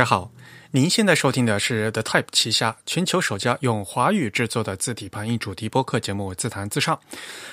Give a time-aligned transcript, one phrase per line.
[0.00, 0.32] 大家好，
[0.70, 6.96] 您现在收听的是 The Type 旗下全球首家用华语制作的字体排音主题播客节目《自弹自唱》。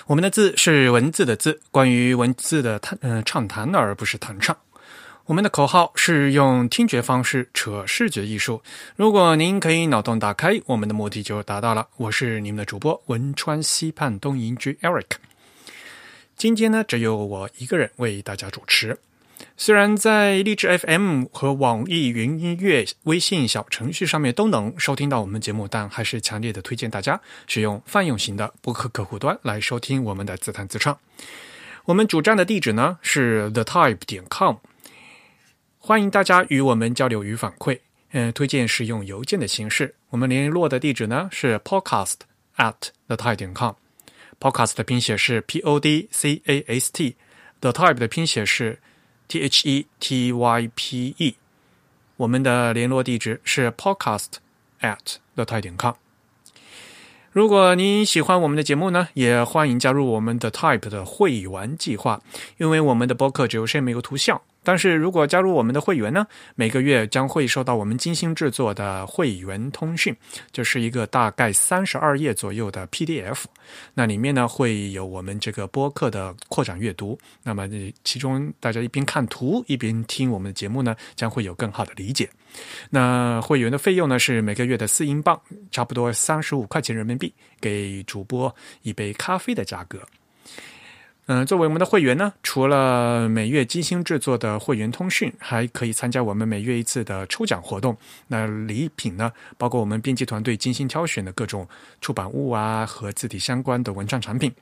[0.06, 4.56] 我们的字是文字的字，关于文字的谈嗯畅谈，而不是弹唱。
[5.26, 8.64] 我们的口号是用听觉方式扯视觉艺术。
[8.96, 11.86] 如果您可以脑洞打开，我们的目的就达到了。
[11.98, 15.18] 我是你们的主播文川西畔东营居 Eric。
[16.38, 18.98] 今天呢，只有我一个人为大家主持。
[19.56, 30.98] 虽然在荔枝 FM 和网易云音乐微信小程序上面都能收听到我们节目，但还是强烈的推荐大家使用泛用型的播客客户端来收听我们的自弹自唱。
[31.86, 34.56] 我们主站的地址呢是 thetype 点 com，
[35.78, 37.80] 欢迎大家与我们交流与反馈。
[38.12, 39.96] 嗯，推荐使用邮件的形式。
[40.10, 42.16] 我们联络的地址呢是 podcast
[42.58, 42.76] at
[43.08, 48.80] thetype 点 com，podcast 的拼写是 p o d c a s t，the type 的拼写是。
[49.28, 51.36] T H E T Y P E，
[52.16, 54.36] 我们的联络地址是 podcast
[54.82, 55.94] at the type 点 com。
[57.32, 62.22] 如果您喜欢我们的节目呢，也欢迎加入我们的 Type 的会员计划，
[62.58, 64.42] 因为我们的播客只有声没有图像。
[64.68, 70.14] 但是如果加入我们的会员呢，每个月将会收到我们精心制作的会员通讯，
[70.52, 73.46] 就是一个大概三十二页左右的 PDF。
[73.94, 77.18] 那里面呢会有我们这个播客的扩展阅读。
[77.44, 77.66] 那么
[78.04, 82.30] 其中大家一边看图一边听我们的节目呢，将会有更好的理解。
[82.90, 85.40] 那会员的费用呢是每个月的四英镑，
[85.72, 90.02] 差不多三十五块钱人民币，给主播一杯咖啡的价格。
[91.30, 97.98] 嗯，作为我们的会员呢，除了每月精心制作的会员通讯，还可以参加我们每月一次的抽奖活动。
[98.28, 101.68] 那礼品呢，包括我们编辑团队精心挑选的各种
[102.00, 104.54] 出版物啊和字体相关的文创产品。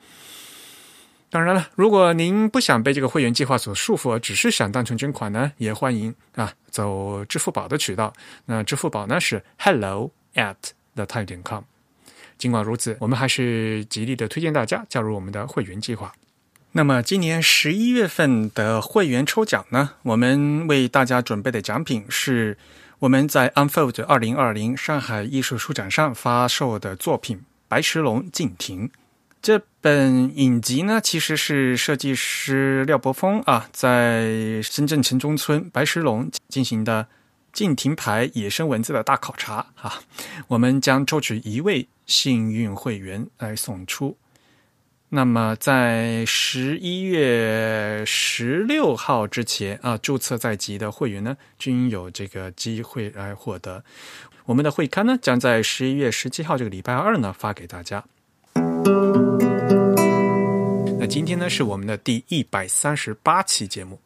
[1.30, 8.12] 当然了，如果您不想被这个会员计划所束缚，只是想单纯捐款呢，也欢迎啊走支付宝的渠道。
[8.46, 10.56] 那支付宝呢是 hello at
[10.96, 11.62] the type 点 com。
[12.40, 16.12] 尽管如此，我们还是极力的推荐大家加入我们的会员计划。
[16.78, 22.58] 那么今年十一月份的会员抽奖呢，我们为大家准备的奖品是
[23.00, 27.38] 我们在 Unfold 二零二零上海艺术书展上发售的作品
[27.70, 28.90] 《白石龙敬亭》。
[29.42, 37.08] 这本影集呢，其实是设计师廖伯峰啊，在深圳城中村白石龙进行的
[37.54, 40.02] 敬亭牌野生文字的大考察啊。
[40.50, 44.18] 我们将抽取一位幸运会员来送出。
[45.16, 53.82] 那么，在十一月十六号之前啊，注册在即的会员呢，均有这个机会来获得
[54.44, 58.04] 我们的会刊呢，将在十一月十七号这个礼拜二呢发给大家。
[61.00, 64.02] 那今天呢是我们的第一百三十八期节目。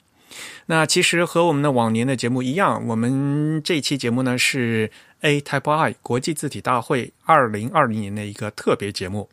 [0.67, 9.27] 那其实和我们的往年的节目一样，我们这期节目呢是 A Type I 国际字体大会二零二零年的一个特别节目。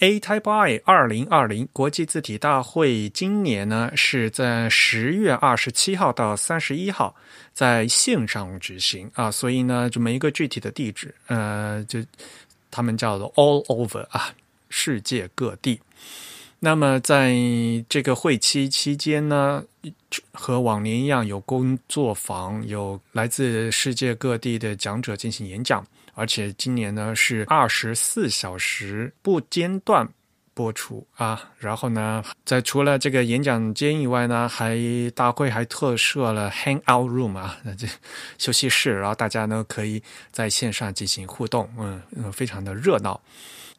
[0.00, 7.14] A Type I 二零二零国际字体大会今年呢是在十月二十七号到三十一号
[7.54, 11.98] 在线上举行啊，所以呢就没一个具体的地址，呃，就
[12.70, 14.34] 他们叫做 All Over 啊，
[14.68, 15.80] 世界各地。
[16.58, 17.34] 那么在
[17.88, 19.64] 这个会期期间呢，
[20.32, 25.86] 和往年一样，有工作坊，有来自世界各地的讲者进行演讲。
[26.16, 30.08] 而且今年呢是二十四小时不间断
[30.54, 34.78] 播出啊，然后呢，在除了这个演讲间以外呢，还
[35.14, 37.86] 大会还特设了 Hangout Room 啊，那这
[38.38, 43.20] 休息室，然后大家呢可以在线上进行互动，嗯嗯，非常的热闹。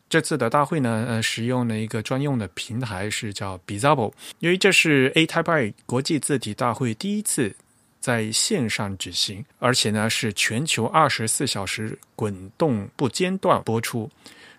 [0.07, 7.55] 这次的大会呢，呃，使用了一个专用的平台是叫 Bizable，由于这是 A Type I 国际字体大会第一次。
[8.07, 14.09] 在线上举行，而且呢是全球二十四小时滚动不间断播出，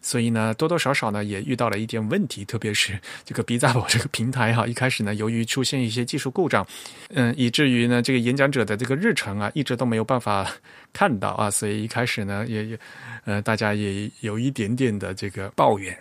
[0.02, 6.66] 所以呢多多少少呢也遇到了一点问题，特别是这个 B 站我这个平台哈，一开始呢由于出现一些技术故障，
[7.08, 10.46] 嗯，以至于呢这个演讲者的这个日程啊一直都没有办法
[10.92, 12.78] 看到啊，所以一开始呢也也
[13.24, 15.96] 呃大家也有一点点的这个抱怨。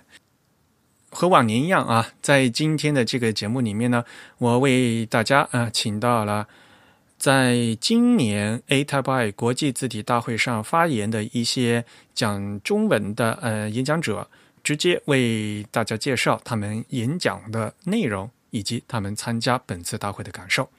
[1.09, 4.03] 和往年一样啊，在今天的这个节目里面呢，
[4.37, 6.45] 我为大家啊请到了。
[7.17, 11.83] 在今年 A Type I 国际字体大会上发言的一些
[12.13, 14.29] 讲中文的呃演讲者，
[14.63, 20.69] 直接为大家介绍他们演讲的内容以及他们参加本次大会的感受。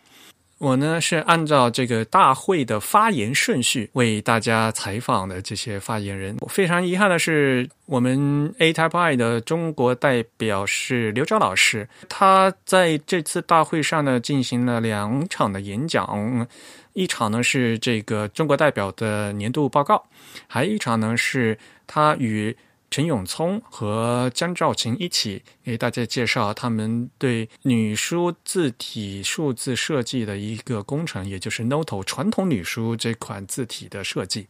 [0.59, 6.37] 我呢是按照这个大会的发言顺序为大家采访的这些发言人。
[6.49, 16.47] 非常遗憾的是，我们 A Type I 的中国代表是刘钊老师，他在这次大会上呢进行了两场的演讲，
[16.93, 20.05] 一场呢是这个中国代表的年度报告，
[20.49, 21.57] 还有一场呢是
[21.87, 22.57] 他与。
[22.91, 34.47] 陈永聪和江兆勤一起给大家介绍他们对女书字体数字设计的一个工程，也就是 Noto 传统女书这款字体的设计。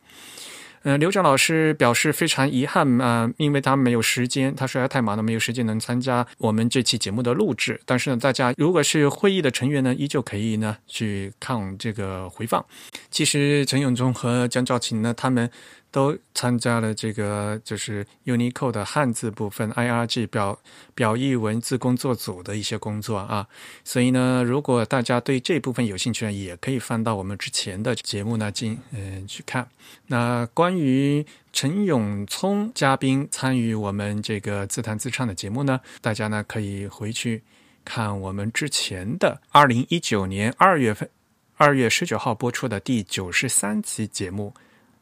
[0.85, 7.81] 呃，刘长老师表示非常遗憾啊，因为他没有时间，他说他太忙了，没有时间能参加我们这期节目的录制。
[7.85, 12.65] 但是呢，大家如果是会议的成员呢，依旧可以呢去看这个回放。
[13.11, 15.51] 其实陈永忠和江兆勤呢，他们。
[15.91, 20.59] 都参加了这个就是 Unicode 的汉字部分 IRG 表
[20.95, 23.47] 表意文字工作组的一些工作啊，
[23.85, 29.69] 所以呢，如果大家对这部分有兴趣呢，也可以翻到我们之前的节目呢进嗯去看。
[30.09, 37.43] 那关于陈永聪嘉宾参与我们这个自弹自唱的节目呢，大家呢可以回去
[37.85, 41.09] 看我们之前的二零一九年二月份
[41.57, 44.53] 二月十九号播出的第九十三期节目。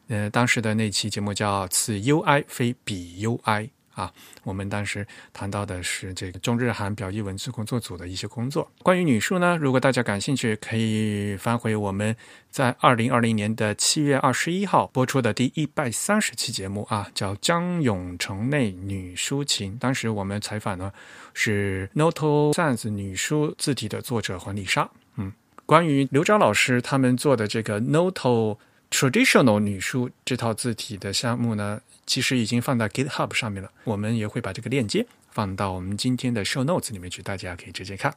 [0.07, 4.13] 呃，当时的那期节目叫“此 UI 非彼 UI” 啊，
[4.43, 8.69] 我们当时谈到的是这个中日韩表意文字工作组的一些工作。
[8.83, 12.15] 关于女书呢，如果大家感兴趣，可以翻回我们
[12.51, 19.73] 在二零二零年的七月二十一号播出的第一百三十期节目啊，叫《江永城内女书情》。
[19.79, 20.91] 当时我们采访呢
[21.33, 24.87] 是 Noto Sans 女书字体的作者黄丽莎。
[25.15, 25.33] 嗯，
[25.65, 28.57] 关于刘钊老师他们做的这个 Noto。
[28.89, 33.71] Traditional 女书这套字体的项目呢，其实已经放到 GitHub 上面了。
[33.83, 38.15] 我们也会把这个链接放到我们今天的 Show Notes 里面去，大家可以直接看。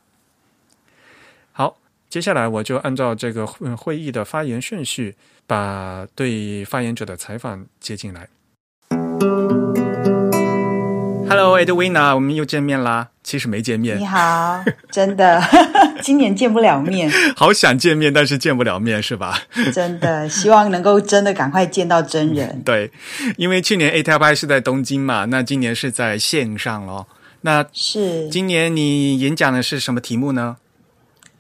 [1.53, 1.77] 好，
[2.09, 8.29] 接下来我就按照这个会议的发言顺序，把对发言者的采访接进来。
[11.31, 13.11] Hello，Edwina，我们又见面啦。
[13.23, 13.97] 其实没见面。
[13.97, 15.41] 你好，真的，
[16.03, 17.09] 今年见不了面。
[17.37, 19.39] 好想见面，但是见不了面，是吧？
[19.73, 22.61] 真的，希望能够真的赶快见到真人。
[22.67, 22.91] 对，
[23.37, 27.07] 因为去年 A T I 是在东京嘛，那今年是在线上咯。
[27.43, 30.57] 那是今年你演讲的是什么题目呢？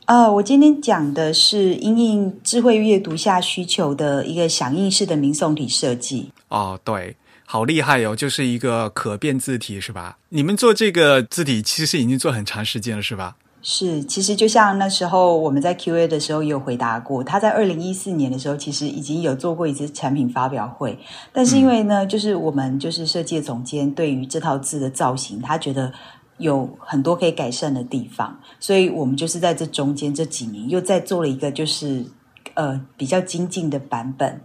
[0.05, 6.31] 啊，我今天讲的是因应智慧阅读下需求的一个响应式的明宋体设计。
[6.47, 7.17] 哦，对。
[7.53, 10.19] 好厉害哦，就是一个可变字体是吧？
[10.29, 13.35] 你们做这个字体其实已经做很长时间了是吧？
[13.61, 20.97] 是，其实就像那时候我们在 Q&A 的时候也有回答过，他在二零一四年的时候其实已经有做过一次产品发表会，
[21.33, 25.93] 但是因为呢，就是我们就是设计总监对于这套字的造型，他觉得
[26.39, 32.07] 有很多可以改善的地方，所以我们就是在这中间这几年又再做了一个就是
[32.55, 34.41] 呃比较精进的版本。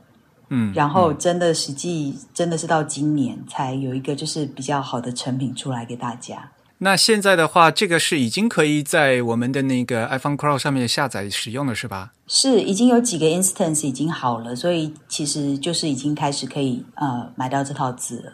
[0.50, 6.52] 嗯，然后真的实际真的是到今年才有一个就是比较好的成品出来给大家。
[6.80, 12.12] 那现在的话，这个是已经可以在我们的那个 iPhone Pro 上面下载使用了，是吧？
[12.28, 18.34] 是，已经有几个 instance 已经好了，所以其实就是已经开始可以呃买到这套字了。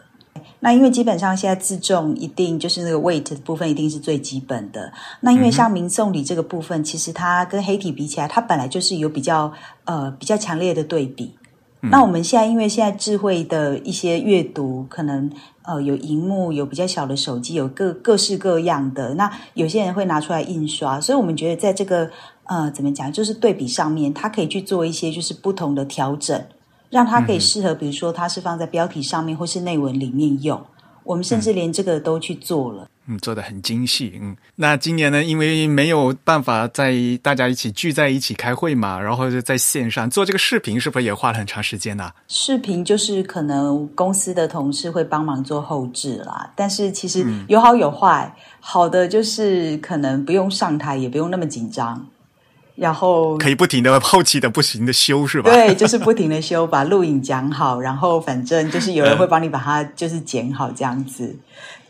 [0.58, 4.92] 那因为基本上现在自重一定就是那个 weight 的部分一定是最基本的。
[5.20, 9.52] 那因为像明送礼这个部分，其实它跟黑体比起来，它本来就是有比较
[9.84, 11.32] 呃比较强烈的对比。
[11.90, 15.28] 那我们现在因为现在智慧的一些阅读，可能
[15.62, 19.14] 呃有荧幕，有比较小的手机，有各各式各样的。
[19.14, 22.08] 那有些人会拿出来印刷，所以我们觉得在这个
[22.44, 26.40] 呃怎么讲，就是对比上面，它可以去做一些就是不同的调整，
[26.88, 30.60] 让它可以适合，比如说它是放在标题上面或是内文里面用。
[31.02, 32.88] 我们甚至连这个都去做了。
[33.06, 34.18] 嗯，做的很精细。
[34.22, 42.12] 嗯，那今年呢，因为没有办法在大家一起聚在一起开会嘛，然后就在线上做这个视频，是不是也花了很长时间呢？
[42.28, 48.34] 视频就是可能公司的同事会帮忙做后置啦，但是其实有好有坏。
[48.64, 52.06] 好的就是可能不用上台，也不用那么紧张，
[52.76, 55.50] 然后可以不停的后期的不停的修，是吧？
[55.52, 61.36] 对，就是不停的修，把录影讲好，然后反正就是有人会帮你把它就是剪好这样子。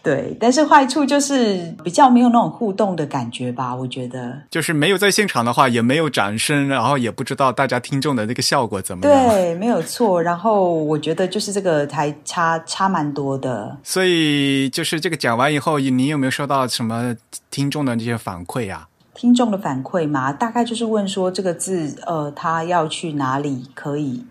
[0.03, 4.37] 对，但是坏处就是比较没有那种互动的感觉吧，我觉得。
[4.51, 9.29] 就是没有在现场的话，也没有掌声，然后也不知道大家听众的那个效果怎么样。
[9.29, 10.21] 对，没有错。
[10.21, 13.77] 然后我觉得就是这个还差差蛮多的。
[13.85, 17.15] 所以就是这个讲完以后，你有没有收到什么
[17.51, 18.89] 听众的这些反馈啊？
[19.15, 24.25] 听众的反馈嘛，大概就是问说这个字，呃，他要去哪里可以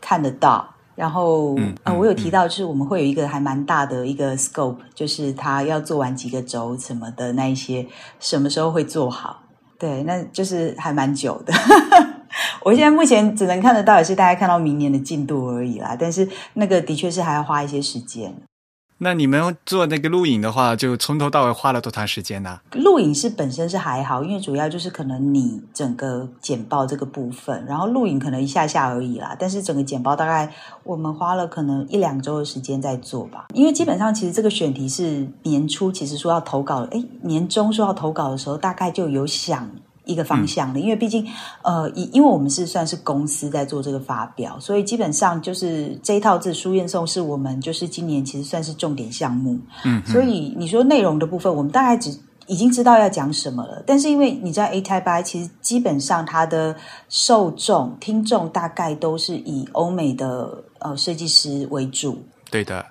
[0.00, 0.74] 看得到？
[0.98, 7.86] 然后，呃，我有提到，就是我们会有一个还蛮大的一个 scope，就是他要做完几个轴什么的那一些，
[8.18, 9.40] 什么时候会做好？
[9.78, 11.54] 对，那就是还蛮久的。
[12.64, 15.96] 我现在目前只能看得到，也是大家看到明年的进度而已啦。
[15.96, 18.34] 但是那个的确是还要花一些时间。
[19.00, 22.60] 那你们做那个录影的话，就从头到尾花了多长时间呢？
[22.72, 29.36] 录影是本身是还好，因为主要就是可能你整个剪报这个部分，然后录影可能一下下而已啦。
[29.38, 30.52] 但是整个剪报大概
[30.82, 33.46] 我们花了可能一两周的时间在做吧。
[33.54, 39.70] 因为基本上其实这个选题是年初其实说要投稿，哎，年终说要投稿的时候，大概就有想。
[40.08, 41.24] 一个方向的，因为毕竟，
[41.62, 49.58] 呃，因因为我们是算是公司在做这个发表，所以基本上就是这一套字书院送是我们就是今年其实算是重点项目。
[49.84, 53.82] 嗯，所以你说内容的部分，我们大概只已经知道要讲什么了。
[53.86, 56.74] 但是因为你知道 A Type I 其实基本上它的
[57.10, 62.18] 受众听众大概都是以欧美的呃设计师为主。
[62.50, 62.84] 对的。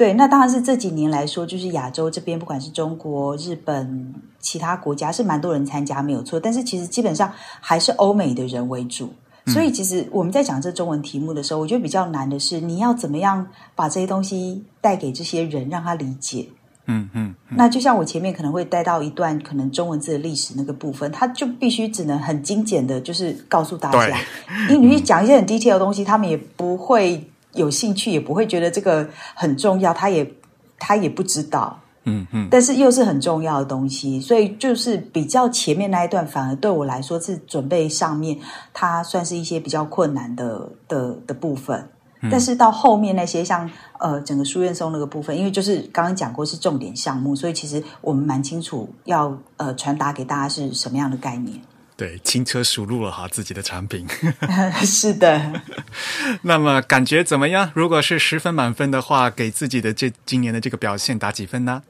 [0.00, 6.40] 对，那当然是这几年来说，就是亚洲这边，不管是中国、日本、其他国家，是蛮多人参加，没有错。
[6.40, 7.30] 但是其实基本上
[7.60, 9.12] 还是欧美的人为主，
[9.48, 16.48] 所以其实我们在讲这中文题目的时候，我觉得比较难的是，你要怎么样把这些东西带给这些人，让他理解。
[16.86, 17.34] 嗯嗯。
[17.50, 24.18] 那就像我前面可能会带到一段可能中文字的历史那个部分，他就必须只能很精简的，就是告诉大家，
[24.70, 27.22] 因为你去讲一些很 detail 的东西，他们也不会。
[27.54, 30.30] 有兴趣也不会觉得这个很重要，他也
[30.78, 38.38] 他也不知道，嗯嗯，但是又是很重要的东西，所以就是比较前面那一段，反而对我来说是准备上面，
[38.72, 41.88] 它算是一些比较困难的的的部分。
[42.30, 51.58] 但是到后面那些像呃整个书院松那个部分，因为就是刚刚讲过是重点项目，所以其实我们蛮清楚要呃传达给大家是什么样的概念。
[52.00, 54.06] 对，轻车熟路了哈，自己的产品
[54.86, 55.60] 是的。
[56.44, 57.70] 那么感觉怎么样？
[57.74, 61.82] 如果是十分满分的话，给自己的这今年的这个表现打几分呢？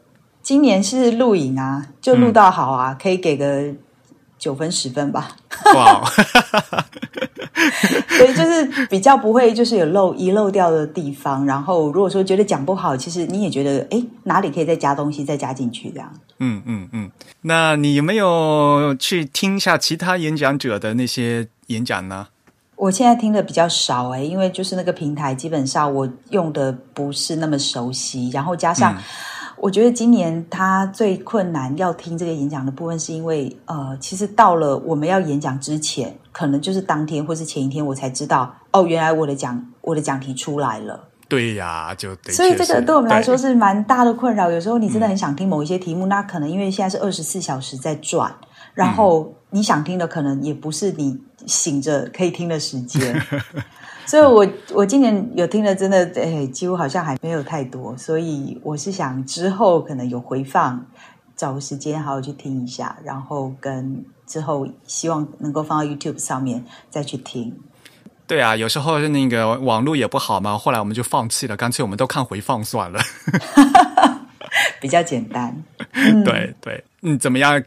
[0.43, 3.73] 今年是录影啊，就录到好啊，可以给个
[4.40, 5.37] 九分十分吧。
[5.76, 6.02] 哇！
[8.09, 11.44] 所以就是比较不会，就是有漏遗漏掉的地方。
[11.44, 16.11] 然后如果说觉得讲不好，其实你也觉得，哎，哪里可以再加东西，再加进去这样。
[16.38, 17.11] 嗯嗯嗯。
[17.42, 22.26] 那你有没有去听一下其他演讲者的那些演讲呢？
[22.76, 28.97] 我现在听的比较少哎，因为就是那个平台基本上我用的不是那么熟悉，然后加上。
[29.62, 41.10] 我觉得今年他最困难要听这个演讲的部分，是因为呃，其实到了我们要演讲之前，可能就是当天或是前一天，我才知道哦，原来我的讲我的讲题出来了。
[41.31, 44.51] 对呀，就所以这个对我们来说是蛮大的困扰。
[44.51, 48.35] 有时候你真的很想听某一些题目，那可能因为现在是二十四小时在转，
[48.75, 53.01] 然后你想听的可能也不是你醒着可以听的时间。
[54.07, 54.45] 所以，我
[54.75, 57.97] 我今年有听的，真的，哎，几乎好像还没有太多。
[57.97, 60.85] 所以，我是想之后可能有回放，
[61.37, 67.57] 找个时间好好去听一下，然后跟之后希望能够放到 YouTube 上面再去听。
[68.31, 73.01] 对啊，有时候那个网络也不好嘛，后来我们就放弃了，干脆我们都看回放算了，
[74.81, 75.65] 比较简单。
[76.25, 77.61] 对对，嗯，怎么样？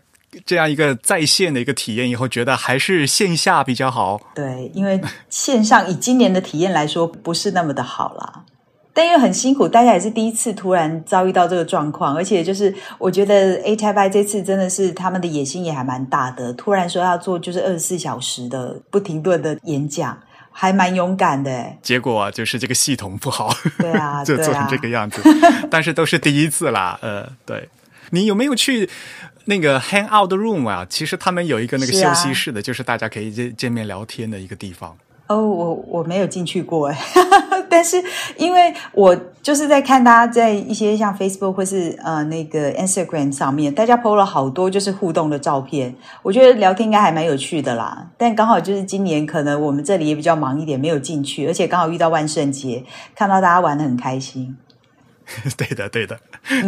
[0.45, 4.21] 这样一个在线的一个体验以后，觉得还是线下比较好。
[4.33, 8.45] 对，因为线上以今年的体验来说，不是那么的好啦。
[8.93, 20.17] 但因为很辛苦，大家也是第一次突然遭遇到这个状况，而且就是我觉得 A Type I 这次真的是他们的野心也还蛮大的，突然说要做就是二十四小时的不停顿的演讲，
[20.53, 21.73] 还蛮勇敢的。
[21.81, 25.21] 结果就是这个系统不好， 对啊， 就做成这个样子。
[25.69, 27.67] 但是都是第一次啦，呃，对
[28.11, 28.89] 你有没有去？
[29.45, 34.97] 那个 hang out room 啊，其实他们有一个那个休息室的，就是大家可以见见面聊天的一个地方。
[35.33, 36.97] 哦，我我没有进去过哎，
[37.69, 38.01] 但是
[38.37, 48.07] 因为我就是在看大家在一些像 Facebook 或是呃那个 Instagram 上面，大家 PO 了好多就是互动的照片，我觉得聊天应该还蛮有趣的啦。
[48.17, 52.83] 但刚好就是今年可能我们这里也比较忙一点，没有进去，而且刚好遇到万圣节，
[53.15, 54.55] 看到大家玩的很开心。
[55.57, 56.19] 对的，对的，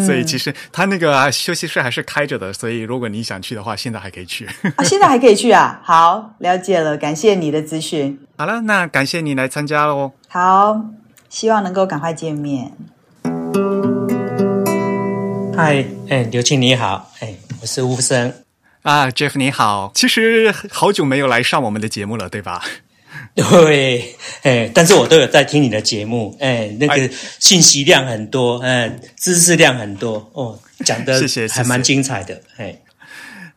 [0.06, 4.46] 所以其实他那个休息室还是开着的，所以如果你想去的话，现在还可以去
[4.76, 5.80] 啊，现在还可以去啊。
[5.84, 8.20] 好，了解了，感谢你的资讯。
[8.38, 10.14] 好了，那感谢你来参加喽。
[10.28, 10.82] 好，
[11.30, 12.72] 希望能够赶快见面。
[15.56, 18.34] 嗨，哎，刘庆你好，哎，我是吴生
[18.82, 22.62] 啊，Jeff 你好，其实好久没有来上我们的节目了，对吧？
[23.50, 32.80] 对，哎，但是我都有在听你的节目，哎，那个信息量很多，嗯，知识量很多，哦，讲的 还蛮精彩的，哎。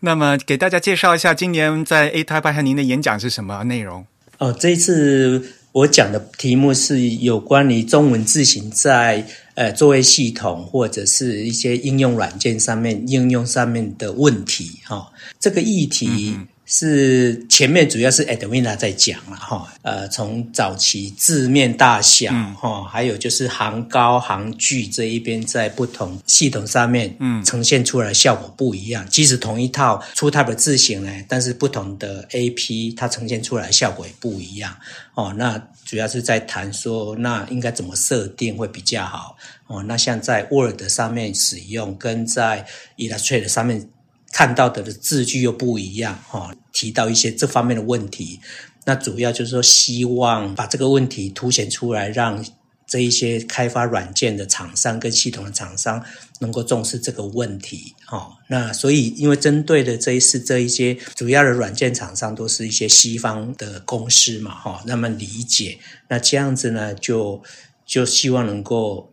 [0.00, 4.04] 那么给大家介绍一下，今年在 A Type 和您的演讲是什么内容？
[4.38, 15.12] 哦，这一次我我讲的题目是有关于中文字形在呃作业系统或者是一些应用软件上面应用上面的问题哈。
[15.38, 16.34] 这个议题。
[16.70, 29.08] 是前面主要是 Edwina 在讲了哈，呃，从早期字面大小哈，还有就是行高行距这一边在不同系统上面，嗯，呈现出来效果不一样。
[29.08, 34.76] 即使同一套出 Type 的字型呢，但是不同的 AP 它呈现出来效果也不一样
[35.14, 35.34] 哦。
[35.38, 39.34] 那主要是在谈说，那应该怎么设定会比较好
[39.68, 39.82] 哦？
[39.84, 42.66] 那像在 Word 上面使用，跟在
[42.98, 43.88] Illustrator 上面。
[44.30, 48.40] 看到的的字句又不一样，哈，提到一些这方面的问题，
[48.84, 52.44] 那主要就是说希望把这个问题凸显出来，让
[52.86, 56.02] 这一些开发软件的厂商跟系统的厂商
[56.40, 58.38] 能够重视这个问题，哈。
[58.48, 67.42] 那所以因为针对的这一次这一些主要的软件厂商都是一些西方的公司嘛，哈，那么理解，那这样子呢，就
[67.84, 69.12] 就希望能够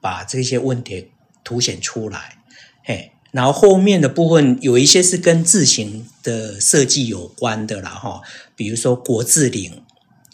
[0.00, 1.10] 把这些问题
[1.44, 2.38] 凸显出来，
[2.84, 3.12] 嘿。
[3.32, 8.22] 然后后面的部分有一些是跟字形的设计有关的了哈，
[8.54, 9.82] 比如说国字领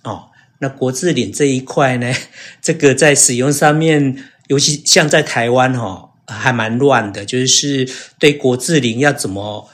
[0.05, 0.27] 哦，
[0.59, 2.13] 那国字领这一块呢，
[2.63, 9.69] 这个在使用上面，尤其像在台湾哈，还蛮乱的，就是对国字领要怎么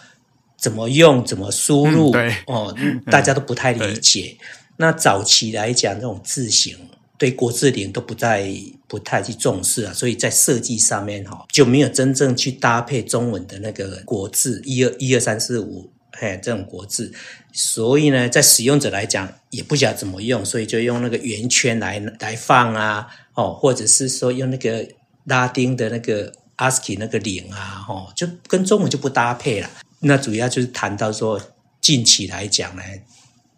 [0.57, 2.75] 怎么用、怎么输入，对哦，
[3.11, 4.37] 大家都不太理解。
[4.79, 6.88] 那早期来讲，这种字形。
[7.19, 8.49] 对国字脸都不再
[8.87, 17.13] 不太去重视啊，所以在设计上面哈就没有真正去搭配中文的那个国字一二一二三四五嘿这种国字，
[17.53, 24.89] 所以呢，在使用者来讲也不晓得怎么用，所以就用那个圆圈来来放啊哦，或者是说用那个
[25.25, 29.69] 拉丁的那个 ASCII 那个领啊哦，就跟中文就不搭配了。
[30.01, 31.41] 那主要就是谈到说
[31.81, 32.83] 近期来讲呢。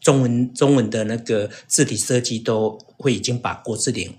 [0.00, 4.11] 中文中文的那个字体设计都会已经把国字脸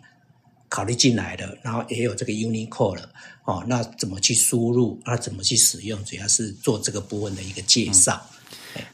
[0.69, 3.09] 考虑进来了，然后也有这个 Unicode 了
[3.45, 3.63] 哦。
[3.67, 4.99] 那怎么去输入？
[5.05, 6.03] 那怎么去使用？
[6.05, 8.29] 主要是做这个部分的一个介绍。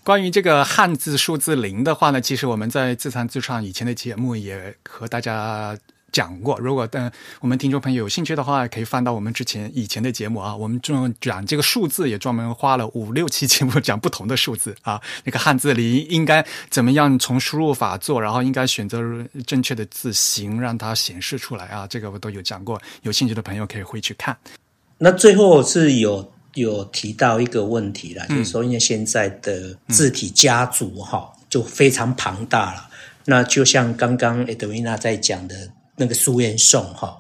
[0.04, 5.78] 关于这个汉字数字零的话呢，其实我们在自弹自创以前的节目也和大家。
[6.12, 10.56] 讲过，如果等我们听众朋友有兴趣的话，可以翻到我们之前以前的节目啊。
[10.56, 15.00] 我们专讲这个数字，也专门花了五六期节目讲不同的数字啊。
[15.26, 19.02] 那个汉字里应该怎么样从输入法做，然后应该选择
[19.46, 21.86] 正确的字形让它显示出来啊。
[21.86, 24.36] 这个我都有讲过，有兴趣的朋友可以回去看。
[24.98, 32.90] 那最后是有有提到一个问题了，就是说因为现在的字体家族哈就非常庞大了，
[33.26, 35.70] 那就像刚刚 Edwina 在讲的。
[35.98, 37.18] 那个书院送哈，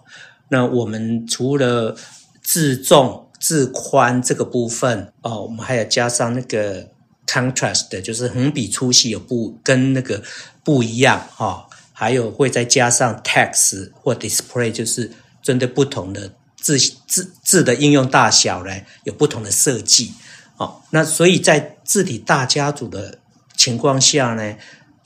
[0.49, 1.97] 那我们除了
[2.43, 6.87] 字重字宽这个部分哦，我们还要加上那个
[7.25, 10.23] contrast，就是横笔粗细有不跟那个
[10.63, 15.11] 不一样哈，还有会再加上 text 或 display，就是
[15.41, 18.71] 针对不同的字字字的应用大小呢，
[19.05, 20.13] 有不同的设计
[20.57, 20.81] 哦。
[20.91, 23.17] 那所以在字体大家族的
[23.55, 24.55] 情况下呢？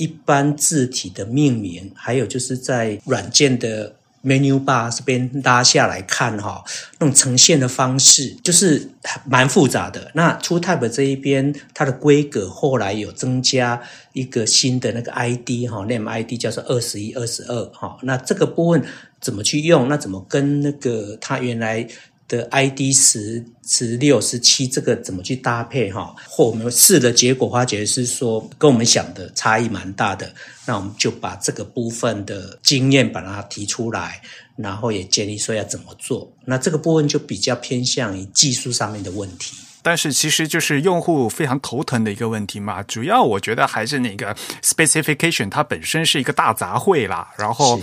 [0.02, 6.64] 一般字体的命名，还有就是在软件的 menu bar 这边拉下来看哈，
[6.98, 8.90] 那种呈现的方式就是
[9.26, 10.10] 蛮复杂的。
[10.16, 13.80] 那 TrueType 这一边，它的规格后来有增加
[14.14, 17.98] 一个新的那个 ID 哈，name ID 叫做二十一、二十二哈。
[18.02, 18.84] 那这个部分
[19.20, 19.88] 怎么去用？
[19.88, 21.88] 那怎么跟那个它原来？
[22.32, 26.16] 的 ID 十、十六、十七，这个怎么去搭配哈？
[26.30, 30.34] 或我们试的结果发觉是说，跟我们想的差异蛮大的。
[30.66, 34.22] 那我们就把这个部分的经验把它提出来，
[34.56, 36.32] 然后也建议说要怎么做。
[36.46, 39.58] 那这个部分就比较偏向于技术上面的问题。
[39.82, 42.82] 但是其实就是用户非常头疼的一个问题嘛。
[42.84, 47.28] 主要我觉得还是那个 specification，它本身是一个大杂烩啦。
[47.38, 47.78] 然后。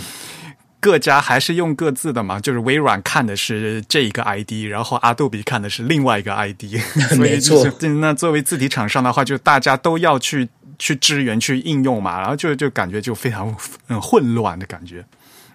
[0.81, 6.63] 各家还是用各自的嘛，就是微软看的是这一个 ID，然后阿杜比看的是另外一个 ID，
[7.19, 7.67] 没错。
[7.99, 13.53] 那作为字体厂商的话，就大家都要去去支援、去应用嘛，然后就就感觉就非常
[13.89, 15.03] 嗯混乱的感觉。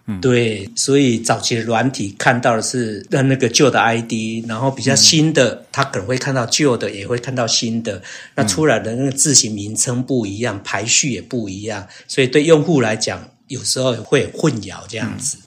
[0.06, 8.02] 嗯，对，所以早期的软体看到的是那那个旧的 ID，然后比较新的，它可能会看到旧的，也会看到新的。
[8.34, 13.26] 那出来的那个字形名称不一样，排序也不一样，所以对用户来讲。
[13.48, 15.38] 有时候会混淆这样子，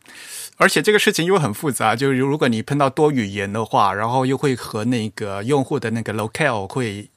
[0.57, 1.95] 而且这个事情又很复杂。
[1.95, 7.09] 就是如果你碰到多语言的话，然后又会和那个用户的那个 locale 会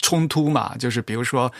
[0.00, 1.52] 冲突嘛，就是比如说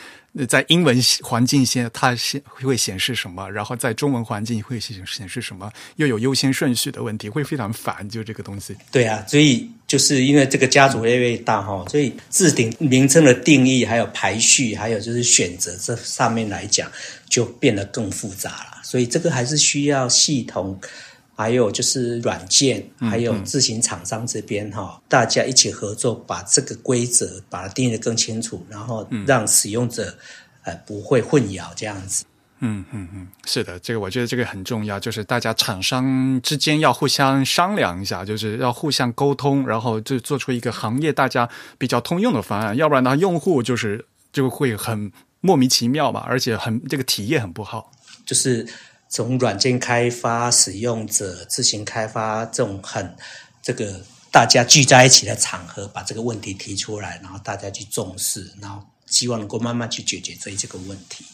[0.49, 8.77] 在英文环境下它显会显示什么，然后在中文环境会显显示什么，又有优先顺序的问题，会非常烦，就这个东西。
[8.90, 16.90] 对啊，所以就是因为这个家族越来越大哈，所以置顶名称的定义，还有排序，还有就是选择这上面来讲，
[17.29, 18.83] 就变得更复杂了。
[18.83, 20.79] 所以这个还是需要系统。
[21.38, 30.16] 还有就是软件，还有自行厂商这边哈，大家一起合作，把这个规则把它定义的更清楚，然后让使用者
[30.64, 32.25] 呃不会混淆这样子。
[32.61, 41.46] 嗯嗯嗯，是的，这个我觉得这个很重要，就是大家厂商之间要互相商量一下，就是要互相沟通，然后就做出一个行业大家
[41.77, 47.92] 比较通用的方案，要不然的话用户就是就会很莫名其妙嘛，而且很这个体验很不好，
[48.25, 48.66] 就是。
[49.16, 53.16] 从软件开发、使用者自行开发这种很
[53.62, 61.24] 这个大家聚在一起的场合，把这个问题提出来，然后大家去重视，然后希望能够慢慢去解决这这个问题。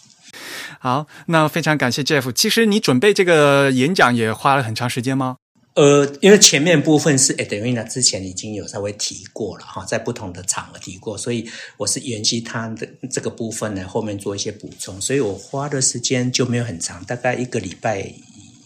[0.79, 2.31] 好，那非常感谢 Jeff。
[2.31, 5.39] 其实你准备这个演讲也花了很长时间吗？
[5.75, 18.01] 呃，因为前面部分是 Adriana 之前已经有稍微提过了哈，在不同的场合提过，所以我是延续他的这个部分呢，后面做一些补充，所以我花的时间就没有很长，大概一个礼拜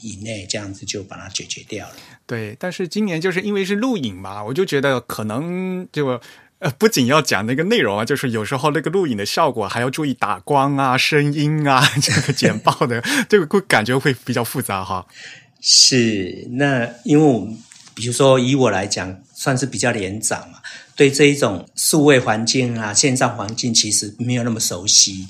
[0.00, 1.94] 以内这样子就把它解决掉了。
[2.26, 6.20] 对，但是今年就是因为是录影嘛，我就觉得可能就
[6.58, 15.06] 呃，不仅要讲那个内容啊，就是有时候那个录影的效果还要注意打光啊、声音啊，这个简报的 这个会感觉会比较复杂哈。
[15.68, 17.58] 是，那因为我们
[17.92, 20.60] 比如说以我来讲，算是比较年长嘛，
[20.94, 25.26] 对这一种数位环境啊、线上环境其实没有那么熟悉。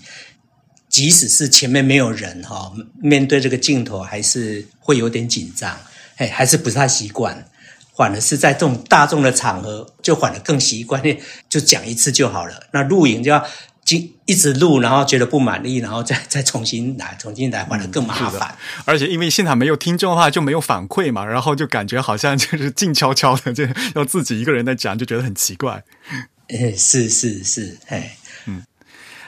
[0.91, 2.71] 即使是前面没有人哈，
[3.01, 5.75] 面对这个镜头还是会有点紧张，
[6.17, 7.49] 哎，还是不太习惯。
[7.97, 11.03] 反而是在这种大众的场合，就反而更习惯，
[11.49, 12.63] 就讲一次就好了。
[12.75, 13.43] 那录影就要。
[13.87, 18.55] 就一直录，然后觉得不满意，然后再 再重新来，重新来，反而更麻烦。
[18.85, 25.85] 而且因为现场没有听众的话，就没有反馈嘛，然后就感觉好像就是静悄悄的，就要自己一个人在讲，就觉得很奇怪。
[26.51, 28.65] 哎，是是是，哎，嗯，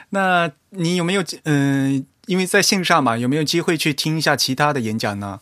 [0.09, 5.39] 那你有没有嗯，因为在线上嘛，有没有机会去听一下其他的演讲呢？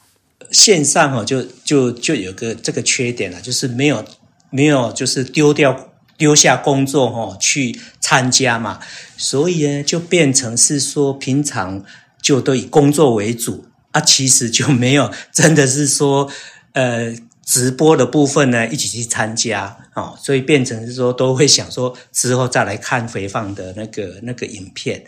[0.52, 4.06] 线上哦，就就就有个这个缺点了，就是没有
[4.52, 5.94] 没有，就是丢掉。
[6.18, 8.80] 丢下工作哈去参加嘛，
[9.16, 11.84] 所以呢就变成是说平常
[12.22, 16.30] 就都以工作为主啊，其实就没有真的是说
[16.74, 25.06] 呃直播的部分呢一起去参加哦，所以变成是说都会想说之后再来看回放的那个那个影片。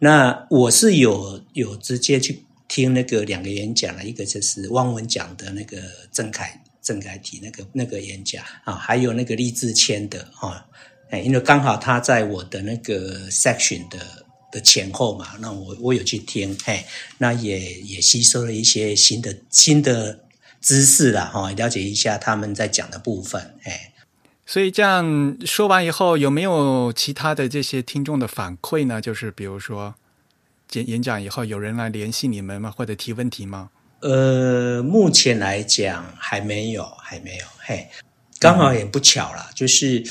[0.00, 5.78] 那我是有有直接去听那个两个演讲了，一个就是汪文讲的那个
[6.12, 6.62] 郑凯。
[6.80, 10.66] 郑凯提那个那个演讲啊，还有那个励志谦的啊，
[11.10, 16.86] 哎，因为刚好他在我的那个 section 的的前后嘛，那我我有去听，哎，
[17.18, 20.24] 那也也吸收了一些新的新的
[20.60, 23.92] 知识了哈，了解一下他们在讲的部分，哎，
[24.46, 29.00] 所以这样说完以后，有没有其他的这些听众的反馈呢？
[29.00, 29.94] 就是比如说
[30.72, 32.72] 演演讲以后，有人来联系你们吗？
[32.74, 33.70] 或者提问题吗？
[34.00, 37.44] 呃，目前来讲还没有，还没有。
[37.58, 37.88] 嘿，
[38.38, 40.04] 刚好也不巧了，就是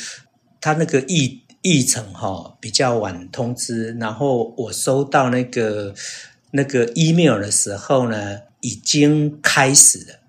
[0.60, 5.94] 他那个议议程哈比较晚通知，然后我收到那个
[6.52, 10.20] 那个 email 的时候呢，已经开始了。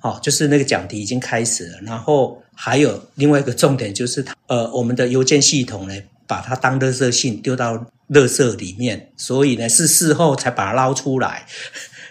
[0.00, 5.94] 好，就是那个讲题已经开始了，然后还有另外一个重点就是，呃，我们的邮件系统呢，
[6.26, 7.74] 把它当垃圾信丢到
[8.10, 11.46] 垃圾里面，所以呢是事后才把它捞出来。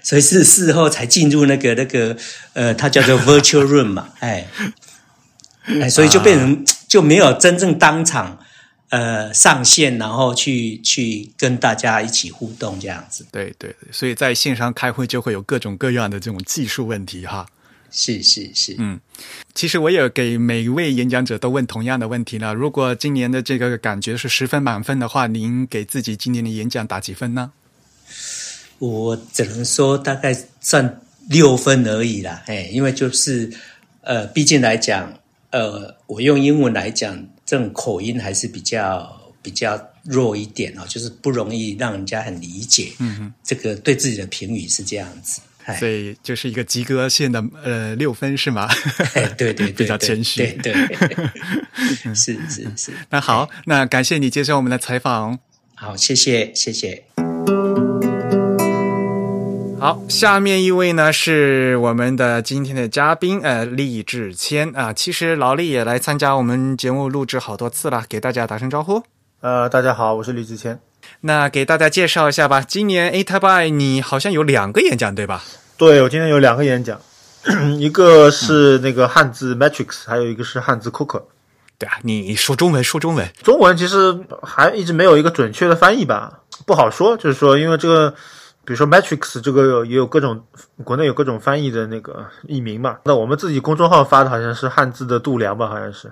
[0.08, 2.16] 所以是事后才进入那个那个
[2.54, 4.48] 呃，它叫做 virtual room 嘛，哎，
[5.66, 8.40] 哎，所以就变成就没有真正当场
[8.88, 13.26] 呃上线，然后去去跟大家一起互动这样子。
[13.34, 17.46] 对对，所以在线上开会就会有各种各样的这种技术问题哈。
[17.92, 18.98] 是是是，嗯，
[19.54, 22.54] 其实我也给每一位演讲者都问同样的问题呢。
[22.54, 27.52] 如果今年的这个感觉是十分满分的话，您给自己今年的演讲打几分呢？
[28.80, 33.52] 我只能说大概占六分而已啦，哎，因为就是
[34.02, 35.14] 呃，毕竟来讲，
[35.52, 42.94] 呃，我用英文来讲，这种口音还是比较比较弱一点哦，就是不容易让人家很理解。
[43.00, 45.42] 嗯哼，这个对自己的评语是这样子，
[45.80, 48.70] 所以就是一个及格线的呃六分是吗？
[49.38, 50.88] 对 对，比较谦虚，对对，
[52.16, 52.94] 是是是。
[53.10, 55.38] 那好，那感谢你接受我们的采访。
[55.76, 57.27] 好，谢谢谢谢。
[59.80, 64.92] 好，下面一位呢是我们的今天的嘉宾，呃，李志谦啊。
[64.92, 69.04] 其实老厉也来参加我们节目录制好多次了，给大家打声招呼。
[69.42, 70.80] 呃，大家好，我是李志谦。
[71.22, 72.62] 那给大家介绍一下吧。
[72.62, 75.44] 今年 A Type I 你好像有两个演讲对吧？
[75.78, 77.00] 对，我今天有两个演讲，
[77.78, 81.22] 一个是那个汉字 Matrix，还有一个是汉字 Cooker。
[81.78, 87.16] 对啊，你说中文说中文，中文其实还一直没有一个准确的翻译吧，不好说。
[87.16, 88.16] 就是说，因为这个，
[88.68, 90.46] 比如说 Matrix 这个也有各种
[90.84, 92.98] 国内有各种翻译的那个译名嘛。
[93.06, 96.12] 那我们自己公众号发的好像是汉字的度量吧，好像是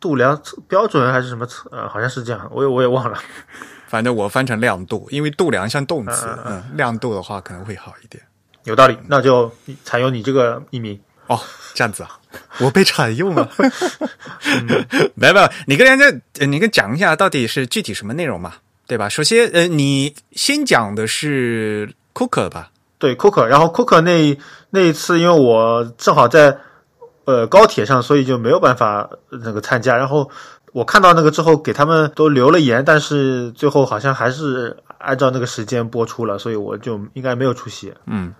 [0.00, 1.68] 度量标准还是什么词？
[1.70, 3.18] 呃，好像是这样，我也我也忘了。
[3.88, 8.24] 反正我翻成亮度，因为度量像动词，嗯，亮度的话可能会好一点。
[8.64, 9.52] 有道理，那就
[9.84, 11.38] 采用你这个译名哦。
[11.74, 12.18] 这样子啊，
[12.60, 13.46] 我被采用了。
[15.14, 15.98] 没没有，你跟人
[16.32, 18.54] 家，你跟讲一下到底是具体什么内容嘛，
[18.92, 19.08] 对吧？
[19.08, 22.70] 首先，呃，你先讲的是 Cooker 吧？
[22.98, 23.46] 对，Cooker。
[23.46, 26.58] 然后 Cooker 那那一次，因为我正好在
[27.24, 29.96] 呃高铁上，所以就没有办法那个参加。
[29.96, 30.30] 然后
[30.72, 37.94] 我看到那个之后，给他们都留了言，但是最后好像还是按照那个时间播出了，所以我就应该没有出席。
[38.04, 38.34] 嗯，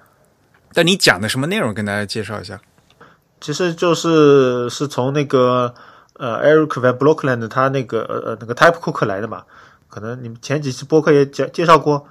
[0.75, 1.73] 但你讲的什么内容？
[1.73, 2.61] 跟大家介绍一下。
[3.41, 5.73] 其实就是是从那个
[6.19, 9.45] 呃 Eric Van Blockland 他那个呃呃那个 Type Cook 来的嘛，
[9.93, 12.03] 可能你们前几期播客也介介绍过，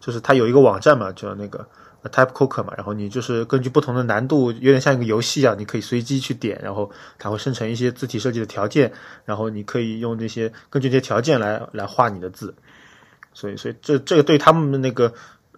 [0.00, 1.64] 就是他有一个网站嘛，叫那个
[2.02, 8.92] Type Cook 嘛，然后你就是根据不同的难度，有点像一个游戏啊，你可以随机去点，然后它会生成一些字体设计的条件，
[9.24, 12.52] 然后你可以用这些根据这些条件来来画你的字，
[13.32, 15.12] 所以所以这这个对他们的那个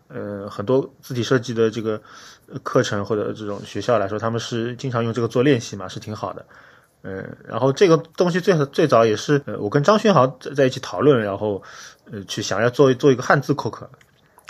[0.08, 2.00] 呃很多字体设计的这个。
[2.64, 6.44] 课程或者这种学校来说，他们是经常用这个做练习嘛，是挺好的。
[7.02, 11.62] 嗯，然后这个东西最最早也是呃，我跟张勋豪在在一起讨论，然后
[12.12, 13.86] 呃去想要做做一个汉字 cook，。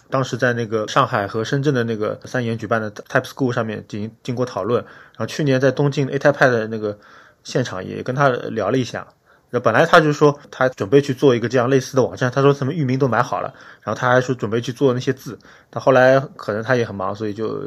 [0.09, 6.99] 当时在那个上海和深圳的那个三研举办的 Type School 上面进行经过讨论，然后去年在东京 A Type 的那个
[7.45, 9.07] 现场也跟他聊了一下。
[9.51, 15.39] 那本来他就说他准备去做一个这样类似的网站，他说什么域名都买好了，然后他还说准备去做那些字，
[15.71, 17.63] 但后来可能他也很忙，所以就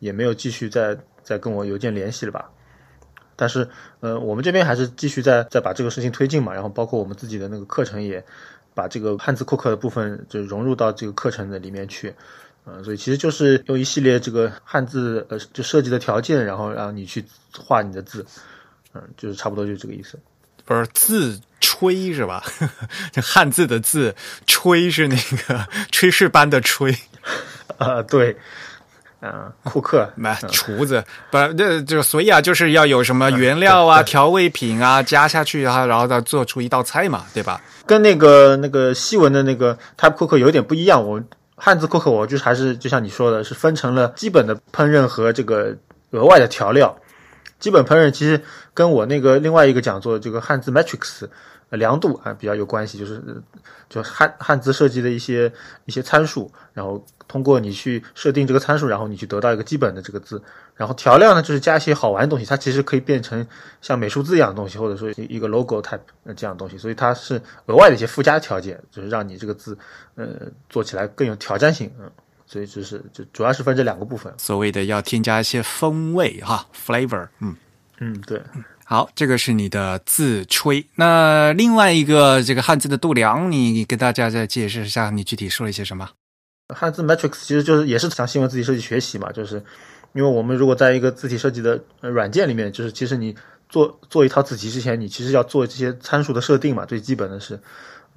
[0.00, 2.50] 也没有继续再再跟我邮件联系了吧。
[3.40, 3.68] 但是，
[4.00, 8.24] 呃，我们这边还是继续在在把这个事情推进嘛，然后包括我们自己的那个课程也
[8.74, 12.12] 把这个汉字库克的部分就融入到这个课程的里面去，
[12.64, 17.24] 呃，所以其实就是用一系列这个汉字呃就设计的条件，然后让你去
[17.56, 18.26] 画你的字，
[18.92, 20.18] 嗯，就是差不多就是这个意思。
[20.64, 22.42] 不是字吹是吧？
[23.22, 24.14] 汉字的字
[24.46, 26.94] 吹是那个炊事班的炊
[27.78, 28.36] 啊，对，
[29.20, 37.60] 啊，库克买 厨子不，那就所以啊，就是要有什么原料啊、 调味品啊加下去啊，然后再做出一道菜嘛，对吧？
[37.84, 41.04] 跟那个那个西文的那个 type cook 有点不一样。
[41.04, 41.20] 我
[41.56, 45.76] 汉字 cook 我就是还是就像你说的，是分成了基本的烹饪和这个
[46.10, 46.96] 额外的调料。
[47.58, 48.40] 基本烹饪其实
[48.72, 51.26] 跟我那个另外一个讲座这个汉字 matrix
[51.70, 53.20] 量度啊比较有关系，就是
[53.88, 55.52] 就汉汉字设计的一些
[55.84, 60.42] 一些参数，然后通过你去设定这个参数，然后你去得到一个基本的这个字，
[60.74, 63.46] 然后调料呢就是加一些好玩的东西，它其实可以变成
[63.80, 66.00] 像美术字一样的东西，或者说一个 logo type
[66.36, 69.76] 这样的东西，所以它是额外的一些附加条件，就是让你这个字
[70.16, 70.26] 呃
[70.68, 72.10] 做起来更有挑战性，嗯。
[72.50, 77.54] 所以就是就主要是分这两个部分，所谓的要添加一些风味哈，flavor，嗯。
[78.00, 78.40] 嗯对，
[78.90, 80.82] 好，这个是你的自吹。
[80.94, 86.08] 那另外一个这个汉字的度量，你跟大家再解释一下，你具体说了一些什么？
[86.74, 89.62] 汉字 matrix 其实就是也是向新闻字体设计学习嘛，就是
[90.14, 93.36] 因为我们如果在一个字体设计的软件里面，就是其实你
[93.68, 97.60] 做做一套字体之前，你其实要做这些参数的设定嘛，最基本的是。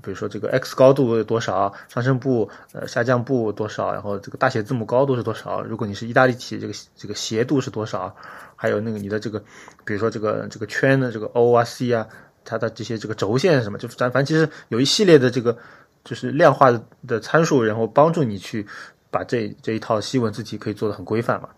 [0.04, 5.62] 比如说这个 x 高度有多少，上升部呃下降部多少，然后这个大写字母高度是多少？
[5.62, 8.16] 如果你是意大利体，这个这个斜度是多少？
[8.62, 9.40] 还有那个你的这个，
[9.84, 12.08] 比如说这个这个圈的这个 O 啊 C 啊，
[12.46, 15.58] 它的这些这个轴线什么，就反反正其实有一系列的这个
[16.04, 16.72] 就是量化
[17.08, 18.68] 的参数，然后帮助你去
[19.10, 21.50] 把这这一套西文字体可以做的很规范嘛。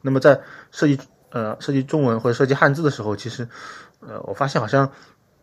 [0.00, 0.98] 那么在设计
[1.30, 3.46] 呃设计中文或者设计汉字的时候，其实
[4.00, 4.90] 呃我发现好像。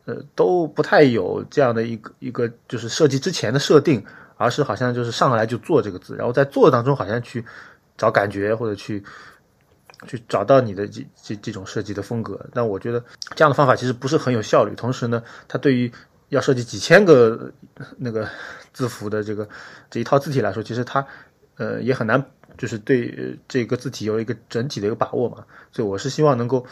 [0.08, 4.06] 呃，都不太有这样的一个一个，就是设计之前的设定，
[4.38, 7.44] 而是好像就是上来就做这个字，然后在做的当中好像去
[7.98, 9.04] 找感觉或者去
[10.08, 12.40] 去找到你的这这这种设计的风格。
[12.54, 13.04] 但我觉得
[13.36, 15.92] 这样的方法其实不是很有效率，同时呢，它对于
[16.30, 17.52] 要设计几千个
[17.98, 18.28] 那个
[18.74, 19.48] 字符的这个
[19.90, 21.06] 这一套字体来说，其实它
[21.58, 22.24] 呃也很难，
[22.58, 25.46] 就是对这个字体有一个整体的一个把握嘛。
[25.72, 26.66] 所以我是希望能够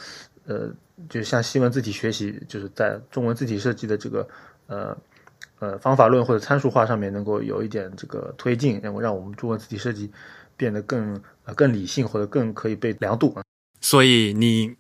[0.46, 0.70] 呃。
[1.10, 4.26] 就像西文字体学习，就是在中文字体设计的这个
[4.68, 4.96] 呃
[5.58, 10.10] 呃方法论或者参数化上面，能够有一点这个推进，然后让我们中文字体设计
[10.58, 13.36] 变得更呃更理性或者更可以被量度。
[13.82, 14.74] 所以你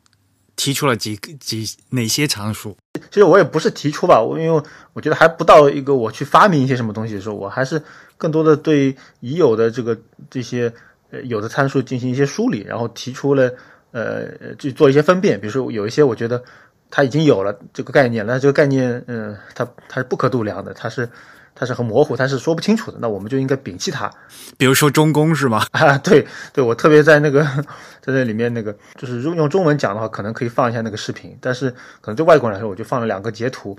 [0.55, 2.77] 提出了几几哪些常数？
[3.11, 7.81] 其实我也不是提出吧，我因为我觉得还不到一个我去发明一些什么东西的时候，我还是
[8.17, 9.97] 更多的对已有的这个
[10.29, 10.71] 这些
[11.11, 13.51] 呃有的参数进行一些梳理，然后提出了
[13.91, 15.39] 呃去做一些分辨。
[15.39, 16.41] 比如说有一些我觉得
[16.89, 21.09] 它已经有了这个概念，那这个概念嗯它它是不可度量的，它是。
[21.55, 24.11] 它是很模糊，它是说不清楚的，那我们就应该摒弃它。
[24.57, 25.65] 比如说中公是吗？
[25.71, 27.43] 啊，对对，我特别在那个
[28.01, 31.69] 在那里面那个，就是用用中文讲的话，可能可以放一下那个视频，但是
[32.01, 33.77] 可能对外国人来说，我就放了两个截图。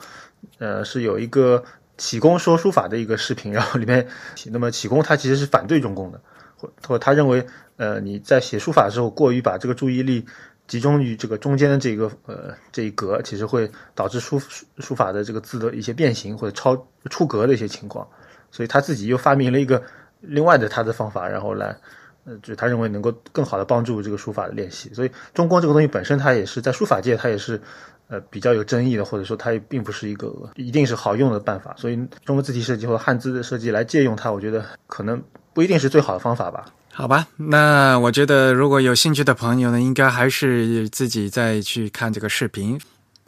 [0.59, 1.63] 呃，是有一个
[1.97, 4.07] 启功说书法的一个视频，然后里面，
[4.47, 6.21] 那么启功他其实是反对中公的，
[6.57, 10.25] 或或他认为，呃，你在写书法的时候过于把这个注意力。
[10.67, 14.41] 集中于这个中间的这个呃这一格，其实会导致书
[14.79, 16.75] 书法的这个字的一些变形或者超
[17.11, 18.07] 出格的一些情况，
[18.51, 19.83] 所以他自己又发明了一个
[20.21, 21.77] 另外的他的方法，然后来
[22.25, 24.93] 呃就他认为能够更好的帮助这个书法的练习。
[24.95, 27.61] 所以中公这个东西本身它也是在书法界它也是
[28.09, 31.75] 呃比较有争议的，或者说它也并不是一个一定是好用的办法。
[31.77, 35.23] 所以中国字体设计或汉字的设计来借用它，我觉得可能
[35.53, 36.65] 不一定是最好的方法吧。
[36.97, 42.81] 好吧，那我觉得如果有兴趣的朋友呢，应该还是自己再去看这个视频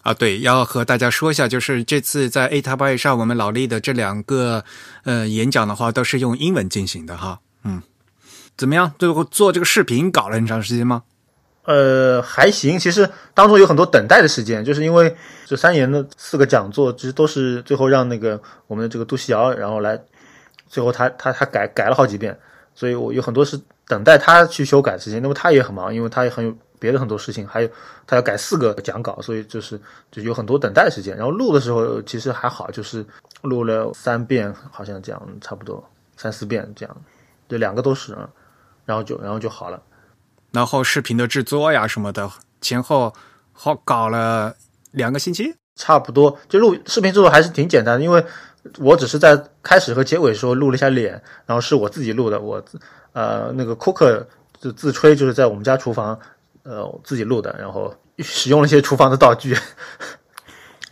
[0.03, 0.15] 啊。
[0.15, 4.65] 对，要和大家说一下，就是这次在 A 塔 y 上，我们老力的这两个
[5.03, 7.41] 呃演讲的话，都是用英文进行的哈。
[7.65, 7.83] 嗯，
[8.57, 8.93] 怎么样？
[9.01, 11.03] 最后做这个视频搞了很长时间吗？
[11.65, 12.79] 呃，还行。
[12.79, 20.01] 其实当中有很多等待的时间，就是因为这三年的四个讲座，其实都是最后让那个我们的这个杜西尧，然后来
[20.69, 22.39] 最后他他他改改了好几遍。
[22.77, 23.59] 所以我有很多是
[23.89, 27.69] 等待他去修改的事情，那么他也很忙，因为他也很有别的很多事情，还有
[28.07, 29.81] 他要改四个讲稿，所以就是
[30.13, 31.17] 就有很多等待时间。
[31.17, 33.05] 然后录的时候其实还好，就是
[33.41, 35.83] 录了三遍，好像这样差不多
[36.19, 36.97] 三四遍这样，
[37.49, 38.15] 就两个都是，
[38.85, 39.83] 然后就然后就好了。
[40.53, 43.15] 然后视频的制作呀什么的，前后
[43.53, 44.55] 好搞了
[44.91, 46.39] 两个星期，差不多。
[46.49, 48.23] 就录视频制作还是挺简单的，因为。
[48.79, 52.41] 我只是在开始和结尾时候录了一下脸，然后是我自己录的。
[52.41, 52.65] 我
[53.13, 54.27] 呃，那个库克
[54.61, 56.19] 就自吹，就是在我们家厨房
[56.63, 59.57] 呃自己录的，然后使用了一些厨房的道具。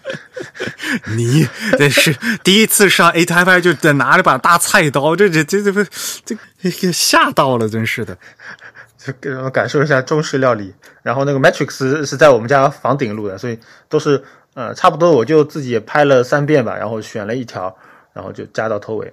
[1.16, 5.84] 你这是第一次上 A T I 就得拿着把大菜刀，这这这这不
[6.24, 8.16] 这给吓到了，真是的。
[8.98, 10.74] 就给感受一下中式料理。
[11.02, 13.58] 然后那个 Matrix 是在我们家房顶录的，所以
[13.88, 14.22] 都是。
[14.54, 17.76] 呃，差不多我就自己也拍了三遍吧，然后选了一条，
[18.12, 19.12] 然后就加到头尾，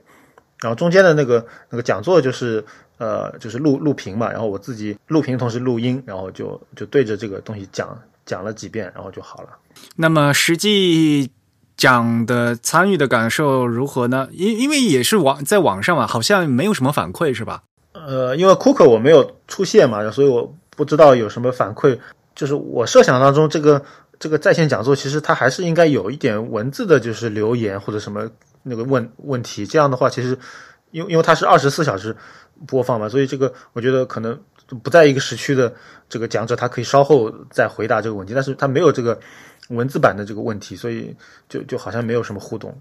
[0.59, 2.63] 然后中间的那个那个讲座就是
[2.99, 9.49] 呃就是录录屏嘛，然后我自己录屏同时录音，然后就就对着这个东西讲讲了几遍，然后就好了。
[9.95, 11.31] 那么实际
[11.75, 14.27] 讲的参与的感受如何呢？
[14.31, 17.63] 因因为也是网在网上嘛，好像没有什么反馈是吧？
[17.93, 21.97] 呃，因为 Cook 我没有出现嘛，所以我不知道有什么反馈。
[22.35, 23.81] 就是我设想当中这个。
[24.21, 28.29] 这个在线讲座其实它还是应该有一点文字的，就是留言或者什么
[28.61, 29.65] 那个问问题。
[29.65, 30.37] 这样的话，其实
[30.91, 32.15] 因为因为它是二十四小时
[32.67, 34.39] 播放嘛，所以这个我觉得可能
[34.83, 35.73] 不在一个时区的
[36.07, 38.35] 这个讲者，他可以稍后再回答这个问题。
[38.35, 39.19] 但是他没有这个
[39.69, 41.15] 文字版的这个问题，所以
[41.49, 42.79] 就就好像没有什么互动，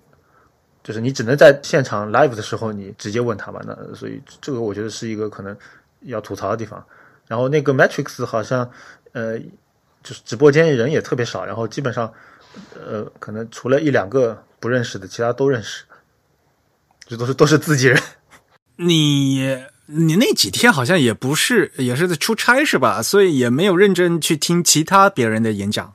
[0.84, 3.62] 就是你只能在现场 live 的时候你直接问他嘛。
[3.66, 5.56] 那所以这个我觉得是一个可能
[6.02, 6.84] 要吐槽的地方。
[7.26, 8.70] 然后那个 Matrix 好像
[9.12, 9.40] 呃。
[10.02, 12.10] 就是直播间人也特别少，然后基本上，
[12.74, 15.84] 呃，可能除了一两个不认识的，其他都认识，
[17.06, 18.00] 这都是都是自己人。
[18.76, 23.02] 你你那几天好像也不是，也是在出差是吧？
[23.02, 25.92] 所以也没有认真去听其他别人的演讲。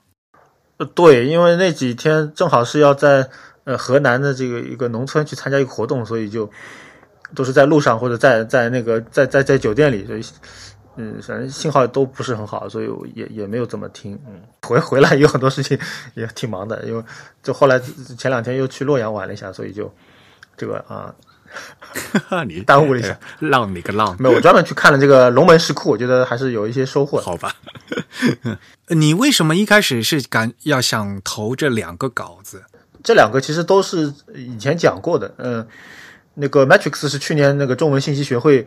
[0.78, 3.28] 呃，对，因为那几天正好是要在
[3.64, 6.52] 呃河南的这个一个农村去参加一个活动，所以就
[7.34, 10.24] 都是在路上或者在在那个在在在酒店里，所以。
[10.98, 14.20] 嗯，反正信号都不是很好，所以也也没有怎么听。
[14.28, 15.78] 嗯，回回来有很多事情
[16.14, 17.04] 也挺忙的，因为
[17.44, 17.80] 就后来
[18.18, 19.94] 前两天又去洛阳玩了一下，所以就
[20.56, 21.14] 这个啊，
[22.48, 24.16] 你 耽误了一下，浪你个浪！
[24.20, 27.20] 没有，我专门去看了这个龙门石窟，我觉得还是有一些收获。
[27.20, 27.54] 好吧，
[28.88, 32.64] 你为什么一开始是敢要想投这两个稿子？
[33.04, 35.32] 这两个其实都是以前讲过的。
[35.38, 35.68] 嗯，
[36.34, 38.66] 那个 Matrix 是去年那个中文信息学会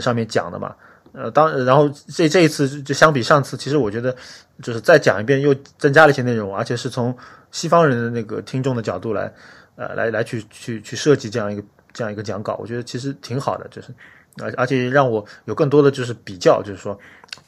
[0.00, 0.74] 上面讲的嘛。
[1.12, 4.14] 呃，当然后这这一次就相比上次，其实我觉得
[4.62, 7.16] 就是再讲一遍，又增加了一些内容，而且是从
[7.50, 9.32] 西方人的那个听众的角度来，
[9.74, 13.88] 呃，来来去去去设计这样一个这样一个讲稿，我觉得其实挺好的，就是
[14.40, 16.96] 而而且让我有更多的就是比较，就是说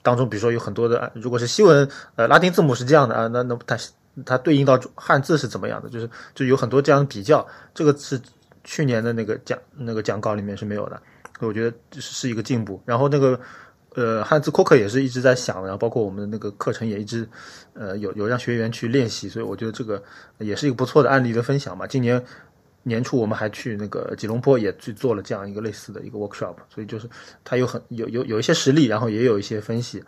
[0.02, 3.78] 当中比如说有很多的，如果是西文呃拉丁字母是这样的啊，那那它
[4.26, 8.20] 它对应到汉字是怎么样的，就是就有很多这样比较，这个是
[8.64, 11.00] 去年的那个讲那个讲稿里面是没有的。
[11.46, 12.80] 我觉得是是一个进步。
[12.84, 13.38] 然后那个
[13.94, 17.28] 呃，汉字扩课也是一直在想，然后包括我们的那个课程也一直
[17.74, 20.02] 呃有有让学员去练习，所以我觉得这个
[20.38, 21.86] 也是一个不错的案例的分享嘛。
[21.86, 22.22] 今年
[22.84, 27.08] 年初我们还去那个吉隆坡也去做了这样一个类似的一个 workshop，所以就是
[27.44, 30.02] 它有很有有有一些实例，然后也有一些分析，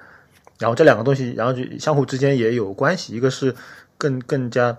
[0.59, 3.55] 然后这两个东西，然后就相互之间也有关系，一个是
[3.99, 4.77] 更更加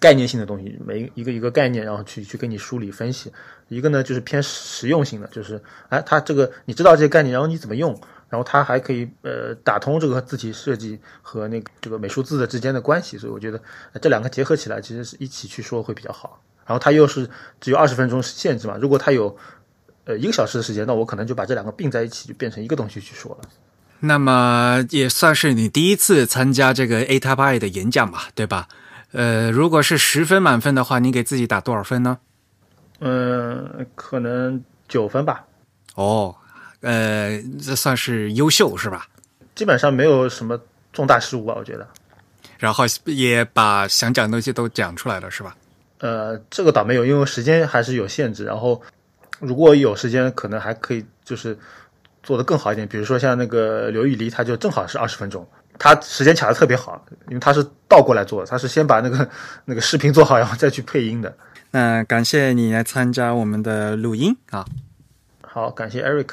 [0.00, 3.30] 概念性的东西，每一个一个概念，然后去去给你梳理分析；
[3.68, 7.90] 一个呢就是偏实用性的，就是哎，它这个你知道这些概念，然后你怎么用，
[8.28, 13.60] 然后它还可以呃打通这个字体设计和那个这个美术字的之间的关系，所以我觉得
[14.00, 16.40] 这两个结合起来，其实是一起去说会比较好。
[16.66, 17.28] 然后它又是
[17.60, 19.34] 只有二十分钟限制嘛，如果它有
[20.04, 23.48] 呃一个小时的时间，那我可能就把这两个并在一起，就变成一个东西去说了。
[24.00, 28.68] 那么也算是你第一次参加这个 A Type I 的演讲吧，对吧？
[29.12, 32.18] 呃，如果是十分满分的话，你给自己打多少分呢？
[33.00, 35.44] 嗯，可能九分吧。
[35.94, 36.34] 哦，
[36.80, 39.06] 呃，这算是优秀是吧？
[39.54, 40.60] 基本上没有什么
[40.92, 41.86] 重大失误吧，我觉得。
[42.58, 45.56] 然后也把想讲的东西都讲出来了，是吧？
[45.98, 48.44] 呃，这个倒没有，因为时间还是有限制。
[48.44, 48.80] 然后
[49.40, 51.56] 如果有时间，可能还可以就是
[52.22, 52.86] 做得更好一点。
[52.86, 55.46] 比如说像那个刘玉离，他就正好是二十分钟，
[55.78, 59.28] 他时间卡的特别好，因为他是倒过来做的，他是先把那个
[59.64, 61.32] 那个视频做好，然后再去配音的。
[61.70, 64.64] 那感谢你来参加我们的录音啊！
[65.42, 66.28] 好，感谢 Eric。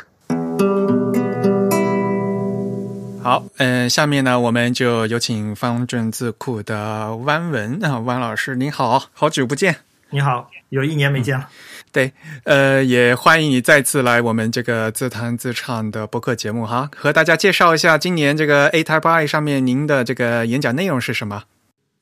[3.21, 9.77] 好，嗯，下面呢，我们就有请方正字库的汪文啊，汪老师，您好，好久不见。
[10.11, 11.49] 你好，有一年没见了。
[11.95, 12.11] 对，
[12.43, 21.43] 呃，也欢迎你再次来我们这个自弹自唱的播客节目哈，和大家介绍一下今年这个 A Type I 上面您的这个演讲内容是什么？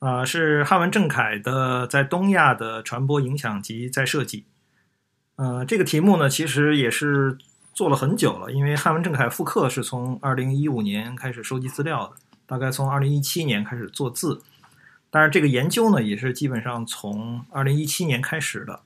[0.00, 4.46] 啊、是汉文正楷的在东亚的传播影响及再设计。
[5.36, 7.38] 呃，这个题目呢，其实也是
[7.72, 12.14] 做了很久了，因为汉文正楷复刻是从二零一五年开始收集资料的，
[12.46, 14.42] 大概从二零一七年开始做字。
[15.12, 18.80] 但是这个研究呢，也是基本上从二零一七年开始的。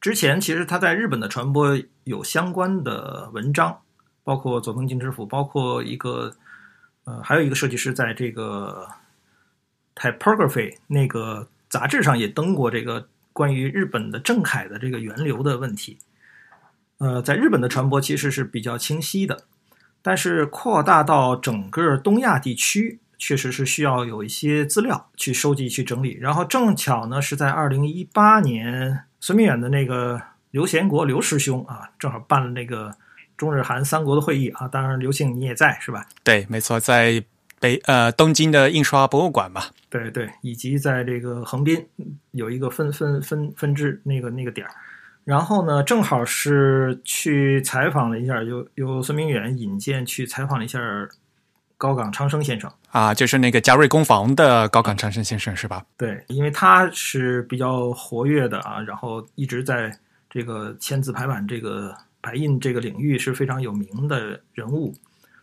[0.00, 3.80] 之前其实他在日本的传播有相关的文章，
[4.22, 6.32] 包括佐藤敬之辅，包括一个
[7.04, 8.88] 呃，还有一个设计师在这个
[9.96, 15.98] Typography 那个杂志上也登过这个关于日本的正楷的这个源流的问题。
[16.98, 19.44] 呃，在日本的传播其实是比较清晰的，
[20.02, 26.16] 但是扩大到整个东亚地区，确实是需要有一些资料去收集、去整理。
[26.20, 32.94] 然后正巧呢，是在二零一八年，孙明远的那个刘贤国刘师兄啊，正好办了那个
[33.36, 34.68] 中日韩三国的会议啊。
[34.68, 36.06] 当然，刘庆你也在是吧？
[36.22, 37.22] 对，没错，在
[37.60, 39.70] 北呃东京的印刷博物馆吧。
[39.90, 41.84] 对对，以及在这个横滨
[42.32, 44.72] 有一个分分分分支那个那个点儿。
[45.24, 50.78] 然后呢，正好是去采访了一下，由由孙明远引荐去采访了一下
[51.76, 52.72] 高岗昌生先生。
[52.90, 55.84] 啊，就是那个嘉瑞工坊的高岗长生先生是吧？
[55.96, 59.94] 对，因为他是比较活跃的啊，然后一直在
[60.30, 64.94] 这个签字排版这个排印这个领域是非常有名的人物。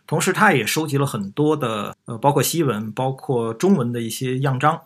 [0.06, 4.82] 同时，他也收集了很多的呃，包括西文、包括中文的一些样章，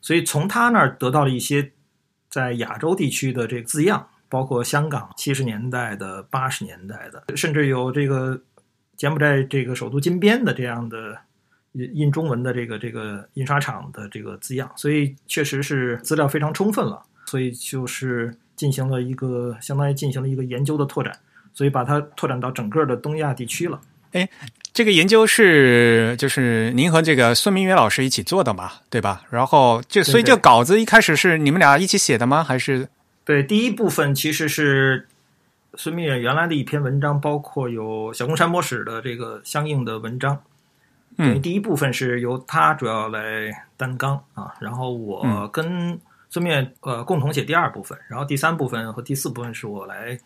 [0.00, 1.72] 所以从他那儿得到了一些
[2.28, 8.40] 在亚洲地区的这个字样，包括香港七十年代的、八十年代的，甚至有这个
[8.96, 11.18] 柬埔寨这个首都金边的这样的
[11.72, 21.16] 印印中文的这个这个印刷厂的这个字样，所以确实是资料非常充分了，所以就是进行了一个相当于进行了一个研究的拓展，
[21.54, 23.80] 所以把它拓展到整个的东亚地区了。
[24.12, 24.28] 哎
[24.72, 29.22] 这个研究是就是您和这个孙明远老师一起做的嘛，对吧？
[29.30, 32.42] 然后就所以这个稿子一开始是你们俩一起写的吗？
[32.42, 32.88] 还是
[33.24, 35.06] 对，第一部分其实是
[35.74, 40.40] 孙明远原来的一篇文章，包括有小宫山博史的这个相应的文章。
[41.16, 45.98] 等于嗯第一部分是由他主要来担纲啊，然后我嗯跟
[46.28, 50.18] 孙面呃共同写第二部分，然后第三部分和第四部分是我来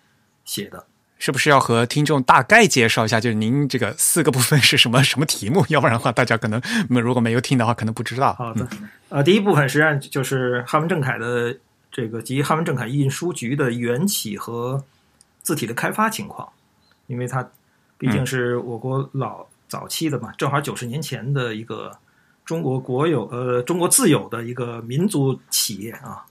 [0.45, 0.85] 写的。
[1.17, 5.65] 是不是要和听众大概介绍一下，就是您这个四个部分是什么什么题目？
[5.69, 8.35] 要不然的话，大家可能没如果没有听的话，可能不知道。
[8.35, 8.69] 好的，
[9.09, 11.57] 呃，第一部分实际上就是汉文正楷的
[11.91, 14.85] 这个及汉文正楷印书局的缘起和
[15.41, 16.47] 字体的开发情况，
[17.07, 17.49] 因为它
[17.97, 21.91] 毕竟是我国老早期的嘛，正好九十年前的一个
[22.45, 26.25] 中国国有呃中国自有的一个民族企业啊。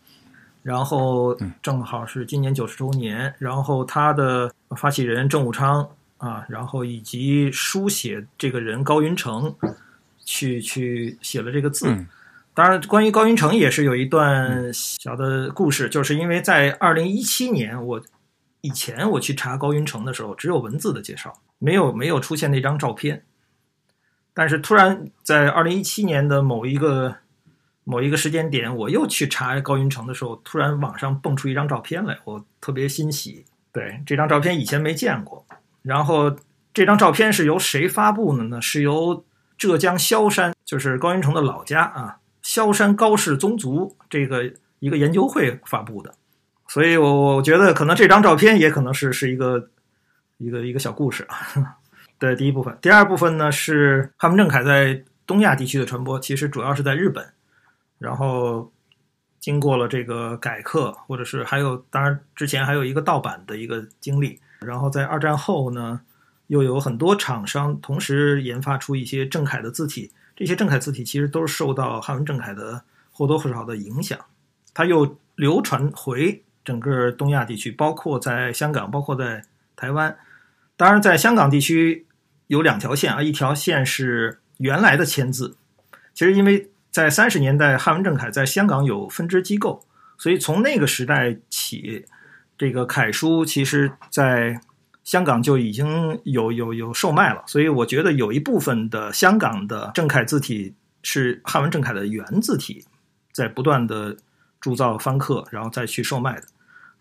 [0.62, 5.86] 然后正好是今年九十周年，然后他的发起人郑武昌
[6.18, 9.54] 啊，然后以及书写这个人高云成，
[10.24, 11.90] 去去写了这个字。
[11.90, 12.08] 嗯
[12.56, 18.00] 当然，关于高云成也是有一段小的故事，就是因为在二零一七年，我
[18.62, 23.24] 以前我去查高云城的时候，只有文字的介绍，没有没有出现那张照片。
[24.34, 27.16] 但是突然在二零一七年的某一个
[27.84, 33.46] 某一个时间点，我又去查高云城的时候，突然网上蹦出一张照片来，我特别欣喜。
[33.72, 35.46] 对这张照片以前没见过，
[35.82, 36.36] 然后
[36.74, 38.62] 这张照片是由谁发布的呢？
[38.62, 39.26] 是由
[39.58, 46.14] 浙江萧山，就是高云城的老家啊，萧山高氏宗族这个一个研究会发布的。
[46.68, 49.70] 所以，我我觉得可能这张照片也可能是是一个
[50.38, 51.78] 一个一个小故事啊。
[52.24, 57.34] 对，第一部分，第二部分呢是汉文正楷在东亚地区的传播，其实主要是在日本，
[58.00, 58.72] 然后。
[59.44, 64.40] 经过了这个改刻，或者是还有，当然之前还有一个盗版的一个经历。
[64.62, 66.00] 然后在二战后呢，
[66.48, 70.10] 又有很多厂商同时研发出一些正楷的字体。
[70.34, 74.18] 这些正楷字体其实都是受到汉文正楷的或多或少的影响。
[74.74, 79.44] 它又流传回整个东亚地区，包括在香港，包括在
[79.76, 80.18] 台湾。
[80.78, 82.06] 当然，在香港地区
[82.48, 85.58] 有两条线啊，一条线是原来的签字，
[86.14, 86.70] 其实因为。
[86.94, 89.84] 在三十年代，汉文正楷在香港有分支机构，
[90.16, 92.06] 所以从那个时代起，
[92.56, 94.62] 这个楷书其实在
[95.04, 97.44] 香港就已经有有有售卖了。
[97.48, 102.86] 所以我觉得有一部分的香港的正楷字体是汉文正楷的原字体，
[103.32, 104.16] 在不断的
[104.62, 106.44] 铸造翻刻，然后再去售卖的。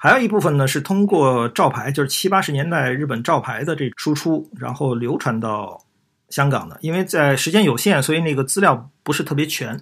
[0.03, 5.81] 还有一部分呢是通过照牌，就是七八十年代日本照牌的这输出，然后流传到。
[6.29, 9.79] 香港的，因为在时间有限，所以那个资料不是特别全。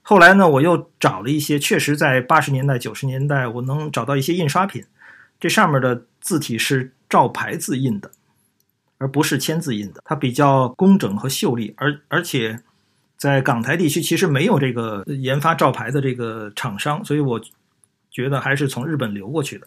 [0.00, 4.82] 后来呢，我又找了一些，确实在八十年代、九十年代，我能找到一些印刷品，
[5.38, 8.10] 这上面的字体是照牌字印的，
[8.96, 11.74] 而不是签字印的，它比较工整和秀丽。
[11.76, 12.58] 而而且
[13.18, 17.38] 在港台地区，其实没有这个研发照牌的这个厂商，所以我
[18.10, 19.66] 觉得还是从日本流过去的。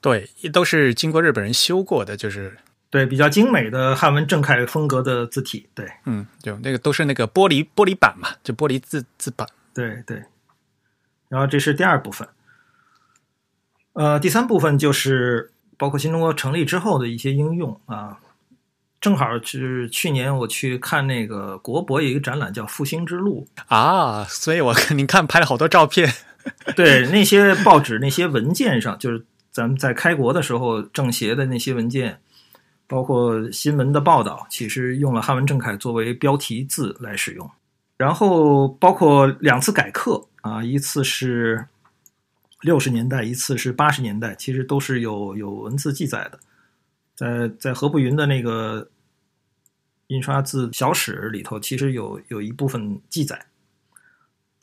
[0.00, 2.56] 对，都是经过日本人修过的，就是。
[2.90, 10.22] 对，比较精美的汉文正楷风格的字体，对，嗯，就那个都是那个玻璃玻璃板嘛，就玻璃字字板，对对。
[11.28, 12.28] 然后这是第二部分，
[13.94, 18.20] 呃，第三部分就是包括新中国成立之后的一些应用啊。
[19.00, 26.14] 正好是去年我去看那个国博有一个展览叫《复兴之路》啊，所以我 您看拍了好多照片。
[26.76, 32.20] 对，那些报纸那些文件上，就是咱们在开国的时候政协的那些文件。
[32.86, 37.50] 包括新闻的报道，其实用了汉文正楷作为标题字来使用。
[37.96, 41.66] 然后包括两次改刻啊，一次是
[42.60, 46.38] 六十年代，一次是八十年代，其实都是有有文字记载的。
[47.16, 48.86] 在在何不云的那个
[50.08, 53.46] 印刷字小史里头，其实有有一部分记载。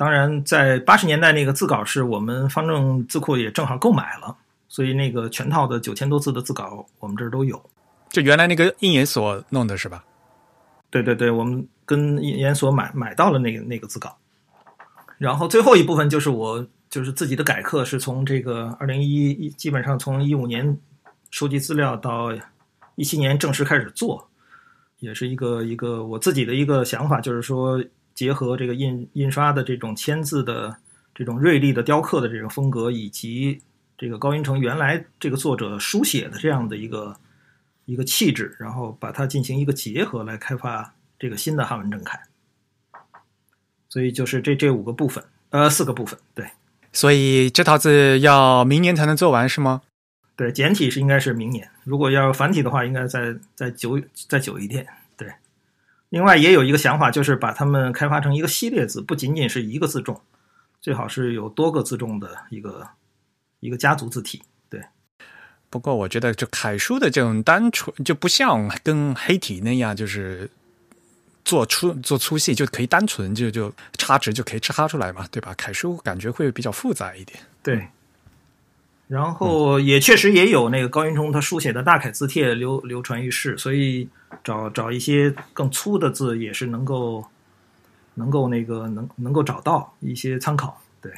[0.02, 4.36] 当然，在八十年代那个字稿是我们方正字库也正好购买了，
[4.68, 7.62] 所以那个全套的九千多字的字稿，我们这儿都有。
[8.10, 10.04] 就原来那个印研所弄的是吧？
[10.90, 14.18] 对对对，我们跟印研所买买到了那个那个字稿，
[15.20, 20.76] 然后最后一部分就是我就是自己的改课，是从这个二零一一基本上从一五年
[21.30, 22.34] 收集资料到
[22.96, 24.28] 一七年正式开始做，
[24.98, 27.80] 也是一个一个我自己的一个想法，就是说
[28.22, 30.78] 结合这个印印刷的这种签字的
[31.16, 33.62] 这种锐利的雕刻的这种风格，以及
[33.98, 37.18] 这个高云城原来这个作者书写的这样的一个。
[37.86, 42.22] 一个气质，然后把它进行一个结合，来开发这个新的汉文正楷。
[43.90, 46.46] 所以就是这这五个部分，呃，四个部分，对。
[46.94, 49.82] 所以这套字要明年才能做完，是吗？
[50.38, 54.00] 对，简体是应该是明年，如果要繁体的话，应该再再久
[54.30, 54.88] 再久一点。
[56.12, 56.20] 对。
[56.20, 60.22] 另外也有一个想法，就是把它们开发成一个系列字，不仅仅是一个字重，
[60.82, 62.86] 最好是有多个字重的一个
[63.62, 64.44] 一个家族字体。
[64.70, 64.84] 对
[65.70, 70.50] 不过我觉得，就楷书的这种单纯，就不像跟黑体那样，就是
[71.46, 75.54] 做粗做粗细就可以单纯就就插值就可以插出来嘛，对吧？
[75.54, 77.40] 楷书感觉会比较复杂一点。
[77.64, 77.88] 对。
[79.12, 84.08] 然后也确实也有那个高云冲他书写的大楷字帖流流传于世，所以
[84.42, 87.26] 找找一些更粗的字也是能够
[88.14, 90.82] 能够那个能能够找到一些参考。
[91.02, 91.12] 对。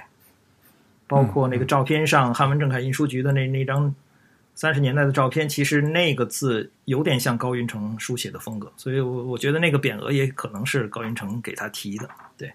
[1.07, 3.93] 包括那个照片上汉文正楷印书局的那那张。
[4.55, 12.07] 三十年代的照片，其实那个字有点像高云城书写的风格，所以我我觉得那个匾额也可能是高云城给他提的。
[12.37, 12.53] 对，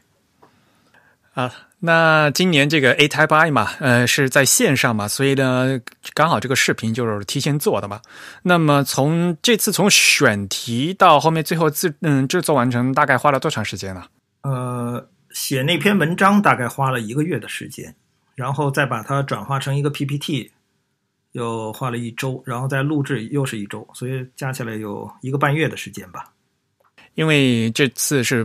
[1.34, 5.80] 啊，那今年这个 A Type I 嘛，呃，是在线上嘛，所以呢，
[6.14, 8.00] 刚好这个视频就是提前做的嘛。
[8.42, 14.04] 那么从这次从选题到后面最后制嗯制作完成，大概花了多长时间呢？
[14.42, 17.94] 呃，写那篇文章大概花了一个月的时间，
[18.34, 20.50] 然后再把它转化成一个 PPT。
[21.32, 26.24] 又花了一周，然后再录制又是一周，所以加起来有一个半月的时间吧。
[27.14, 28.44] 因为这次是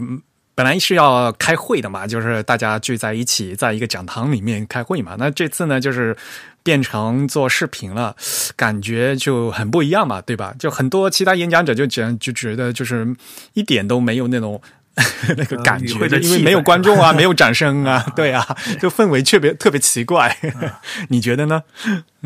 [0.56, 5.16] 本来是要开会的嘛，就是大家聚在一起，在一个讲堂里面开会嘛。
[5.18, 6.16] 那这次呢，就是
[6.64, 8.16] 变成做视频了，
[8.56, 10.54] 感觉就很不一样嘛，对吧？
[10.60, 13.16] 就很多其他演讲者就觉就觉得就是
[13.54, 14.62] 一点都没有那种。
[15.36, 18.46] 那个感觉，因为没有观众啊， 没有掌声啊，对啊，
[18.80, 20.38] 就氛围特别特别奇怪。
[21.10, 21.64] 你觉得呢？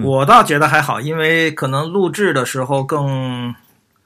[0.04, 3.56] 我倒觉得还好，因为可能录制的时候更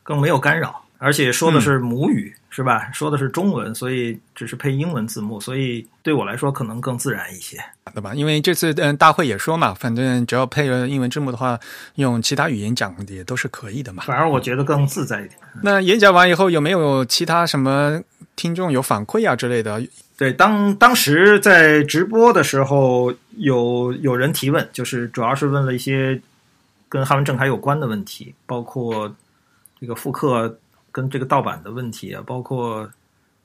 [0.03, 2.91] 更没有干扰，而且说的是母语，是吧？
[2.93, 7.57] 说的是中文，所以只是配英文字幕，所以对我来说可能更自然一些，
[7.91, 8.13] 对吧？
[8.13, 11.59] 因为这次嗯大会也说嘛，反正只要配了英文字幕的话，
[11.95, 14.03] 用其他语言讲也都是可以的嘛。
[14.05, 15.31] 反而我觉得更自在一点。
[15.63, 18.01] 那演讲完以后有没有其他什么？
[18.33, 19.79] 听众有反馈啊之类的，
[20.17, 26.19] 对，当当时在直播的时候，有有人提问，就是主要是问了一些
[26.89, 29.13] 跟汉文正楷有关的问题，包括
[29.79, 30.57] 这个复刻
[30.91, 32.89] 跟这个盗版的问题啊，包括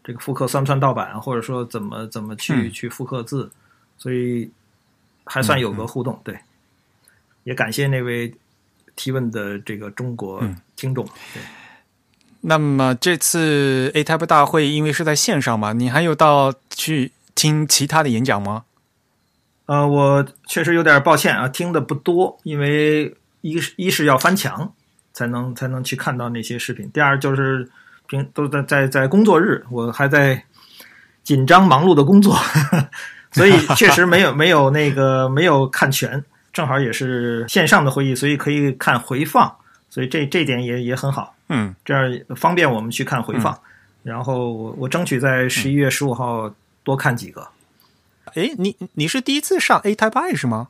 [0.03, 3.51] 这个复刻算不算盗版，或者说怎么怎么去去复刻字，
[3.99, 4.51] 所以
[5.25, 6.21] 还算有个互动。
[6.25, 6.39] 对，
[7.45, 8.35] 也感谢那位
[8.95, 10.43] 提问的这个中国
[10.77, 11.05] 听众。
[11.33, 11.43] 对。
[12.43, 18.65] 那么这次 A Type 大会因为是在线上嘛，你还有到去听其他的演讲吗？
[19.65, 24.73] 呃，我确实有点抱歉啊，听的不多，因为一一是要翻墙
[25.17, 27.67] 才能才能去看到那些视频，第二就是
[28.07, 30.45] 平都在在在工作日，我还在
[31.25, 32.37] 紧张忙碌的工作，
[33.33, 39.51] 所以确实没有没有那个没有看全，正好也是线上的会议，所以可以看回放，
[39.89, 41.35] 所以这这点也也很好。
[41.49, 43.59] 嗯，这样方便我们去看回放，
[44.03, 46.55] 然后我我争取在十一月十五号
[46.85, 47.49] 多看几个。
[48.35, 50.69] 哎，你你是第一次上 A Type I 是吗？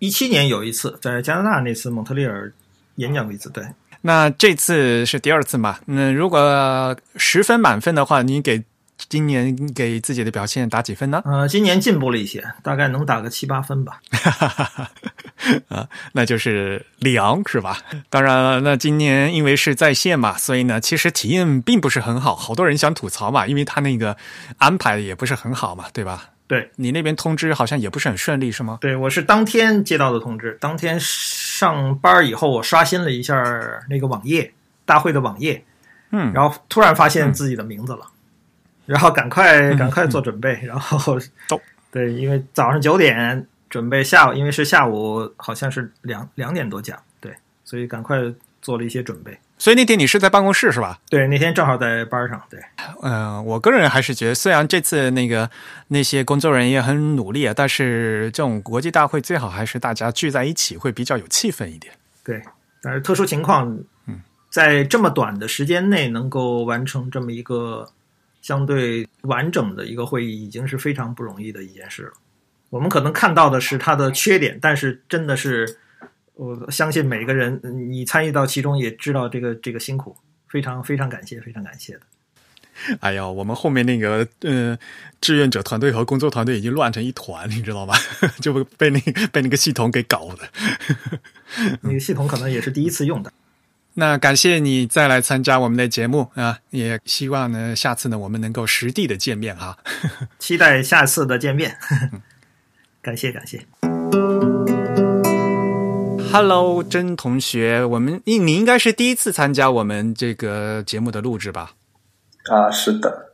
[0.00, 2.52] 一七年有一次在加拿大那次蒙特利尔
[2.98, 3.64] 演讲过一次，对。
[4.02, 5.78] 那这次是第二次嘛？
[5.86, 8.62] 那如果十分满分的话，你给
[9.08, 11.20] 今年给自己的表现打几分呢？
[11.24, 14.00] 呃，今年进步了一些，大概能打个七八分吧。
[15.68, 17.78] 啊，那就是凉是吧？
[18.08, 22.36] 当然了，那今年因为是在线嘛，所以呢，其实体验并不是很好。
[22.36, 24.16] 好多人想吐槽嘛，因为他那个
[24.58, 26.30] 安排也不是很好嘛，对吧？
[26.48, 28.78] 对你那边通知好像也不是很顺利，是吗？
[28.80, 33.40] 对我是当天接到的通知，当天上班以后，我刷新了一下
[33.88, 34.52] 那个网页
[34.84, 35.64] 大会的网页，
[36.10, 38.00] 嗯，然后突然发现自己的名字了，
[38.86, 41.16] 然后赶快赶快做准备，然后
[41.92, 43.46] 对，因为早上九点。
[43.70, 47.30] 准备下午，因为是下午，好像是两两点多讲，对，
[47.66, 48.16] 所以赶快
[48.62, 49.38] 做了一些准备。
[49.58, 51.00] 所以那天你是在办公室是吧？
[51.10, 52.40] 对，那天正好在班上。
[52.48, 52.60] 对，
[53.02, 55.50] 嗯，我个人还是觉得，虽然这次那个
[55.88, 61.92] 那些工作人员也很努力啊，但是这种国际大会最好还是大家聚在一起，会比较有气氛一点。
[62.24, 62.40] 对，
[62.80, 67.90] 但是特殊情况，嗯，在这么短的时间内能够完成这么一个
[68.40, 72.12] 相对完整的一个会议，已经是非常不容易的一件事了。
[72.70, 75.78] 我们可能看到的是它的缺点，但是真的是，
[76.38, 77.60] 我相信每个人
[77.90, 80.16] 你参与到其中也知道这个这个辛苦，
[80.48, 82.00] 非常非常感谢，非常感谢的。
[83.00, 84.78] 哎呀，我们后面那个呃
[85.20, 87.98] 志愿者团队和工作团队已经乱成一团，你知道吧？
[88.40, 89.00] 就被那
[89.32, 90.48] 被那个系统给搞的。
[91.82, 93.32] 那个系统可能也是第一次用的。
[93.94, 99.76] 那感谢你再来参加我们的节目啊，也希望呢下次呢我们能够实地的见面哈。
[100.38, 101.76] 期待下次的见面。
[103.02, 103.66] 感谢感谢。
[106.30, 111.70] Hello，甄同学，我们你你应该是第一次参加我们这个节目的录制吧？
[112.50, 113.30] 啊，是的。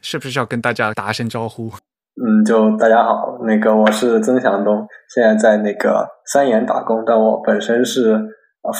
[0.00, 1.70] 是不是要跟大家打声招呼？
[2.16, 8.18] 嗯，就大家好，那个我是曾祥东，现在在那个三研打工，但我本身是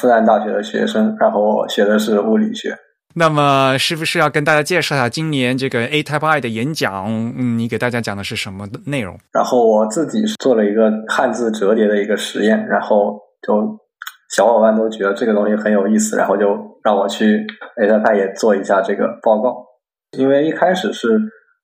[0.00, 2.76] 复旦大学的学生，然后我学的是物理学。
[3.14, 7.04] 那么，是不是要跟大家介绍一下今年这个 A Type I 的演讲？
[7.36, 9.18] 嗯，你给大家讲的是什么内容？
[9.32, 13.78] 然后我自己是做了一个汉字折叠的一个实验，然后就
[14.34, 16.46] 小伙伴都觉得这个东西很有意思，然后就
[16.82, 19.66] 让我去 A Type I 也做一下这个报告。
[20.16, 21.08] 因为一开始是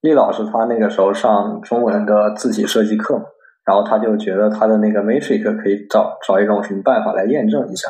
[0.01, 3.25] 厉老师他那个时候上中文的字体设计课嘛，
[3.65, 7.89] 然后他就觉得他的那个 Matrix 可以找找一种什么办法来验证一下。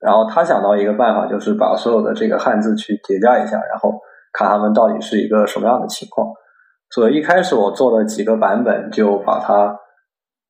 [0.00, 3.92] 然后他想到一个办法，就是把所有的这个汉字去叠加一下，然后
[4.32, 6.26] 看他们到底是一个什么样的情况。
[6.90, 9.76] 所以一开始我做了几个版本，就把它，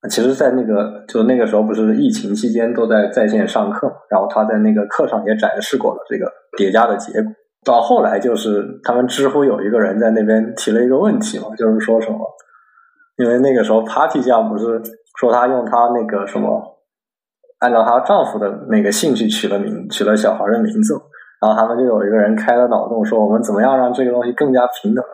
[0.09, 7.32] 其实，在那个就那个时候不是疫情期间都在在线上课，然后他在那个课上也展示过了这个叠加的结果。
[7.64, 12.18] 到后来就是他们知乎有一个人在那边提了一个问题嘛，就是说什么，
[13.16, 14.80] 因为那个时候 Party 酱不是
[15.18, 16.76] 说他用他那个什么。
[17.61, 20.94] 按照她丈夫的那个兴趣取了名，取了小孩的名字。
[21.42, 25.05] 然后他们就有一个人开了脑洞，说我们怎么样让这个东西更加平等？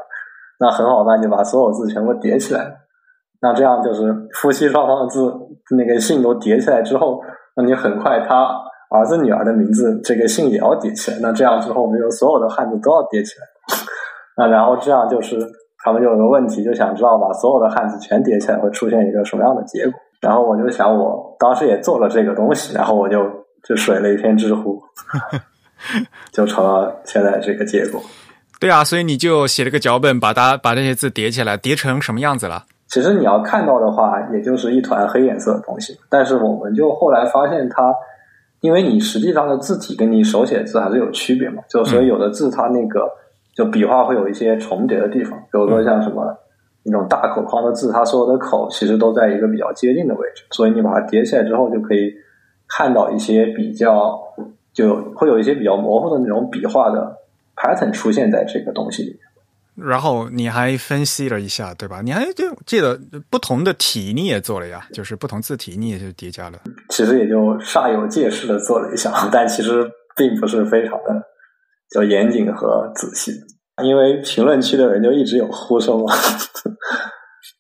[0.61, 2.73] 那很好办，就把所有字全部叠起来。
[3.47, 5.33] 那这样就是夫妻双方的字，
[5.77, 7.21] 那个姓都叠起来之后，
[7.55, 8.45] 那你很快他
[8.91, 11.19] 儿子女儿的名字这个姓也要叠起来。
[11.23, 13.47] 那这样之后，我们就所有的汉字都要叠起来。
[14.37, 15.39] 那然后这样就是
[15.85, 19.93] 他们就有个问题，就想知道把所有的汉字全叠起来会出现一个什么样的结果。
[20.21, 23.23] 然后我就想，我当时也做了这个东西，然后我就
[23.63, 24.83] 就水了一篇知乎。
[26.33, 28.03] 就成了现在这个结果。
[28.59, 32.65] 对啊，所以你就写了个脚本，把它把这些字叠起来，叠成什么样子了？
[32.89, 35.99] 其实你要看到的话，也就是一团黑颜色的东西。
[36.09, 37.95] 但是我们就后来发现，它
[38.61, 43.09] 因为你实际上的字体跟你手写字还是有区别嘛，就所以有的字它那个
[43.55, 46.37] 就笔画会有一些重叠的地方，比如说像什么
[46.85, 52.13] 那种大口框的字，它所有的口其实都在一个比较接近的位置，所以你把它叠起来之后，就可以
[52.69, 54.21] 看到一些比较。
[54.77, 57.17] 就会有一些比较模糊的那种笔画的
[57.57, 59.21] pattern 出现在这个东西里面。
[59.77, 62.01] 然后你还分析了一下，对吧？
[62.03, 62.99] 你还就记得
[63.29, 66.59] 不同的体你也做了呀，就是不同字体你也就叠加了。
[66.89, 71.23] 其实也就煞有介事的做了一下， 但其实并不是非常的
[71.93, 73.33] 就严谨和仔细，
[73.85, 76.15] 因为评论区的人就一直有呼声嘛，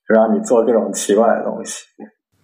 [0.08, 1.84] 就让你做各种奇怪的东西。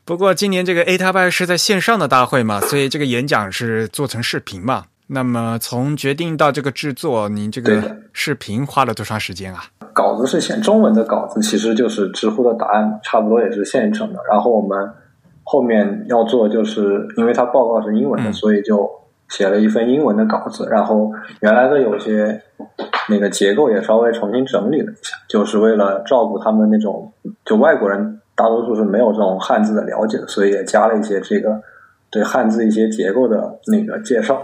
[0.05, 4.87] 不过今年这个 A 塔拜是在线上的大会嘛，所以这个演讲是做成视频嘛。
[5.09, 9.64] 那么从决定到这个制作，您这个视频花了多长时间啊？
[9.92, 14.20] 稿子是写中文的稿子，其实就是知乎的答案，差不多也是现成的。
[14.30, 14.90] 然后我们
[15.44, 18.88] 后面要做，就是因为它报告是英文的，所以就
[19.28, 20.66] 写了一份英文的稿子。
[20.70, 22.42] 然后原来的有些
[23.09, 27.12] 那个结构也稍微重新整理了一下，就是为了照顾他们那种
[27.44, 28.18] 就外国人。
[28.34, 31.61] 大多数是没有这种汉字的了解的，所以也加了一些这个
[32.11, 34.42] 对汉字一些结构的那个介绍，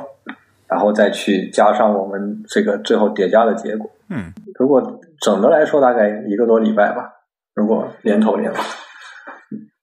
[0.69, 3.91] 然后再去加上我们这个最后叠加的结果。
[4.11, 4.83] 嗯，如果
[5.21, 7.11] 整的来说，大概一个多礼拜吧。
[7.55, 8.57] 如果连头连尾，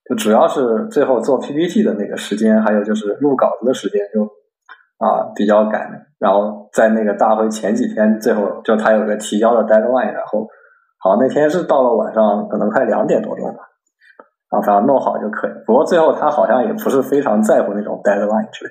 [0.08, 4.24] 就主要是最后做 PPT 的那个时间，还有就是录稿子的时间，就
[4.98, 5.90] 啊比较赶。
[6.18, 10.48] 然后在那个大会前几天，最后就他有个提交的 deadline，然后
[10.98, 13.60] 好那天是到了晚上，可能快两点多钟吧。
[14.50, 18.70] 然后反正弄好就可以，不过最后他好像也不是非常在乎那种 deadline 之类。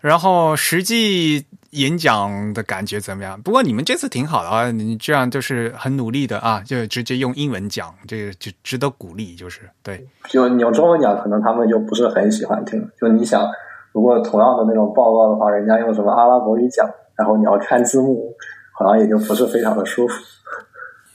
[0.00, 3.40] 然后实际演讲的感觉怎么样？
[3.42, 10.06] 不过你们这次挺好的啊，你这样就是很努力的啊，就直接用英文讲，这个就值得鼓励，就是对。
[10.28, 12.88] 就你用中文讲，可能他们就不是很喜欢听。
[13.00, 13.46] 就你想，
[13.92, 18.34] 如果同样的那种报告的话，人家用什么阿拉伯语讲，然后你要看字幕，
[18.78, 20.14] 好像也就不是非常的舒服。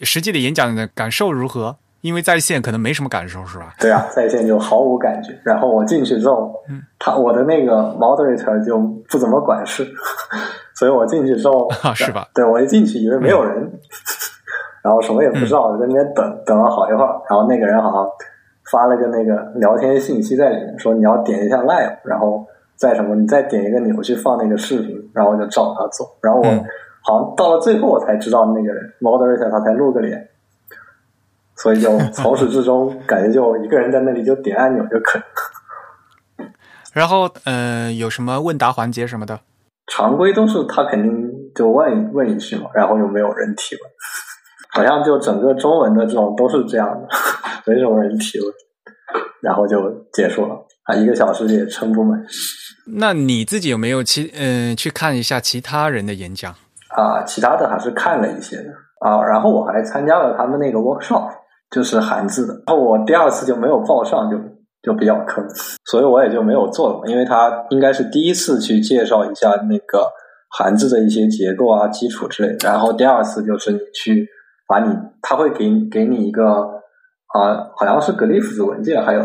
[0.02, 1.78] 实际的演讲的感受如何？
[2.02, 3.74] 因为在线可能没什么感受，是吧？
[3.80, 5.40] 对啊，在线就毫无感觉。
[5.44, 6.54] 然后我进去之后，
[7.00, 8.78] 他我的那个 moderator 就
[9.10, 9.88] 不怎么管事，
[10.76, 12.28] 所以我进去之后，是吧？
[12.34, 13.72] 对我一进去以为没有人，
[14.84, 17.22] 然后什么也不知道，在那边等等了好一会儿。
[17.30, 18.08] 然后那个人好像
[18.72, 22.46] 发了个那个聊天信息在里面，说你要点一下 live，然后
[22.76, 26.08] 再什么，你再点一个钮去放那个视频，然后我就照他做。
[26.22, 26.48] 然后我
[27.04, 30.30] 好像到了最后，我才知道那个人 moderator 他才露个脸。
[31.56, 36.52] 所以就从始至终感觉就一个人在那里就点按钮就可以了。
[36.94, 39.40] 然后呃，有什么问答环节什么的？
[39.88, 43.84] 常规都是他肯定就问问一句嘛，然后又没有人提问。
[44.74, 47.08] 好像就整个中文的这种都是这样的，
[47.66, 48.54] 没什么人提问，
[49.42, 52.22] 然后就结束了啊，一个小时也撑不满。
[52.98, 56.54] 那你自己有没有其嗯去看一下其他人的演讲
[56.96, 57.24] 啊？
[57.24, 58.72] 其他的还是看了一些的
[59.02, 61.30] 啊，然后我还参加了他们那个 workshop。
[61.72, 64.38] 就是韩字的，然后我第二次就没有报上，就
[64.84, 65.44] 就比较坑，
[65.86, 67.02] 所以我也就没有做了。
[67.08, 70.06] 因为他应该是第一次去介绍一下那个
[70.50, 72.58] 韩字的一些结构啊、基础之类。
[72.62, 74.28] 然后第二次就是你去
[74.68, 76.46] 把你，他会给给你一个
[77.34, 79.22] 啊，好像是 Glyphs 文件，还有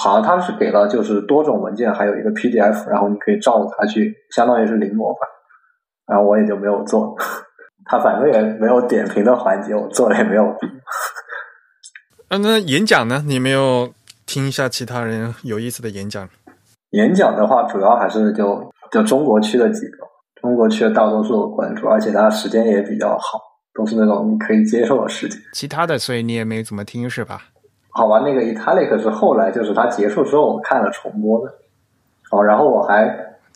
[0.00, 5.26] 好像他是给了就是多种文件，还有一个 PDF，然后你可以照着它去，相当于是临摹吧。
[6.06, 7.14] 然后我也就没有做，
[7.84, 10.56] 他反正也没有点评的环节，我做了也没有。
[12.30, 13.24] 啊，那演讲呢？
[13.26, 13.92] 你没有
[14.24, 16.28] 听一下其他人有意思的演讲？
[16.90, 20.06] 演讲的话，主要还是就就中国区的几个，
[20.40, 23.40] 中国区的大多数关注，而且它时间也比较好，
[23.74, 25.40] 都是那种你可以接受的时间。
[25.52, 27.42] 其他的，所以你也没怎么听是吧？
[27.88, 31.52] 好吧，那个 Italic 是后来就是它结束之后我看了重播的。
[32.30, 33.08] 哦，然后我还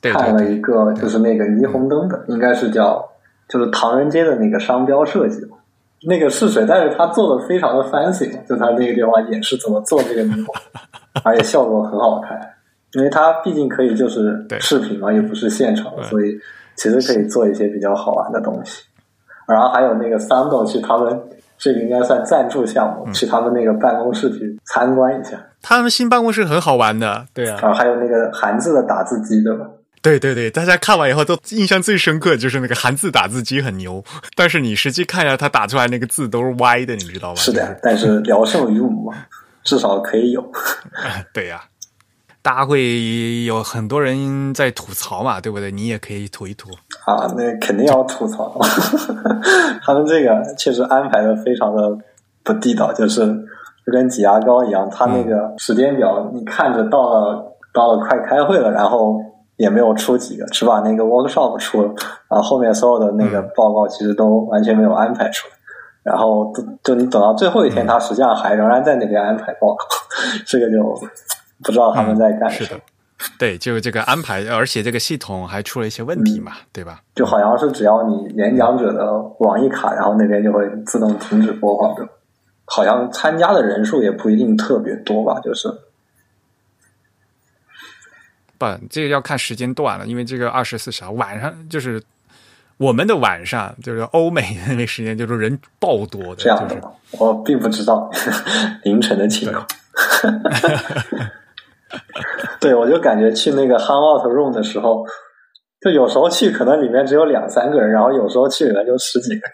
[0.02, 3.08] 看了一个就是那个霓虹灯的，应该是叫
[3.48, 5.46] 就是唐人街的那个商标设计。
[6.06, 10.54] 那个是水，但是他做的非常的 fancy，就他那个地方演示怎么做这个霓虹，
[11.22, 12.38] 而且效果很好看。
[12.92, 16.38] 因为他毕竟可以就是对视频嘛，又不是现场，所以
[16.76, 18.84] 其实可以做一些比较好玩的东西。
[19.48, 21.20] 然后还有那个 Sound 去他们
[21.58, 25.32] 这个应该算赞助项目，去他们那个办公室去参观一下。
[25.60, 29.66] 他们新办公室很好玩的，对啊，啊，还有那个韩字的打字机，对吧？
[30.04, 34.04] 对对对，大家看完以后都印象最深刻就是那个韩字打字机很牛，
[34.36, 37.36] 但是你实际看一下它打出来那个字都是歪的，你知道吧？
[37.40, 39.14] 是的，但是聊胜于无嘛，
[39.64, 40.52] 至少可以有。
[41.32, 41.62] 对呀、
[42.42, 45.72] 大家会有很多人在吐槽嘛，对不对？
[45.72, 46.68] 你也可以吐一吐。
[47.06, 48.60] 啊，那肯定要吐槽，
[49.82, 51.96] 他们这个确实安排的非常的
[52.42, 53.24] 不地道，就是
[53.86, 59.18] 就跟挤牙膏一样，他那个时间表你看着到了到了快开会了，然后
[59.56, 61.88] 也没有出几个，只把那个 workshop 出了，
[62.28, 65.54] 然后后面所有的那个报告其实都完全没有安排出来。
[66.02, 69.86] 然后就就你等到最后一天，他实际上还仍然在那边安排报告，
[70.44, 70.82] 这个就
[71.62, 72.68] 不知道他们在干什么。
[72.68, 72.80] 是的，
[73.38, 77.00] 对，就这个安排，而且这个系统还出了一些问题嘛，对吧？
[77.14, 82.06] 就好像是只要你演讲者的网易卡，然后那边就会自动停止播放的。
[82.66, 85.68] 好像参加的人数也不一定特别多吧，就是
[88.78, 92.02] 不，这个要看时间段了，因为这个二十四小时晚上就是
[92.76, 96.96] 我们的晚上，就是欧美的那时间就是人爆多的，这样？
[97.18, 98.10] 我并不知道
[98.84, 99.66] 凌晨的情况。
[102.60, 105.06] 对，我就感觉去那个 Hangout Room 的时候，
[105.80, 109.52] 就有时候去可能里面只有两三个人，然后有时候去里面就十几个人，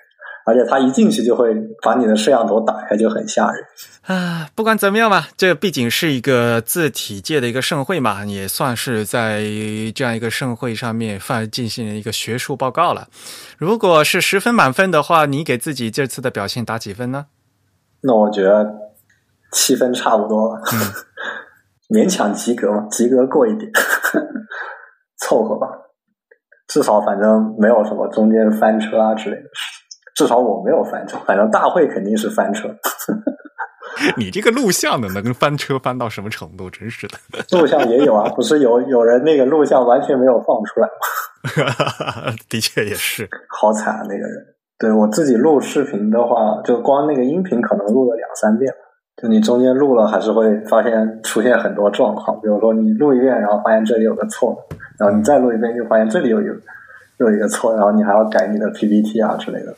[0.51, 3.64] 而且他一进去就会把你的摄像头打开，就很吓人。
[4.03, 9.42] 啊，不管怎么样吧，这毕竟是一个字体界的一个盛会嘛，也算是在
[9.94, 13.07] 这样一个盛会上面放进行了一个学术报告了。
[13.57, 17.26] 如果是十分满分的话，你给自己这次的表现打几分呢？
[18.03, 18.66] 那我觉得
[19.53, 20.61] 七分差不多了，
[21.94, 23.70] 勉强及格嘛，及格过一点，
[25.20, 25.68] 凑合吧。
[26.66, 29.89] 至少反正没有什么中间翻车啊之类的事情，
[30.21, 31.16] 至少我没有翻车。
[31.25, 32.68] 反正大会肯定是翻车，
[34.18, 36.68] 你这个录像的能翻车翻到什么程度？
[36.68, 37.14] 真是的，
[37.59, 42.33] 录像也有啊，不是有有人那个录像完全没有放出来吗？
[42.51, 43.27] 的确也是。
[43.49, 44.47] 好惨啊，那个人。
[44.79, 48.71] 对我自己录视频的话，就光那个音频可能录了两三遍。
[49.16, 54.57] 就你中间录了，还是会发现出现很多状况，比如说你录一遍，然后发现这里有个错，
[54.99, 56.53] 然后你再录一遍，就发现这里又有
[57.21, 59.75] 又有一个错，然后你还要改你的 PPT 啊之类的。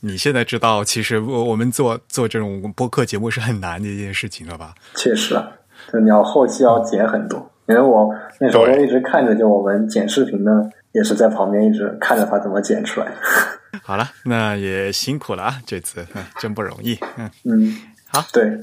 [0.00, 4.74] 你现在知道，其实我我们做做这种播客节目是很难的一件事情了吧？
[4.94, 5.48] 确实啊，
[5.90, 13.06] 就你要后期要剪很多，因为我那时候就一直看着，就我们剪视频呢，也是在旁边一直看着他怎么剪出来。
[13.82, 16.98] 好了，那也辛苦了啊，这次、嗯、 真不容易。
[17.16, 17.74] 嗯，嗯，
[18.06, 18.60] 好，对，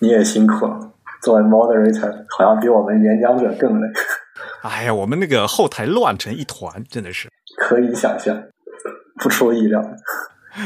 [0.00, 0.90] 你也辛苦了。
[1.22, 3.86] 作为 moderator，好像比我们演讲者更累，
[4.68, 7.28] 哎呀，我们那个后台乱成一团，真的是。
[7.56, 8.42] 可以想象，
[9.20, 9.80] 不出意料。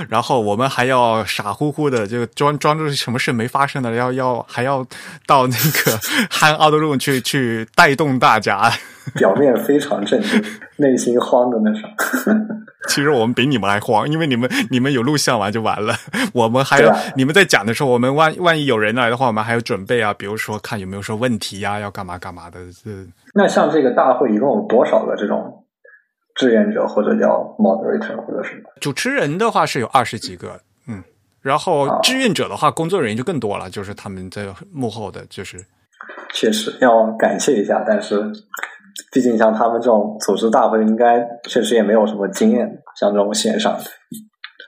[0.09, 4.85] 然后我们还要傻乎乎的就装装作什么事没发生的，要要还要
[5.27, 5.99] 到那个
[6.31, 8.73] Hangout Room 去去带动大家。
[9.17, 10.43] 表面非常镇定，
[10.77, 11.83] 内心慌的那种。
[12.89, 15.95] 其实我们比你们还慌，因为你们你们有录像完就完了，
[16.33, 22.61] 我们还要、啊你们在讲的时候，我们万万一有人来的话，我们还要准备啊，比如说看有没有说问题呀、要干嘛干嘛的。
[22.83, 22.91] 这
[23.35, 25.64] 那像这个大会一共有多少个这种
[26.35, 28.71] 志愿者或者叫 moderator 或者什么？
[28.81, 31.03] 主持人的话是有二十几个，嗯，
[31.41, 35.65] 然后哦志愿者的话，工作人员就更多了，就是他们在幕后的，就是
[36.33, 38.33] 确实要感谢一下，但是
[39.13, 43.85] 毕竟像他们这种组织大会，应该确实也没有什么经验，像这种线上的。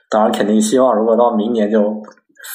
[0.09, 2.01] 当然，肯定希望如果到明年就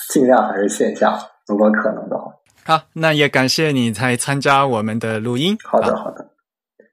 [0.08, 2.32] 尽量还是线下，如果可能的话。
[2.64, 5.56] 好，那也感谢你才参加我们的录音。
[5.64, 6.30] 好的，好的，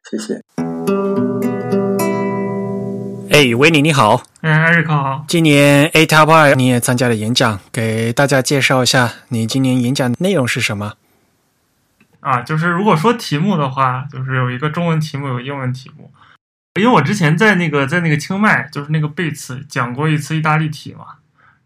[0.09, 0.68] 谢谢。
[3.32, 5.23] 哎，维尼你好，嗯，艾瑞克好。
[5.27, 10.93] 今年 A t o p i 你也参加了演讲，给大家介绍一下你今年演讲内容是什么？
[12.21, 16.11] 啊，就是如果说题目的话，就是有一个中文题目，有英文题目。
[16.80, 21.05] 因为我之前在那个在那个清迈，就是那个贝茨讲过一次意大利题嘛，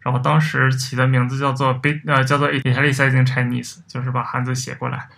[0.00, 5.08] 然后当时起的名字叫做贝呃叫做 Italicizing Chinese，就是把汉字写过来。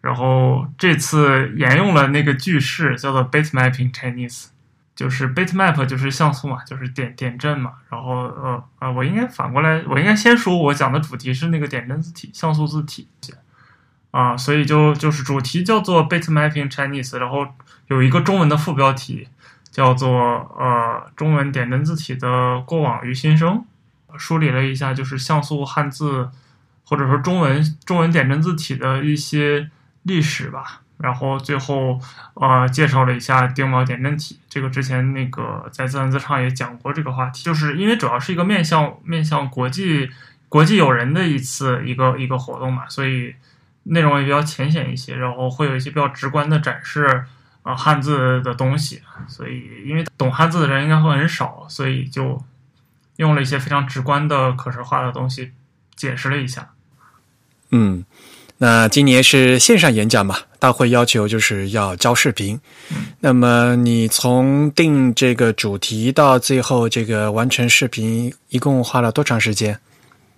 [0.00, 4.46] 然后这次沿用了那个句式，叫做 Bitmapping Chinese，
[4.94, 7.72] 就是 Bitmap 就是像素嘛，就是点点阵嘛。
[7.88, 13.08] 然后呃呃，我应该反过来，我应该先说我讲的主题是那个点阵字体、像素字体。
[14.10, 17.48] 啊，所以就就是主题叫做 Bitmapping Chinese，然后
[17.86, 19.26] 有一个中文的副标题
[19.70, 20.10] 叫做
[20.58, 23.64] 呃中文点阵字体的过往与新生，
[24.18, 26.28] 梳理了一下就是像素汉字
[26.84, 29.70] 或者说中文中文点阵字体的一些
[30.02, 32.00] 历史吧，然后最后
[32.34, 40.08] 呃介绍了一下定锚点阵体，这个之前那个在自弹自唱也讲过这个话题，就是因为主要是一个面向面向国际
[40.48, 43.34] 国际友人的一次一个一个活动嘛，所以
[43.82, 47.24] 内容也比较浅显一些，然后会有一些比较直观的展示
[47.62, 52.42] 啊、汉字的东西，所以因为懂汉字的人应该会很少，所以就
[53.16, 55.52] 用了一些非常直观的可视化的东西
[55.94, 56.70] 解释了一下。
[57.70, 58.04] 嗯，
[58.62, 62.60] 那今年是线上演讲嘛，大会要求就是要交视频。
[63.18, 69.80] 那么你从定这个主题到最后这个完成视频，一共花了多长时间？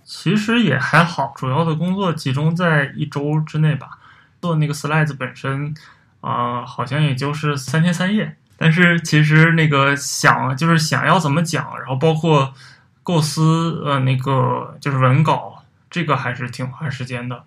[0.06, 3.98] 其实也还好，主要的工作集中在一周之内吧。
[4.40, 5.74] 做那个 slides 本身，
[6.22, 8.34] 啊、好像也就是三天三夜。
[8.56, 12.54] 但是其实那个想就是想要怎么讲，然后包括
[13.02, 17.44] 构思，呃，那个就是文稿，这个还是挺花时间的。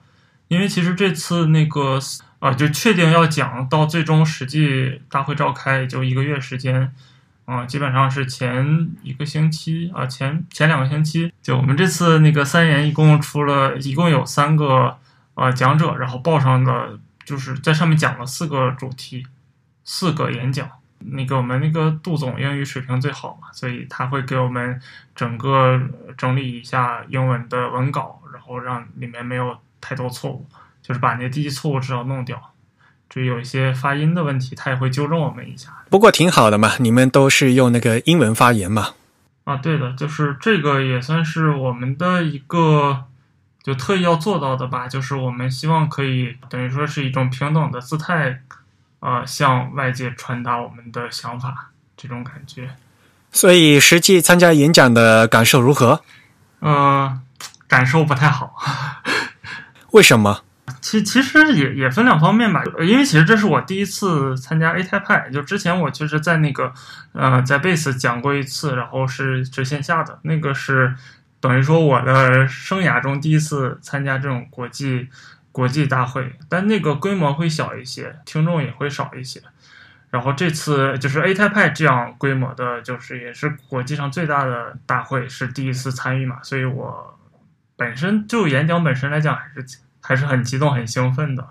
[0.47, 1.99] 因为其实这次那个
[2.39, 6.93] 啊、就确定要讲到最终实际大会召开也就一个月时间，
[7.45, 14.95] 啊、基本上是前一个星期啊、前前两个星期，就我们这次那个三研一共出了一共有三个
[15.33, 19.25] 呃讲者，然后报上的就是在上面讲了四个主题，
[19.83, 20.69] 四个演讲。
[20.99, 24.79] 那个我们那个杜总英语水平最好嘛，所以他会给我们
[25.15, 25.79] 整个
[26.17, 30.45] 整理一下英文的文稿，然后让里面没有太多错误，
[30.81, 32.53] 就是把那第一错误至少弄掉。
[33.09, 35.69] 至于有一些发音的问题，他也会纠正我们一下。
[35.89, 38.95] 不过挺好的嘛，你们都是用那个英文发言嘛。
[39.45, 43.05] 啊，对的，就是这个也算是我们的一个
[43.63, 48.41] 就特意要做到的吧，就是我们希望可以等于说是一种平等的姿态，
[48.99, 52.71] 呃，向外界传达我们的想法，这种感觉。
[53.31, 56.01] 所以实际参加演讲的感受如何？
[56.59, 57.21] 呃，
[57.69, 58.53] 感受不太好。
[59.91, 60.43] 为什么？
[60.81, 66.73] 其其实也也分两方面吧，因为其实这是我第一次参加 A 太派，就之前我就是在那个
[67.13, 70.93] 呃在 Base 讲过一次，然后是是线下的，那个是
[71.39, 75.07] 等于说我的生涯中第一次参加这种国际
[75.53, 79.41] 国际大会，但那个规模会小一些，听众也会少一些。
[80.09, 87.16] 然后这次就是 A 太派这样规模的，就是也是国际上最大的大会，是第一次参与嘛，所以我
[87.77, 89.65] 本身就演讲本身来讲，还是
[90.01, 91.47] 还是很激动、很兴奋的。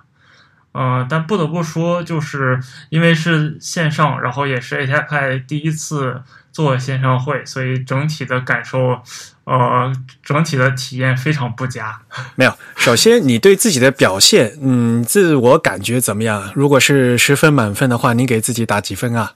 [0.72, 2.60] 呃，但不得不说，就是
[2.90, 6.22] 因为是线上，然后也是 A 太派第一次
[6.52, 9.00] 做线上会，所以整体的感受，
[9.44, 9.90] 呃，
[10.22, 12.02] 整体的体验非常不佳。
[12.34, 16.52] 没有，首先你对自己的表现，嗯，自我感觉怎么样？
[16.54, 19.32] 如果是十分满分的话，你给自己打几分啊？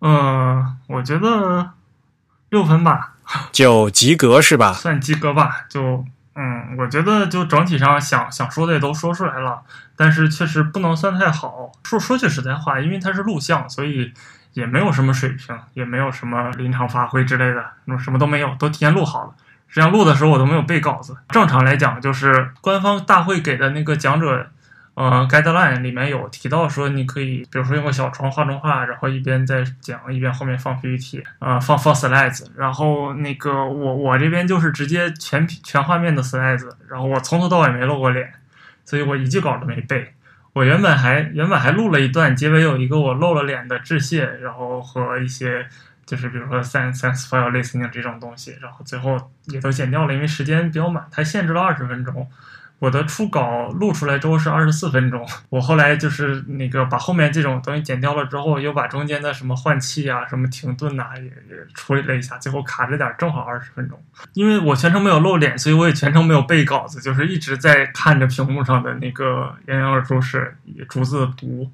[0.00, 1.72] 嗯、我觉得
[2.48, 3.16] 六分吧，
[3.52, 4.72] 就及格是吧？
[4.72, 5.66] 算及格吧。
[5.68, 6.06] 就
[6.40, 9.60] 嗯，我觉得就整体上想想说的也都说出来了，
[9.96, 11.72] 但是确实不能算太好。
[11.82, 14.12] 说说句实在话，因为它是录像，所以
[14.52, 19.32] 也没有什么水平，也没有什么临场发挥之类的，那什么都没有，都提前录好了。
[19.66, 21.16] 实际上录的时候我都没有背稿子。
[21.30, 24.48] 正常来讲，就是官方大会给的那个讲者。
[25.00, 32.44] 呃，guideline 里面有提到说，你可以比如说用个小窗画中画，然后一边在讲，一边后面放 PPT，呃，放放 slides。
[32.56, 38.32] 然后那个我我这边就是直接全全画面的 slides，然后我从头到尾没露过脸，
[38.84, 40.14] 所以我一句稿都没背。
[40.52, 45.64] 我原本还原本还录了一段，结尾有一个我露了脸的致谢，然后和一些
[46.04, 52.28] 就是比如说 thanks thanks for your listening 这种东西，然后最后也都剪掉了，因为时间比较满，它限制了二十分钟。
[52.78, 64.00] 我的初稿录出来之后是二十四分钟，我后来就是那个把后面这种东西剪掉了之后，又把中间的什么换气啊、什么停顿呐、也也处理了一下，最后卡着点，正好二十分钟。
[64.34, 71.70] 因为我全程没有露脸，所以我也全程没有背稿子，就是一直在看着屏幕上的那个言言而注释，也逐字读。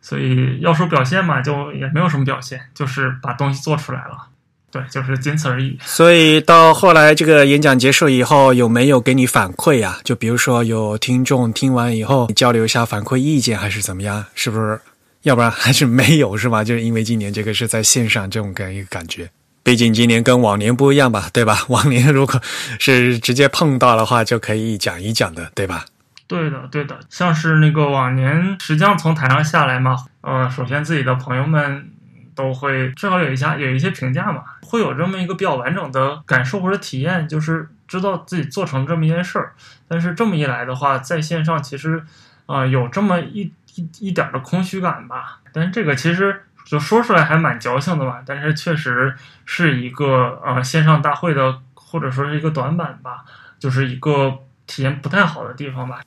[0.00, 4.26] 所以要说表现嘛，就也没有什么表现，就是把东西做出来了。
[4.70, 5.78] 对，就是仅此而已。
[5.82, 9.98] 所以到后来这个演讲结束以后，有没有给你反馈啊？
[10.04, 14.24] 就比如说有听众听完以后交流一下反馈意见，还是怎么样？
[14.34, 14.80] 是不是？
[15.22, 16.62] 要不然还是没有是吧？
[16.62, 19.28] 就是因为今年这个是在线上这种感一个感觉。
[19.64, 21.64] 毕竟今年跟往年不一样吧，对吧？
[21.68, 22.40] 往年如果
[22.78, 25.84] 是直接碰到的话，就可以讲一讲的，对吧？
[26.26, 31.90] 对的，对的，像是那个往年，实际上从台上下来嘛，呃，首先自己的朋友们
[32.38, 39.54] 都会至少有一下有一些评价嘛，会有这么一个比较完整的感受或者体验，就是知道自己做成这么一件事儿。
[39.88, 42.00] 但是这么一来的话，在线上其实，
[42.46, 45.40] 呃，有这么一一一点儿的空虚感吧。
[45.52, 53.24] 但是这个其实就说出来还蛮矫情的吧，但是确实是一个呃线上大会的或者说是一个短板吧，
[53.58, 56.02] 就是一个体验不太好的地方吧。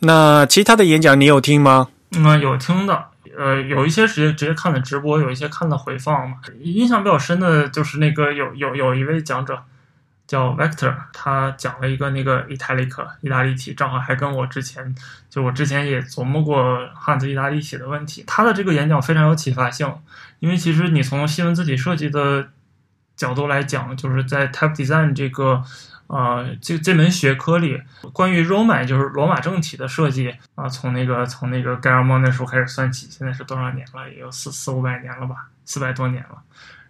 [0.00, 1.88] 那其他的演讲你有听吗？
[2.12, 3.06] 嗯，有听的，
[3.40, 6.36] 呃，有一些直接直接看的直播，有一些看的回放嘛。
[6.60, 9.62] 印象比较深的就是那个有有有一位讲者
[10.26, 14.94] 叫 Vector，他讲了一个那个 Italic 意大利体，正好还跟我之前
[15.30, 18.22] 就我之前也琢磨过汉字意大利体的问题。
[18.26, 19.90] 他的这个演讲非常有启发性，
[20.40, 22.50] 因为其实你从新闻字体设计的
[23.16, 25.64] 角度来讲，就是在 Type Design 这个。
[26.10, 27.80] 啊，这这门学科里，
[28.12, 34.10] 关于 Roman 就是罗马政体的设计啊，从那个从那个盖尔莫那时候开始算起，现在是多少年了？
[34.10, 36.42] 也有四四五百年了吧，四百多年了。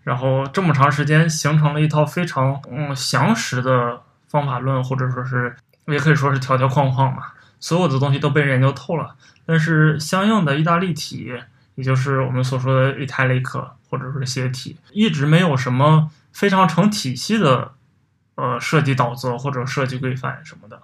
[0.05, 5.55] 然后这么长时间，形成了一套非常嗯详实的方法论，或者说是
[5.85, 7.25] 也可以说是条条框框嘛，
[7.59, 9.15] 所有的东西都被研究透了。
[9.45, 11.31] 但是相应的意大利体，
[11.75, 17.73] 也就是我们所说的 Italic 或者说斜体，一直没有什么非常成体系的。
[18.41, 20.81] 呃，设计导则或者设计规范什么的。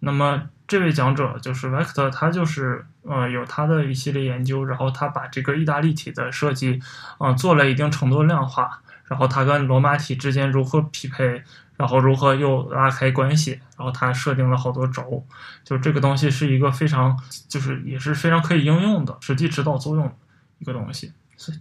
[0.00, 6.80] 那么这位讲者就是 Vector，他就是呃有他的一系列研究，然后他把这个意大利体的设计，
[7.18, 11.42] 嗯，做了一定程度量化，然后他跟罗马体之间如何匹配，
[11.76, 15.26] 然后如何又拉开关系，然后他设定了好多轴，
[15.64, 17.18] 就这个东西是一个非常，
[17.48, 20.16] 就是也是非常可以应用的实际指导作用
[20.60, 21.12] 一个东西。
[21.36, 21.58] 所以。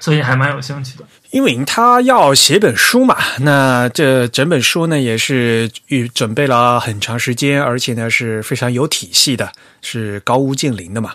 [0.00, 11.12] 所以还蛮有兴趣的，因为他要写本书嘛，那这整本书呢也是预准备了很长时间，而且呢是非常有体系的，是高屋建瓴的嘛。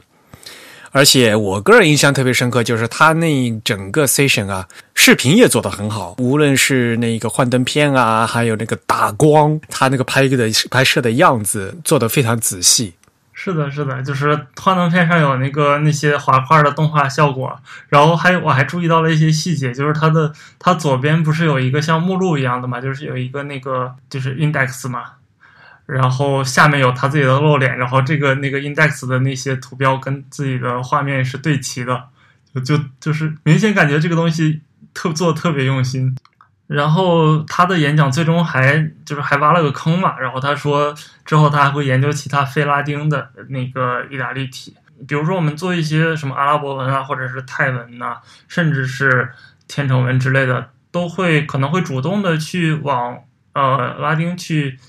[0.92, 12.94] 而且我个人印象特别深刻，就是他那整个 session 啊，视频也做得很好，无论是那个幻灯片啊，还有那个打光，他那个拍的拍摄的样子做得非常仔细。
[13.38, 17.60] 是的，是的，就是幻灯片上有那个那些滑块的动画效果，
[17.90, 25.04] 然后还有我还注意到了一些细节，就是它的它左边不是有一个像目录一样的嘛，就是有一个那个就是 index 嘛，
[25.86, 32.06] 然后下面有他自己的露脸，然后这个那个 index 的那些图标跟自己的画面是对齐的，
[32.54, 34.62] 就就就是明显感觉这个东西
[34.94, 36.16] 特做特别用心。
[36.68, 44.76] 然后他的演讲最终还就是还挖了个坑嘛，然后他说之后他还会研究其他非拉丁的那个意大利体，
[45.08, 49.32] 比如说我们做一些什么阿拉伯文啊，或者是泰文呐，甚至是
[49.68, 53.20] 天成文之类的，都会可能会主动的去往
[53.54, 54.80] 呃拉丁去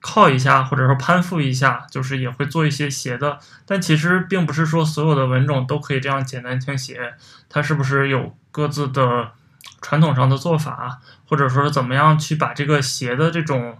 [0.00, 7.12] 靠一下，或者说攀附一下，就是也会做一些斜的，但其实并不是说所有的文种都可以这样简单倾斜，
[7.50, 9.32] 它是不是有各自的？
[9.80, 13.78] 传统上的做法，或者说怎么样去把这个鞋的这种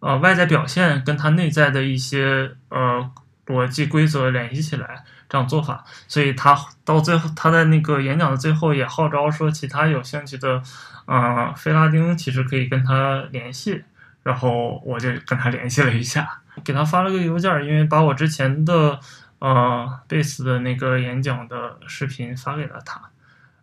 [0.00, 3.10] 呃外在表现跟它内在的一些呃
[3.46, 5.84] 逻辑规则联系起来，这样做法。
[6.08, 10.62] 所以他到最后，他在那个演讲的最后也号召说，其他有兴趣的
[11.06, 13.84] 呃菲拉丁其实可以跟他联系。
[14.22, 19.00] 然后我就跟他联系了一下，给他发了个邮件，因为把我之前的
[19.40, 23.02] 呃贝斯的那个演讲的视频发给了他。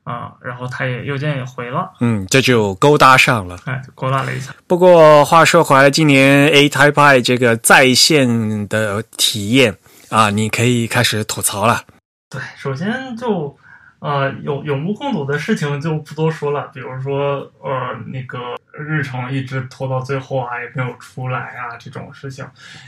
[0.10, 4.52] 啊，然后他也邮件也回了，嗯，这就勾搭上了，哎，勾搭了一下。
[4.66, 9.78] 不过话说回来，今年 A Type I 这个在线的体验
[10.10, 11.84] 啊，你可以开始吐槽了。
[12.28, 13.56] 对，首先就。
[14.00, 22.46] 呃，有有目共睹的事情就不多说了，比如说，呃，那个日程一直拖到最后啊，也没有出来啊，这种事情，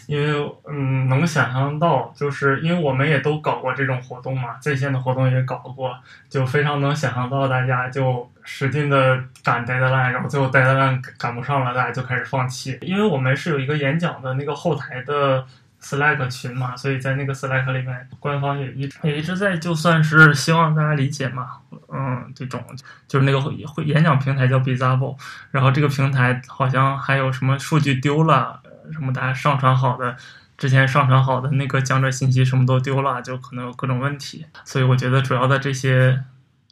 [0.07, 5.93] 因为，嗯，能想象到，就是因为我们也都搞过这种活动嘛，在线的活动也搞过，
[6.29, 15.45] 就非常能想象到大家就使劲的赶 deadline，然后最后 deadline 赶不上了，大家就开始放弃，因为我们是有一个演讲的那个后台的。
[15.81, 21.57] Slack 群嘛，所以在那个 Slack 里面，官方也一也一直在，就算是希望大家理解嘛，
[21.91, 22.63] 嗯，这种
[23.07, 25.17] 就是那个会会演讲平台叫 Bizarro，
[25.49, 28.61] 然后这个平台好像还有什么数据丢了，
[28.93, 30.15] 什么大家上传好的
[30.55, 36.23] 之前上传好的那个讲者信息什么都丢了，就可能有各种问题，所以我觉得主要的这些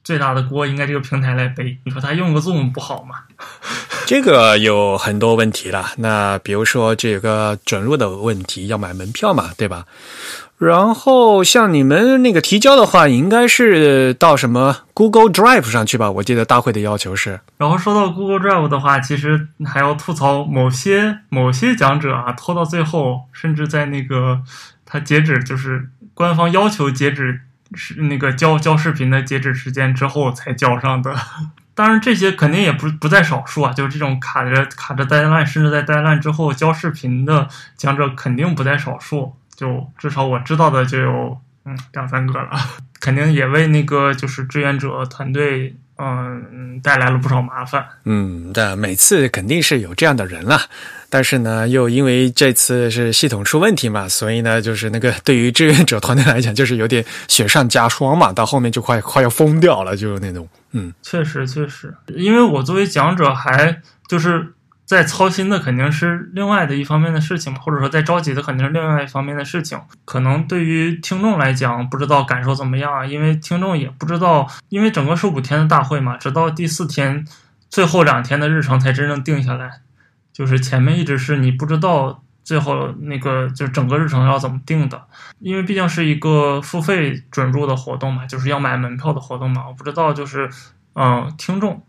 [0.04, 1.78] 最大的锅应该这个平台来背。
[1.84, 3.16] 你说他用个 Zoom 不好吗？
[4.06, 9.86] 这个有很多问题了，那比如说这个准入的问题，要买门票嘛，对吧？
[10.58, 16.12] 然后像你们那个提交的话，应该是到什么 Google Drive 上去吧？
[16.12, 17.40] 我记得大会的要求是。
[17.58, 24.42] 然后说到 Google Drive 的话，其实还要吐槽某些某些讲者啊，拖到最后，甚至在那个
[24.86, 27.40] 他截止就是官方要求截止
[27.74, 31.16] 是那个交交视频的截止时间之后才交上的。
[31.76, 37.48] 当然，这些肯定也不不在少数啊，就是这种卡着卡着呆烂，甚至在呆烂之后交视频的
[37.78, 42.50] 讲者肯定不在少数，就至少我知道的就有嗯两三个了，
[43.00, 47.86] 肯定也为那个就是志愿者团队嗯带来了不少麻烦。
[48.04, 50.60] 嗯，但每次肯定是有这样的人了。
[51.10, 64.54] 但是呢，又因为这次是系统出问题嘛，所以呢，就是那个对于志愿者团队来讲，就是有点雪上加霜嘛，到后面就快快要疯掉了，就那种，嗯，确实确实，因为我作为讲者，还就是
[64.86, 69.80] 在操心的肯定是另外的一方面的事情嘛，或者说在着急的肯定是另外一方面的事情。
[70.06, 77.26] 可能对于听众来讲，不知道感受怎么样啊，因为听众也不知道，因为整个是五天的大会嘛，直到第四天
[77.70, 79.82] 最后两天的日程才真正定下来。
[80.40, 85.06] 就是前面一直是你不知道最后那个就整个日程要怎么定的，
[85.40, 90.50] 因为毕竟是一个付费准入的活动嘛，就是要买门票的活动嘛，我不知道就是
[90.94, 91.84] 嗯听众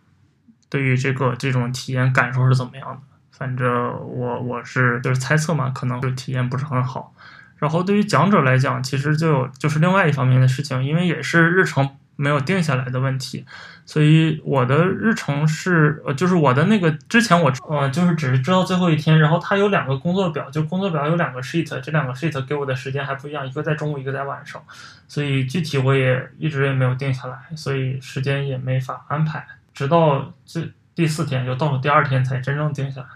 [0.68, 3.00] 对于这个这种体验感受是怎么样的，
[3.30, 7.14] 反正我我是就是猜测嘛，可能就体验不是很好。
[7.58, 11.88] 然后对于讲者来讲，其实就有就是另外一方面的事情，因为也是日程
[12.20, 13.44] 没有定下来的问题。
[13.86, 24.62] 所以我的日程是，呃，就是我的那个之前我，呃，就是只是知道最后一天，然后它有两个工作表，就工作表有两个 sheet，这两个 sheet 给我的时间还不一样，一个在中午，一个在晚上，
[25.08, 29.44] 所以具体我也一直也没有定下来，所以时间也没法安排，
[29.74, 30.60] 直到这
[30.94, 33.08] 第四天就倒数第二天才真正定下来，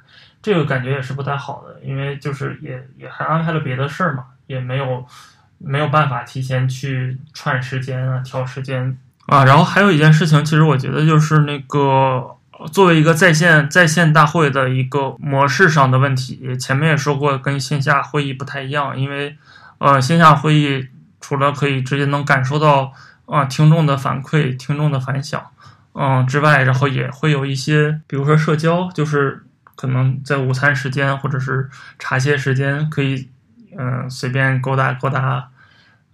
[0.42, 5.06] 这个感觉也是不太好的，因为就是也也还安排了别的事儿嘛，也没有
[5.64, 8.96] 没有办法提前去串时间啊，调时间。
[9.26, 12.36] 啊，然后还有一件事情，其实我觉得就是那个
[12.70, 16.54] 作为一个在线在线大会的一个模式上的问题。
[16.58, 19.36] 前面也说过，跟线下会议不太一样，因为
[19.78, 20.88] 呃，线下会议
[21.20, 22.92] 除了可以直接能感受到
[23.24, 25.42] 啊听众的反馈、听众的反响，
[25.94, 29.42] 嗯之外，然后也会有一些，比如说社交，就是
[29.74, 33.30] 可能在午餐时间或者是茶歇时间，可以
[33.78, 35.48] 嗯随便勾搭勾搭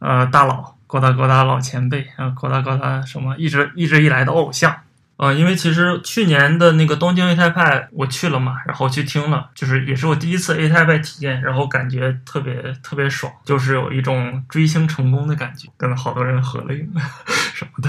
[0.01, 0.77] 呃大佬。
[0.90, 4.77] 勾搭勾搭老前辈啊，勾搭勾搭什么一直一直以来的偶像
[5.16, 5.32] 啊！
[5.32, 16.93] 因为其实去年的那个东京 A 太派我去了嘛，然后去听了，就是也是我第一次 A 太派体验，然后感觉特别特别爽，就是有一种追星成功的感觉，跟好多人合了影
[17.55, 17.89] 什么的。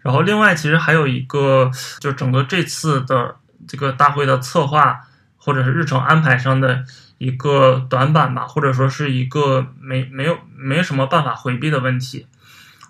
[0.00, 3.36] 然后另外其实还有一个，就整个这次的
[3.68, 4.98] 这个大会的策划
[5.36, 6.82] 或者是日程安排上的。
[7.20, 12.26] 一个短板吧，或者说是一个没没有没什么办法回避的问题，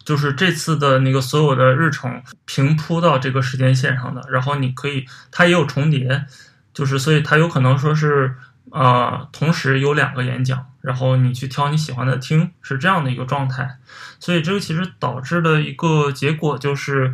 [0.04, 6.26] 就是这次的那个所有的日程平铺到这个时间线上的，然后你可以它也有重叠，
[6.72, 8.36] 就是所以它有可能说是
[8.70, 13.78] 呃同时有两个演讲，然后你去挑你喜欢的听，是这样的一个状态，
[14.20, 17.12] 所以这个其实导致的一个结果就是，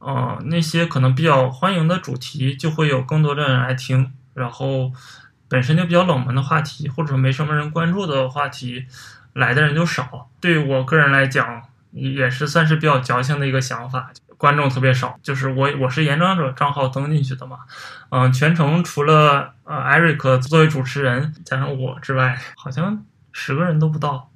[0.00, 4.92] 呃那些可能比较欢迎的主题就会有更多的人来听，然后。
[5.48, 8.86] 本身就比较冷门的话题，或者说没什么人关注的话题，
[9.32, 10.28] 来的人就少。
[10.40, 11.62] 对我个人来讲，
[11.92, 15.18] 也是算是比较矫情的一个想法，观众特别少。
[15.22, 17.60] 就是我我是演讲者账号登进去的嘛，
[18.10, 24.30] 嗯，全程除了呃艾瑞克作为主持人加上我之外，好像十个人都不到，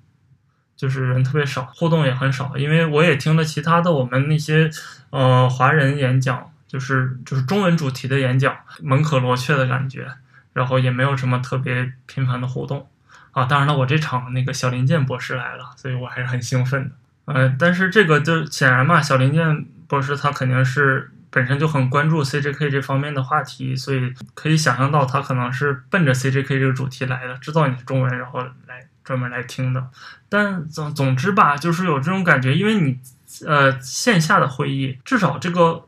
[0.76, 2.56] 就是人特别少，互动也很少。
[2.56, 4.70] 因为我也听了其他的我们那些
[5.10, 10.08] 呃华人演讲，就是就是中文主题的演讲，门可罗雀的感觉。
[10.52, 12.88] 然后也没有什么特别频繁的互动
[13.30, 16.94] 啊，当然了，我这场那个小林健博士来了，所以我还是很兴奋的。
[17.24, 29.88] 呃，但是这个就显然嘛，小林健博士他肯定是本身就很关注 CJK 这方面的话题，所以可以想象到他可能是奔着 CJK 这个主题来的，知道你是中文，然后来专门来听的。
[30.28, 32.98] 但总总之吧，就是有这种感觉，因为你
[33.46, 35.86] 呃线下的会议，至少这个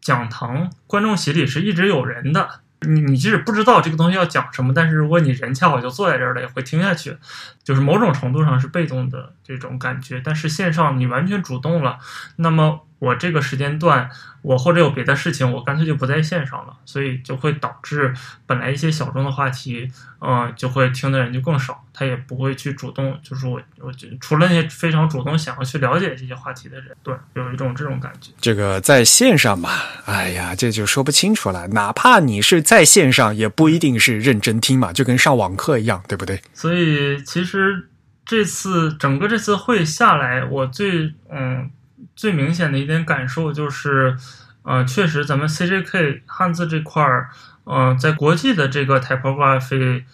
[0.00, 2.60] 讲堂观众席里是一直有人的。
[2.80, 7.16] 你你即使不知道这个东西要讲什么，但是如果你人恰好就坐在这儿了，也会听下去，
[7.62, 10.20] 就是某种程度上是被动的这种感觉。
[10.24, 11.98] 但是线上你完全主动了，
[12.36, 12.85] 那么。
[12.98, 14.08] 我这个时间段，
[14.40, 18.14] 我或者有别的事情，我干脆就不在线上了，所以就会导致
[18.46, 28.32] 本来一些小众的话题，呃，就会听的人就更少，他也不会去主动，就是我，我除了那些非常主动想要去了解这些话题的人，对，有一种这种感觉。
[28.40, 29.70] 这个在线上嘛，
[30.06, 31.68] 哎呀，这就说不清楚了。
[31.68, 36.40] 哪怕你是在线上，也不一定是认真听嘛，就跟上网课一样，对不对？
[36.54, 37.90] 所以其实
[38.24, 41.70] 这次整个这次会下来，我最嗯。
[42.16, 44.16] 最明显的一点感受就是，
[44.62, 47.28] 呃，确实咱们 CJK 汉字这块儿，
[47.64, 50.04] 呃，在国际的这个 Typeography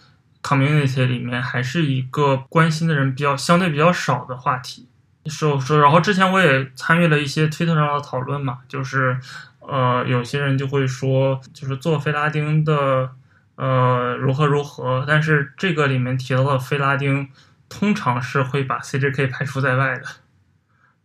[0.43, 4.87] community 里面，还是一个关心的人比较相对比较少的话题。
[5.27, 9.17] 说说，然后之前我也参与了一些推特上的讨论嘛，就是，
[9.61, 13.09] 呃，有些人就会说，就是做费拉丁的，
[13.55, 17.29] 呃，如何如何，但是这个里面提到的费拉丁，
[17.69, 20.03] 通常是会把 CJK 排除在外的。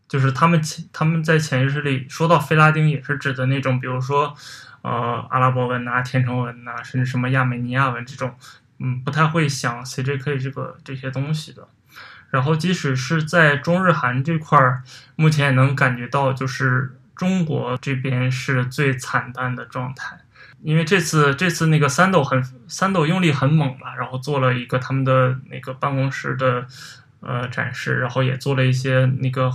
[0.08, 4.34] 就是他们潜他们在潜意识里说到菲拉丁，也是指的那种，比如说，
[4.82, 8.34] 呃，阿拉伯文呐、天成文呐，甚至什么亚美尼亚文这种
[8.78, 11.68] 嗯不太会想 CJK 这个这些东西的。
[12.30, 14.82] 然后即使是在中日韩这块儿，
[15.16, 20.18] 目前也能感觉到，就是中国这边是最惨淡的状态。
[20.62, 26.66] 因为这次这次那个三斗很三斗用力很猛吧，然后做了一个他们的那个办公室的
[27.20, 29.50] 呃展示，然后也做了一些那个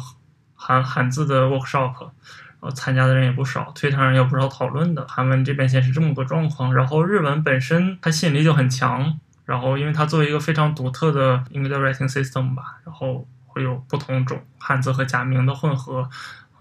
[0.65, 5.05] 韩韩字的 workshop，然后参加的人也不少，推特上也有不少讨论的。
[5.09, 16.09] 韩文这边显示这么个状况，然后日文本身它吸引力就很强，然后因为它作为一个非常独特的 English writing system 吧，然后会有不同种汉字和假名的混合，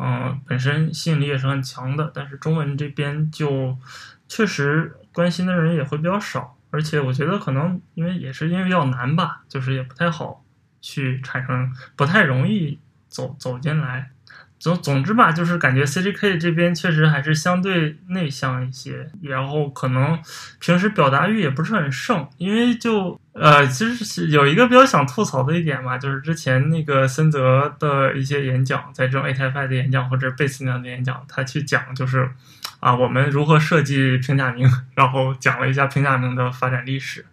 [0.01, 2.11] 嗯，本身吸引力也是很强的。
[2.13, 3.79] 但是中文这边就
[4.27, 10.43] 确实关心的人也会比较少，而且我觉得可能因为也是因为比较难吧，就是也不太好
[10.81, 12.81] 去产生，不太容易
[13.13, 14.11] 走走进来。
[14.59, 20.17] 总总之吧，就是感觉 CJK 这边确实还是相对内向一些，然后可能
[20.61, 32.31] 平时表达欲也不是很盛，因为就呃，其实有一个比较想吐槽的一点吧，就是之前那个森泽的一些演讲，在这种 ATFI 的演讲或者贝斯那样的演讲，他去讲就是
[32.79, 37.27] 啊，我们如何设计平假名，然后讲了一下平假名的发展历史。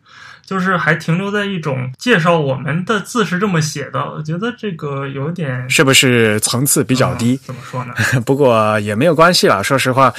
[0.50, 7.40] 就是还停留在一种介绍我们的字是这么写的，我觉得这个有点是不是层次比较低？
[7.46, 7.94] 怎么说呢？
[8.26, 9.62] 不过也没有关系啦。
[9.62, 10.12] 说实话，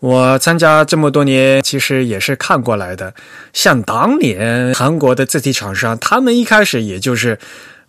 [0.00, 3.14] 我参加这么多年，其实也是看过来的。
[3.52, 7.38] 像当年韩国的字体厂商，他们一开始也就是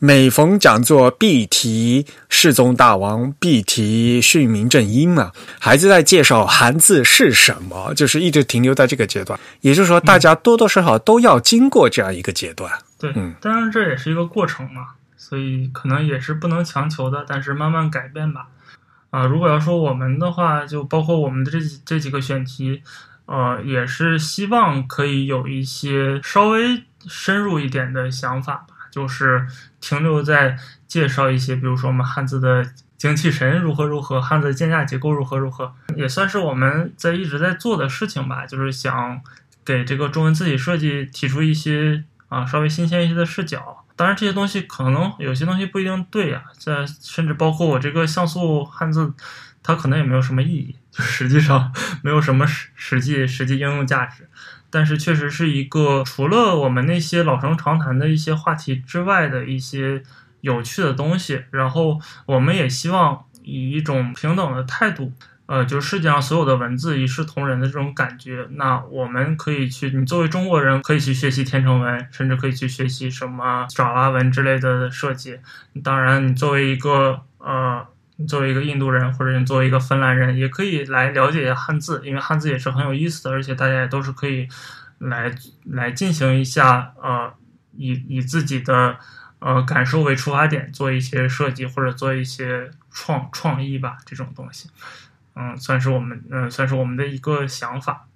[0.02, 9.38] 每逢讲座必提世宗大王，必提训民正音嘛，孩子在介绍汉字是什么，就是一直停留在这个阶段。
[9.60, 12.72] 也就是说，大家多多少少都要经过这样一个阶段。
[12.98, 18.48] 对，嗯当然这也是一个过程嘛，所以可能也是不能强求的，但是慢慢改变吧。
[19.10, 22.82] 啊、如果要说我们的话，就包括我们的这几这几个选题，
[23.26, 29.48] 呃，也是希望可以有一些稍微深入一点的想法吧，就是
[29.80, 30.58] 停留在
[30.88, 32.66] 介绍一些，比如说我们汉字的
[32.98, 39.22] 精气神如何如何，汉字的间架结构如何如何，也算是我们在一直在做的事情吧，就是想
[39.64, 43.86] 给这个中文字体设计提出一些啊稍微新鲜一些的视角。
[43.96, 49.14] 当然，这些东西可能有些东西不一定对呀、这甚至包括我这个像素汉字，
[49.62, 54.30] 它可能也没有什么意义，就实际上没有什么实实际实际应用价值。
[54.70, 60.04] 但是确实是一个除了我们那些老生常谈的一些话题之外的一些
[60.42, 61.44] 有趣的东西。
[61.52, 65.12] 然后我们也希望以一种平等的态度，
[65.46, 68.48] 呃，就是世界上所有的文字一视同仁的这种感觉。
[68.52, 75.40] 那我们可以去，你作为中国人可以去学习天成文，甚至可以去学习什么爪哇文之类的设计。
[75.84, 77.86] 当然，你作为一个呃。
[78.28, 84.48] 作为一个印度人，或者你作为一个芬兰人，也可以来了解一下汉字，因为汉字也是很有意思的，而且大家也都是可以
[85.00, 85.34] 来
[85.66, 87.34] 来进行一下呃，
[87.78, 88.98] 以以自己的
[89.40, 94.70] 呃感受为出发点做一些设计或者做一些创创意吧，这种东西，
[95.36, 98.08] 嗯，算是我们嗯、算是我们的一个想法，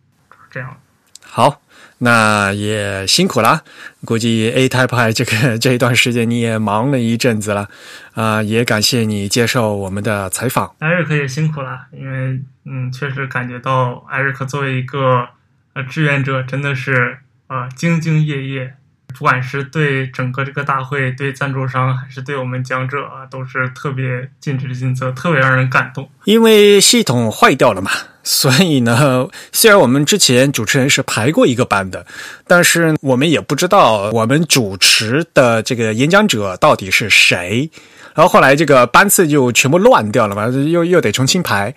[0.52, 0.78] 这样。
[1.26, 1.62] 好，
[2.04, 3.64] 那也辛苦啦。
[4.04, 7.70] 估计 A Type 派这个 这一段时间你也忙了一阵子了，
[8.14, 10.76] 啊、也感谢你接受我们的采访。
[10.80, 15.30] 艾瑞克也辛苦了，因为嗯，确实感觉到艾瑞克作为一个
[15.74, 18.74] 呃志愿者，真的是呃兢兢业业，
[19.18, 26.10] 不管是对整个这个大会、对赞助商，还是对我们讲者啊，都是特别尽职尽责，特别让人感动。
[26.26, 27.92] 因为系统坏掉了嘛，
[28.24, 32.06] 所以呢，虽然我们之前主持人是排过一个班的，
[32.48, 37.70] 但是我们也不知道我们主持的这个演讲者到底是谁。
[38.16, 41.74] 然后后来这个班次就全部乱掉了嘛，又又得重新排。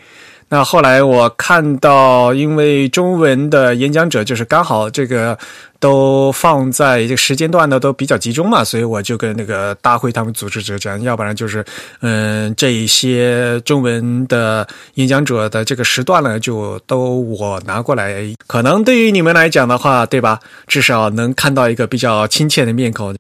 [0.49, 5.37] 那后来我看到，因为中文的演讲者就是刚好这个
[5.79, 11.65] 都放在这个时间段呢都比较集中嘛，所以我就跟那个大会他们组织者讲，要不然就是
[12.01, 20.41] 嗯这一些中文的演讲者的这个时段呢，就都我拿过来，可能对于你们来讲的话，对吧？
[20.67, 23.17] 至少能看到一个比较亲切的面孔，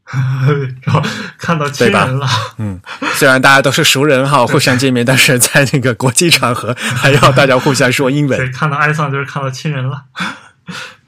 [0.82, 1.02] 然后
[1.38, 2.26] 看到亲人了，
[2.58, 2.80] 嗯，
[3.14, 8.38] 虽然大家都是熟人哈，互相见面，但是在那个国际场合还要大家互相说英文。
[8.38, 10.02] 对，看到埃桑就是看到亲人了。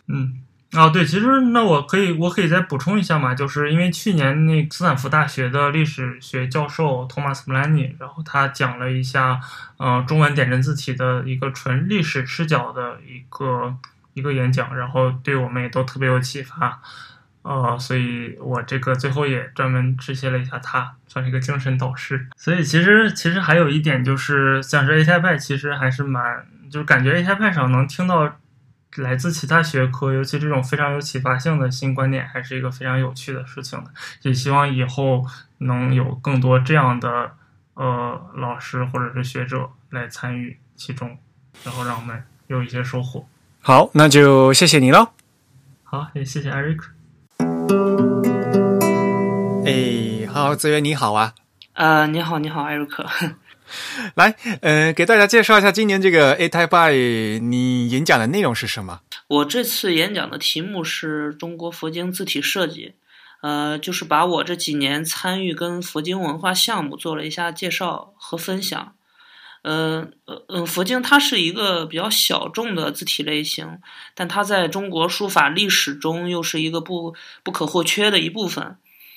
[0.09, 0.33] 嗯，
[0.73, 9.40] 哦，对，其实那我可以，我可以再补充一下嘛，就是因为去年那斯坦福大学的历史学教授托马斯·穆兰尼，然后他讲了一下，
[9.78, 13.74] 呃，中文点阵字体的一个纯历史视角的一个
[14.12, 16.81] 一个演讲，然后对我们也都特别有启发。
[17.43, 22.28] 呃，所以我这个最后也专门致谢了一下他，算是一个精神导师。
[22.36, 28.36] 所以其实其实还有一点就是，像是 A 太派，其实还是蛮，就是感觉 A I 派上能听到
[28.97, 33.90] 来自其他学科，尤其这种非常有启发性的新观点，还是一个非常有趣的事情的。
[34.23, 35.24] 也希望以后
[35.59, 37.32] 能有更多这样的
[37.74, 41.16] 呃老师或者是学者来参与其中，
[41.65, 43.28] 然后让我们有一些收获。
[43.60, 45.12] 好，那就谢谢你了。
[45.85, 46.81] 好，也谢谢 Eric。
[49.66, 51.35] 哎，好，资源你好啊。
[51.74, 53.06] 呃，你好，你好，艾瑞克。
[54.16, 59.01] 来，呃，给大家介绍一下今年这个 A Type I 你演讲的内容是什么？
[59.28, 62.95] 我这次演讲的题目是中国佛经字体设计，
[63.43, 68.95] 呃，就是把我这几年参与跟佛经文化项目做了一下介绍和分享。
[69.62, 73.78] 呃呃呃，佛经它是一个比较小众的字体类型，
[74.15, 78.77] 但它在中国书法历史中又是一个不不可或缺的一部分。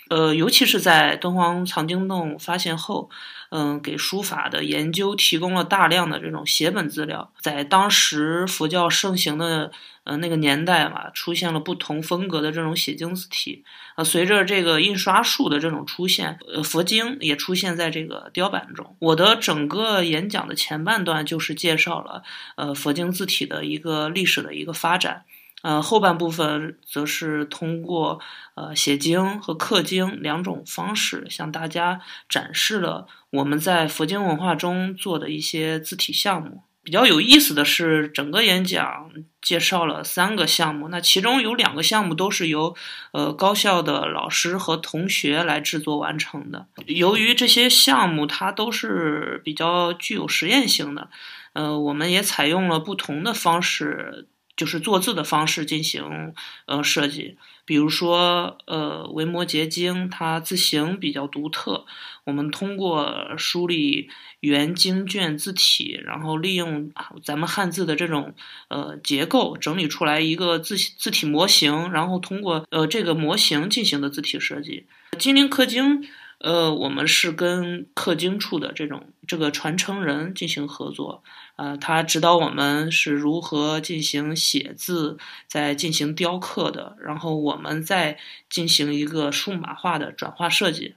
[0.10, 3.10] 呃，尤其是在敦煌藏经洞发现后，
[3.52, 7.34] 嗯，给书法的研究提供了大量的这种写本资料。
[7.41, 9.73] 在当时佛教盛行的
[10.06, 13.65] 呃那个年代嘛，出现了不同风格的这种写经字体。
[13.98, 18.95] 呃，随着这个印刷术的这种出现，呃，佛经也出现在这个雕版中。
[18.99, 22.23] 我的整个演讲的前半段就是介绍了
[22.56, 25.26] 呃佛经字体的一个历史的一个发展。
[25.62, 28.20] 呃，后半部分则是通过
[28.56, 36.64] 呃写经和刻经两种方式，向大家展示了我们在佛经文化中做的一些字体项目。
[36.84, 42.76] 比较有意思的是，整个演讲介绍了三个项目，那其中有两个项目都是由
[43.12, 46.66] 呃高校的老师和同学来制作完成的。
[46.88, 51.12] 由于这些项目它都是比较具有实验性的，
[51.54, 54.28] 呃，我们也采用了不同的方式。
[54.62, 56.36] 就是做字的方式进行
[56.68, 57.36] 呃设计，
[57.66, 61.88] 比如说呃维摩诘经，它字形比较独特，
[62.26, 66.92] 我们通过梳理原经卷字体，然后利用
[67.24, 68.36] 咱们汉字的这种
[68.68, 74.86] 呃结构，整理出来一个字字体模型，然后通过呃这个模型进行的字体设计。
[75.18, 76.08] 金陵刻经。
[76.43, 81.23] 呃，我们是跟刻经处的这种这个传承人进行合作，
[81.55, 88.18] 呃，他指导我们是如何进行写字，再进行雕刻的，然后我们再
[88.49, 90.95] 进行一个数码化的转化设计。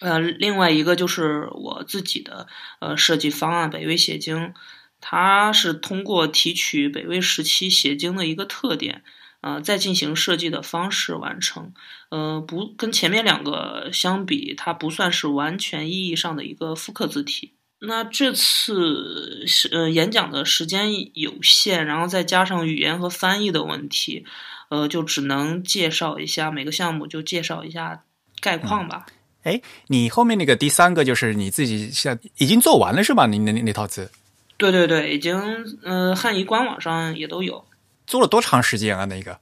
[0.00, 2.46] 呃，另外一个就是我自己的
[2.80, 4.52] 呃设计方案——北魏写经，
[5.00, 9.02] 它是通过提取北魏时期写经的一个特点。
[9.40, 11.72] 呃，再进行设计的方式完成，
[12.10, 17.52] 呃，不跟前面两个相比，它不算是完全意义上的一个复刻字体。
[17.78, 24.24] 那这次是呃演讲的时间有限，然后再加上语言和翻译的问题，
[24.70, 28.02] 呃，就只能介绍一下每个项目，就介绍一下
[28.40, 29.06] 概况吧。
[29.42, 33.26] 哎，你后面那个第三个就是你自己现已经做完了是吧？
[33.26, 34.10] 你那那套字？
[34.56, 37.64] 对对对，已经呃汉仪官网上也都有。
[38.06, 39.04] 做了多长时间啊？
[39.06, 39.38] 那个，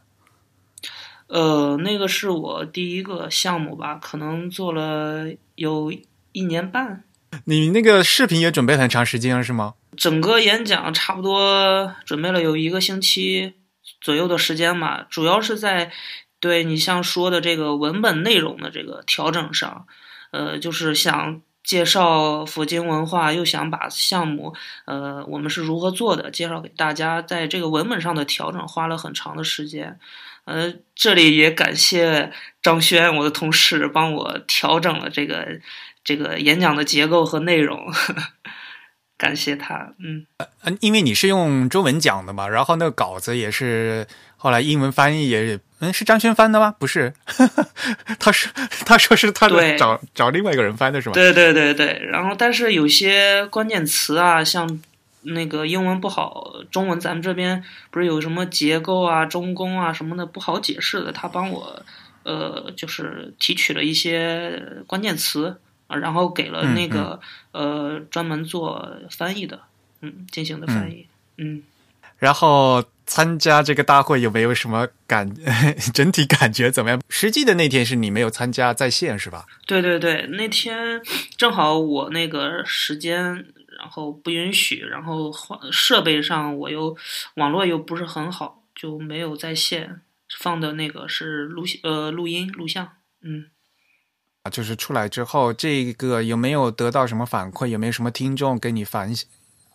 [1.26, 5.92] 呃，那个是我第一个项目吧，可能做了有
[6.32, 7.04] 一年半。
[7.44, 9.74] 你那个视频也准备很长时间了，是吗？
[9.96, 13.54] 整个演讲差不多准备了有一个星期
[14.00, 15.92] 左右的时间吧，主要是在
[16.40, 19.86] 对你像说的这个文本内容的这个调整上，
[20.30, 21.42] 呃，就是想。
[21.64, 24.54] 介绍佛经文化，又想把项目，
[24.84, 27.22] 呃，我们是如何做的，介绍给大家。
[27.22, 29.98] 在这个文本上的调整，花了很长的时间。
[30.44, 32.30] 呃，这里也感谢
[32.62, 35.58] 张轩，我的同事，帮我调整了这个
[36.04, 37.90] 这个演讲的结构和内容。
[39.16, 40.26] 感谢他，嗯，
[40.64, 44.06] 嗯，因为你是用中文讲的嘛，然后那个稿子也是
[44.44, 46.74] 后来英文翻译也，嗯，是张轩翻的吗？
[46.78, 47.14] 不是，
[48.20, 48.52] 他说
[48.84, 49.48] 他说是他
[49.78, 51.14] 找找另外一个人翻的是吗？
[51.14, 54.82] 对对对对，然后但是有些关键词啊，像
[55.22, 61.82] 那个英文不好，中文咱们这边不是有什么结构啊、中宫啊什么的不好解释的，他帮我
[62.24, 65.58] 呃就是提取了一些关键词。
[65.86, 67.20] 啊，然后给了那个
[67.52, 69.60] 呃专门做翻译的，
[70.00, 71.06] 嗯，进行的翻译，
[71.38, 71.62] 嗯。
[72.18, 75.34] 然后参加这个大会有没有什么感？
[75.92, 77.00] 整体感觉怎么样？
[77.08, 79.46] 实际的那天是你没有参加在线是吧？
[79.66, 81.00] 对对对，那天
[81.36, 83.20] 正好我那个时间，
[83.78, 86.96] 然后不允许，然后换设备上我又
[87.36, 90.00] 网络又不是很好，就没有在线
[90.40, 92.88] 放的那个是录呃录音录像，
[93.22, 93.46] 嗯。
[94.44, 97.66] 啊，就是出来之后，这个有没有得到什么反馈？
[97.66, 99.10] 有没有什么听众给你反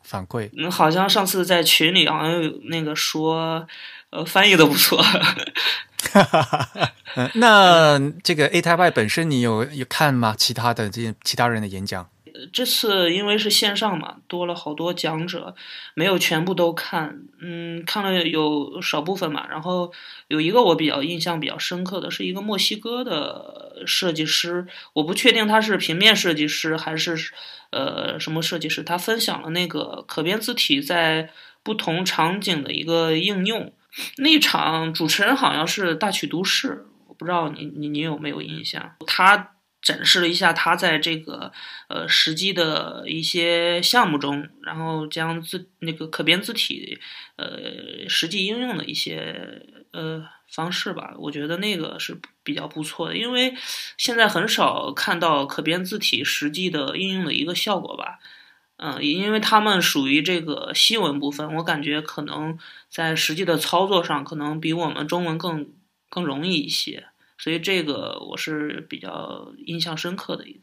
[0.10, 0.50] 反馈？
[0.58, 3.68] 嗯，好像上次在群里好像有那个说，
[4.10, 5.00] 呃，翻译的不错。
[7.36, 10.34] 那这个 A Type 本身你有有看吗？
[10.36, 12.10] 其他的这些其他人的演讲？
[12.54, 15.56] 这次因为是线上嘛，多了好多讲者，
[15.94, 19.48] 没有全部都看，嗯，看了有少部分嘛。
[19.50, 19.92] 然后
[20.28, 27.16] 有一个我比较印象比较深刻的是一个墨西哥的设计师，我不确定他是平面设计师还是
[27.72, 31.30] 呃什么设计师，他分享了那个可变字体在
[31.64, 33.74] 不同场景的一个应用。
[34.18, 38.96] 那场主持人好像是大曲都市，我不知道你你你有没有印象？
[39.06, 39.52] 他。
[39.82, 41.52] 展示了一下他在这个
[41.88, 47.00] 呃实际的一些项目中，然后将字那个可变字体
[47.38, 53.56] 呃实际应用的一些呃方式吧，我觉得那个是比较不错的，因为
[53.98, 58.20] 现在很少看到可变字体实际的应用的一个效果吧，
[58.78, 62.58] 嗯，因为他们属于这个西文部分，我感觉可能
[62.90, 65.72] 在实际的操作上，可能比我们中文更
[66.10, 67.06] 更容易一些。
[67.40, 70.60] 所以这个我是比较印象深刻的一个，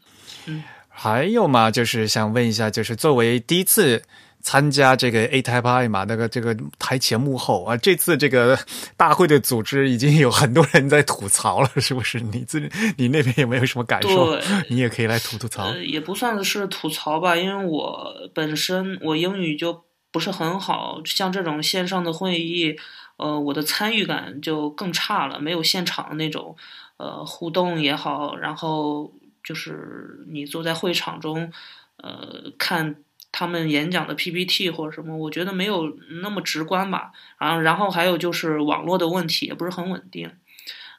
[0.47, 4.03] 嗯，还有嘛，就是想问一下，就是作为第一次
[4.43, 8.59] 参加这个 A Type I 嘛，那个这个台前幕后啊，这次这个
[8.95, 12.21] 大会的组织已经有很多人在吐槽了，是不是？
[12.21, 12.61] 你自
[12.99, 14.39] 你那边有没有什么感受？
[14.69, 15.75] 你也可以来吐吐槽。
[15.79, 19.83] 也不算是吐槽吧，因为我本身我英语就
[20.13, 22.77] 不是很好，像这种线上的会议。
[23.17, 26.57] 呃，我的参与感就更差了，没有现场的那种，
[26.99, 29.13] 呃，互动也好，然后
[29.43, 31.51] 就是你坐在会场中，
[31.97, 32.97] 呃，看
[33.33, 37.13] 他们演讲的 PPT 或者什么，我觉得没有那么直观吧。
[37.39, 40.31] 然后，然后还有就是网络的问题也不是很稳定，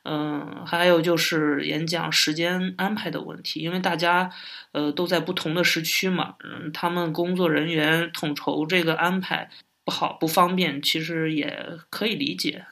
[0.04, 4.32] 嗯，还有就是演讲时间安排的问题，因为大家
[4.72, 9.50] 呃都在不同的时区嘛，嗯，他们工作人员统筹这个安排。
[9.88, 12.66] 不好不方便，其实也可以理解。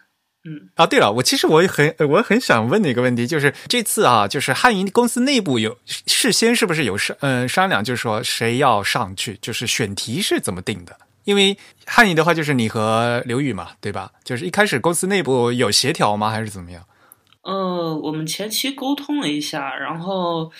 [0.43, 10.97] 嗯啊，对了，我其实我也很我很想问的一个问题，就是这次啊，就是汉仪公司内部有事先是不是有商嗯商量，就是说谁要上去，就是选题是怎么定的？
[11.23, 14.11] 因为汉仪的话就是你和刘宇嘛，对吧？
[14.25, 16.85] 就是一开始公司内部有协调吗，还是怎么样？
[17.43, 20.51] 呃，我们前期沟通了一下，然后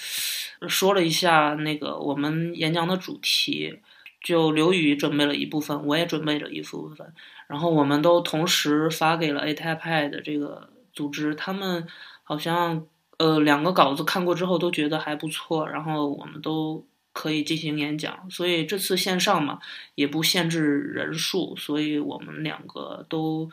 [0.70, 3.82] 说了一下那个我们演讲的主题。
[4.26, 7.14] 就刘宇准备了一部分，我也准备了一部分，
[7.46, 11.88] 然后我们都同时发给了 A Type 的这个组织，他们
[12.24, 12.88] 好像
[13.18, 16.84] 呃两个稿子看过之后都觉得还不错，然后我们都
[17.14, 19.60] 可以进行演讲，所以这次线上嘛
[19.94, 23.52] 也不限制人数，所以我们两个都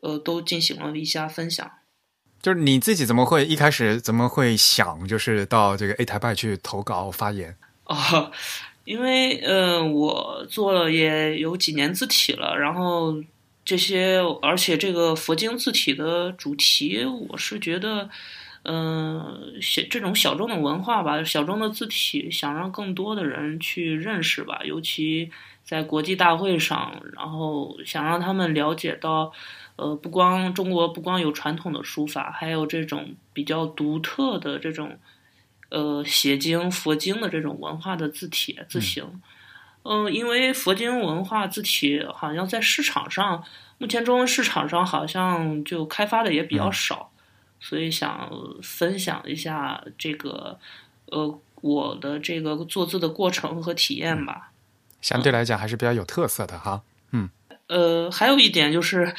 [0.00, 1.70] 呃都进行了一下分享。
[2.40, 8.30] 就是你自己怎么会一开始怎么会想就是到这个 A Type 去投稿发言啊？
[8.86, 13.20] 因为呃，我做了也有几年字体了，然后
[13.64, 18.08] 这些，而且这个佛经字体的主题，我是觉得，
[18.62, 25.32] 嗯，小这种小众的文化吧，小众的字体，想让更多的人去认识吧，尤其
[25.64, 29.32] 在国际大会上，然后想让他们了解到，
[29.74, 34.96] 呃，不光中国不光有传统的书法，还有这种比较独特的这种。
[35.68, 39.20] 呃，写经佛经的这种文化的字体字形，
[39.82, 43.42] 嗯，因为佛经文化字体好像在市场上，
[43.78, 47.10] 目前中文市场上好像就开发的也比较少，
[47.60, 48.30] 所以想
[48.62, 50.58] 分享一下这个，
[51.06, 54.52] 呃，我的这个做字的过程和体验吧。
[55.00, 56.82] 相对来讲还是比较有特色的哈，
[57.12, 57.28] 嗯。
[57.68, 59.12] 呃，还有一点就是，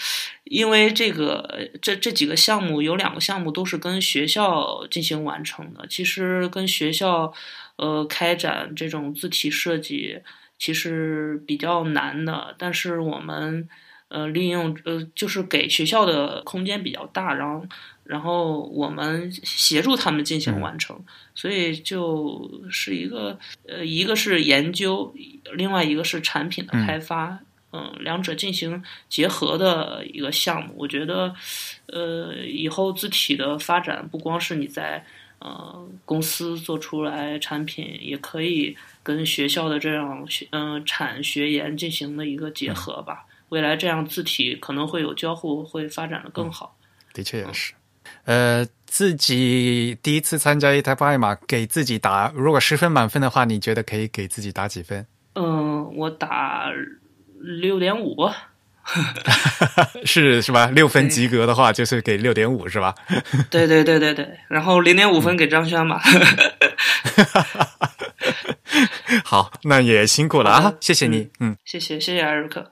[0.45, 5.85] 因为这个这这几个项目有两个项目都是跟学校进行完成的。
[5.89, 7.33] 其实跟学校
[7.75, 10.21] 呃开展这种字体设计
[10.57, 13.67] 其实比较难的，但是我们
[14.07, 17.65] 呃利用呃就是给学校的空间比较大，然后
[18.05, 20.97] 然后我们协助他们进行完成，
[21.35, 23.37] 所以就是一个
[23.67, 25.13] 呃一个是研究，
[25.53, 27.27] 另外一个是产品的开发。
[27.31, 27.46] 嗯，
[27.99, 31.34] 两者进行结合的一个项目，我觉得，
[31.88, 35.06] 呃，以后字体的发展不光是你在
[35.39, 43.26] 呃公司做出来产品，也可以跟学校的这样学嗯产学研进行的一个结合吧。
[43.49, 46.76] 未来这样字体可能会有交互，会发展的更好。
[47.14, 47.73] 的确也是。
[48.23, 55.06] 呃，自己第一次参加一台赛马，给自己打，如果十分满分的话，你觉得可以给自己打几分？
[55.35, 56.72] 嗯，我打。
[57.39, 58.30] 六点五，
[60.05, 60.68] 是是吧？
[60.68, 62.95] 六分及格的话，就是给六点五，是吧？
[63.49, 66.01] 对对对对对，然后零点五分给张轩吧。
[69.23, 72.72] 好，那也辛苦了啊，谢谢你，嗯，谢谢谢谢艾瑞克。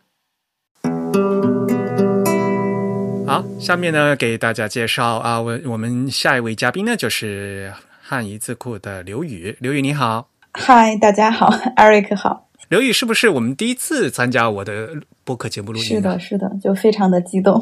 [3.28, 10.30] 好，下面呢给大家介绍啊，我我们下一位嘉宾呢就是汉仪字库的刘宇，刘宇你好。
[10.54, 12.45] 嗨，大家好艾瑞克好。
[12.70, 14.90] 刘宇是不是我们第一次参加我的
[15.24, 15.84] 播客节目录音？
[15.84, 17.62] 是的，是的，就非常的激动。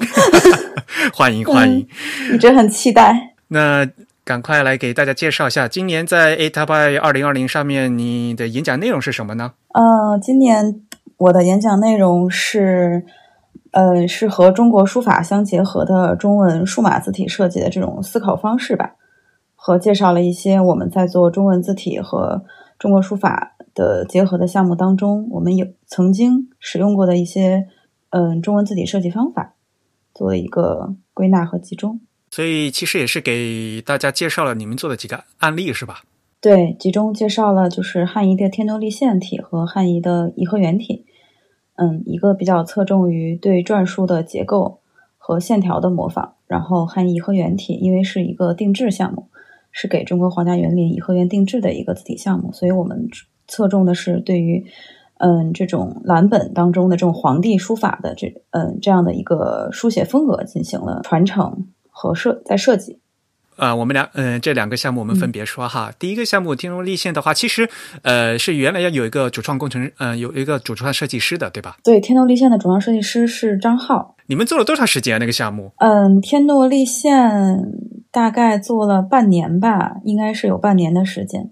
[1.14, 1.86] 欢迎 欢迎，
[2.34, 3.36] 一直很期待。
[3.50, 3.86] 那
[4.24, 9.52] 赶快来给大家介绍一下，今年在 A t a p i 二零二零上面你的演讲内容是什么呢？
[9.74, 10.82] 呃，今年
[11.18, 13.04] 我的演讲内容是，
[13.72, 18.96] 呃，是和中国书法相结合的中文数码字体设计的这种思考方式吧，
[19.56, 22.46] 和介绍了一些我们在做中文字体和
[22.80, 27.68] 中国书法的结合的项目当中，我们有曾经使用过的一些
[28.10, 29.56] 嗯中文字体设计方法，
[30.14, 32.00] 做了一个归纳和集中。
[32.32, 36.04] 所以其实也是给大家介绍了你们做的几个案例，是吧？
[36.42, 41.06] 对，集中介绍了就是汉仪的天多立线体和汉仪的颐和园体。
[41.76, 44.82] 嗯，一个比较侧重于对篆书的结构
[45.18, 49.30] 和线条的模仿，然后汉仪颐和园体因为是一个定制项目，
[49.72, 53.08] 是给中国皇家园林颐和园定制的一个字体项目，所以我们
[53.48, 54.66] 侧重的是对于
[55.18, 61.68] 嗯这种蓝本当中的这种皇帝书法的这嗯这样的一个书写风格进行了传承。
[61.96, 62.98] 和设在设计，
[63.56, 65.94] 啊，我们两嗯这两个项目我们分别说哈。
[66.00, 67.70] 第一个项目天龙立线的话，其实
[68.02, 71.78] 呃是原来要有一个主创工程，嗯，有一个主创设计师的，对吧？
[71.84, 74.16] 对，天诺立线的主创设计师是张浩。
[74.26, 75.72] 你们做了多长时间那个项目？
[75.78, 77.72] 嗯，天诺立线
[78.12, 81.52] 大概做了半年吧，应该是有半年的时间。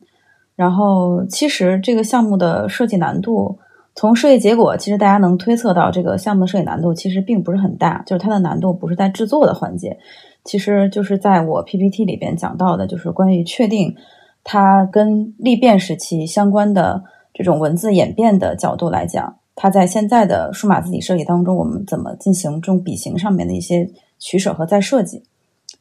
[0.61, 3.57] 然后其实这个项目的设计难度，
[3.95, 9.97] 从设计结果其实大家能推测到，这个项目的设计难度其实并不是很大，就是它的难度不是在制作的环节。
[10.43, 13.95] 其实就是在我 PPT 里边讲到的，就是关于确定
[14.43, 23.89] 它跟历变时期相关的这种文字演变的角度来讲，它在现在的数码字体设计当中，我们怎么进行这种笔形上面的一些
[24.19, 25.23] 取舍和再设计，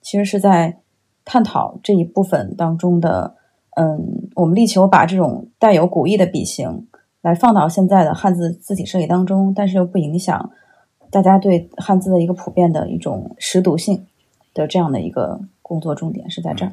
[0.01, 0.79] 其实是在
[1.27, 3.35] 探讨这一部分当中的，
[3.77, 6.87] 嗯，我们力求把这种带有古意的笔形
[7.23, 10.51] 来放到现在的汉字字体设计当中，但是又不影响
[11.11, 14.07] 大家对汉字的一个普遍的一种识读性。
[14.53, 16.73] 的这样的一个工作重点是在这儿，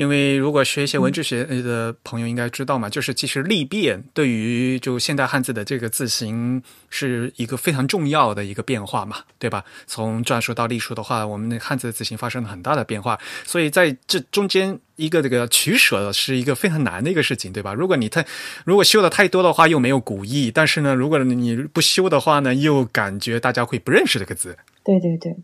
[0.00, 9.62] 因为如果学一些文字学的朋友应该知道嘛，就是其实历变对于就现代汉字的这个字形是一个非常重要的一个变化嘛，对吧？
[9.86, 17.74] 从篆书到隶书的话，我们的汉字的字形发生了很大的变化，所以在这中间一个这个取舍是一个非常难的一个事情，对吧？
[17.74, 18.24] 如果你太
[18.64, 24.56] 如果修的太多的话，又没有古意；但是呢，如果你不修的话呢，又感觉大家会不认识这个字。
[24.82, 25.36] 对对对。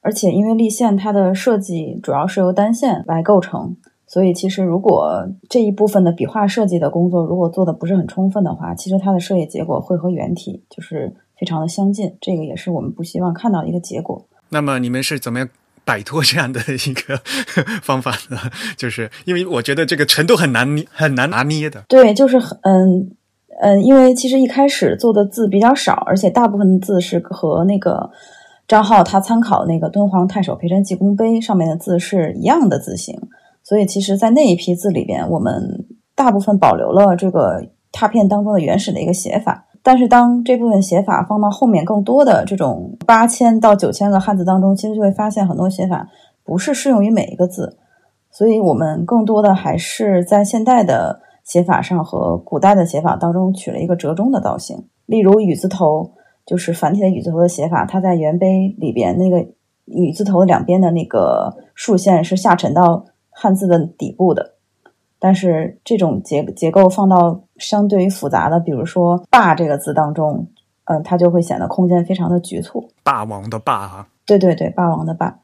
[0.00, 3.76] 而且，因为立线它的设计主要是由单线来构成，
[4.06, 14.24] 所以其实如果这一部分的笔画设计的工作如果做的不是很充分的话，其实它的设计结果会和原体就是非常的相近，这个也是我们不希望看到的一个结果。
[14.50, 15.48] 那么你们是怎么样
[15.84, 17.20] 摆脱这样的一个
[17.82, 18.38] 方法呢？
[18.78, 21.84] 就是因为我觉得这个程度很难很难拿捏的。
[21.88, 23.10] 对，就是很嗯
[23.60, 28.08] 嗯，因为其实一开始做的字比较少，而且大部分的字是和那个。
[28.68, 33.18] 张浩他参考那个敦煌太守裴山济功碑上面的字是一样的字形，
[33.64, 39.64] 所以其实，在那一批字里边，我们大部分保留了这个拓片当中的原始的一个写法。
[39.82, 46.06] 但是，当这部分写法放到后面更多的这种八千到九千个汉字当中，其实就会发现很多写法
[46.44, 47.78] 不是适用于每一个字。
[48.30, 56.10] 所以我们更多的还是在现代的写法上和古代的写法当中取了一个折中的造型，例如雨字头。
[56.48, 59.46] 就是繁体的雨字头的写法，它在原碑里边那个
[59.84, 64.54] 雨字头两边的那个竖线是下沉到汉字的底部的，
[65.18, 70.48] 但是这种结结构放到相对于复杂的，比如说“霸”这个字当中，
[70.84, 72.88] 嗯，它就会显得空间非常的局促。
[73.02, 75.38] 霸王的“霸”哈，对对对，霸王的“霸”，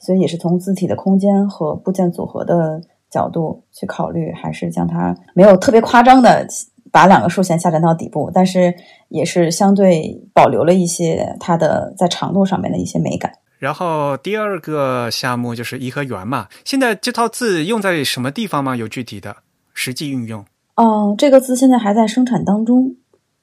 [0.00, 6.44] 所以也是从字体的空间和部件组合的角度去考虑，还是将它没有特别夸张的。
[6.92, 8.74] 把两个竖线下沉到底部，但是
[9.08, 13.32] 也是相对保留了一些它的在长度上面的一些美感。
[13.58, 18.74] 然后第二个项目就是颐和园嘛，现在这套字用在什么地方吗？
[18.74, 19.36] 有具体的
[19.74, 20.44] 实际运用？
[20.76, 22.96] 哦，这个字现在还在生产当中，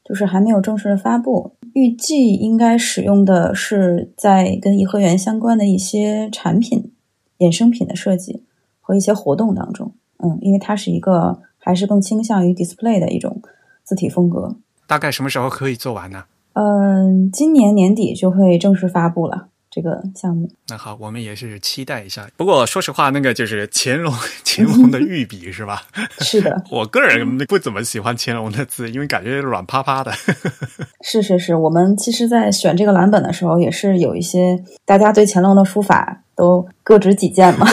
[0.03, 1.55] 就是还没有正式的发布。
[1.73, 6.91] 预计应该使用的是在跟颐和园相关的一些产品、
[7.37, 8.43] 衍生品的设计
[8.81, 9.93] 和一些活动当中。
[10.17, 11.39] 嗯，因为它是一个。
[11.67, 13.41] 还是更倾向于 display 的一种
[13.83, 14.55] 字体风格。
[14.87, 16.23] 大概什么时候可以做完呢？
[16.53, 20.49] 嗯，今年年底就会正式发布了这个项目。
[20.69, 22.25] 那好，我们也是期待一下。
[22.37, 24.13] 不过说实话，那个就是乾隆，
[24.45, 25.83] 乾隆的御笔是吧？
[26.19, 30.13] 是的，我个人不怎么喜欢乾隆的字，因为感觉软趴趴的。
[31.03, 37.67] 是是是，我们其实，在选这个蓝本的时候，也是有一些大家对乾隆的书法都各执己见嘛。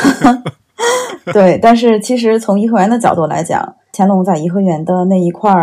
[1.32, 5.54] 对，但是其实从颐和园的角度来讲，乾隆在颐和园的那一块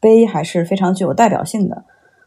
[0.00, 1.84] 碑还是非常具有代表性的。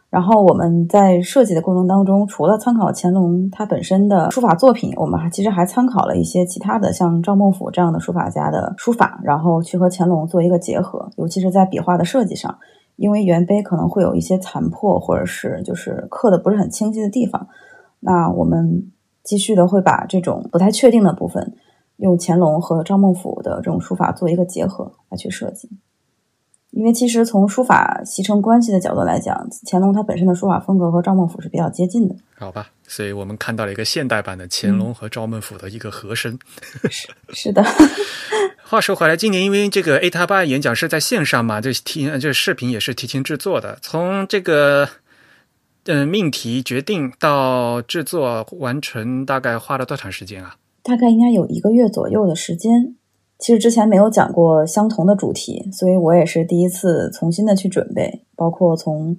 [0.09, 12.55] 然后我们在设计的过程当中，除了参考乾隆他本身的书法作品，我们还其实还参考了一些其他的，像赵孟頫这样的书法家的书法，然后去和乾隆做一个结合，尤其是在笔画的设计上，
[12.95, 17.47] 因为原碑可能会有一些残破或者是就是刻的不是很清晰的地方，
[17.99, 18.91] 那我们
[19.23, 21.55] 继续的会把这种不太确定的部分，
[21.98, 25.70] 用乾隆和赵孟頫的这种书法做一个结合来去设计。
[26.72, 32.15] 因为其实从书法习成关系的角度来讲，乾隆他本身的书法风格和赵孟俯是比较接近的。
[32.36, 36.40] 好吧，所以我们看到了一个现代版的乾隆和赵孟俯的一个和声。
[36.90, 37.64] 是是的。
[38.65, 43.78] 话说回来，今年因为这个 A 塔八演讲是在线上嘛，就提这视频也是提前制作的。
[43.84, 44.90] 从这个
[45.86, 50.56] 嗯命题决定到制作完成，大概花了多长时间啊？
[50.84, 52.95] 大概应该有一个月左右的时间。
[53.39, 59.18] 其实之前没有讲过相同的主题，所以我也是第一次重新的去准备，包括从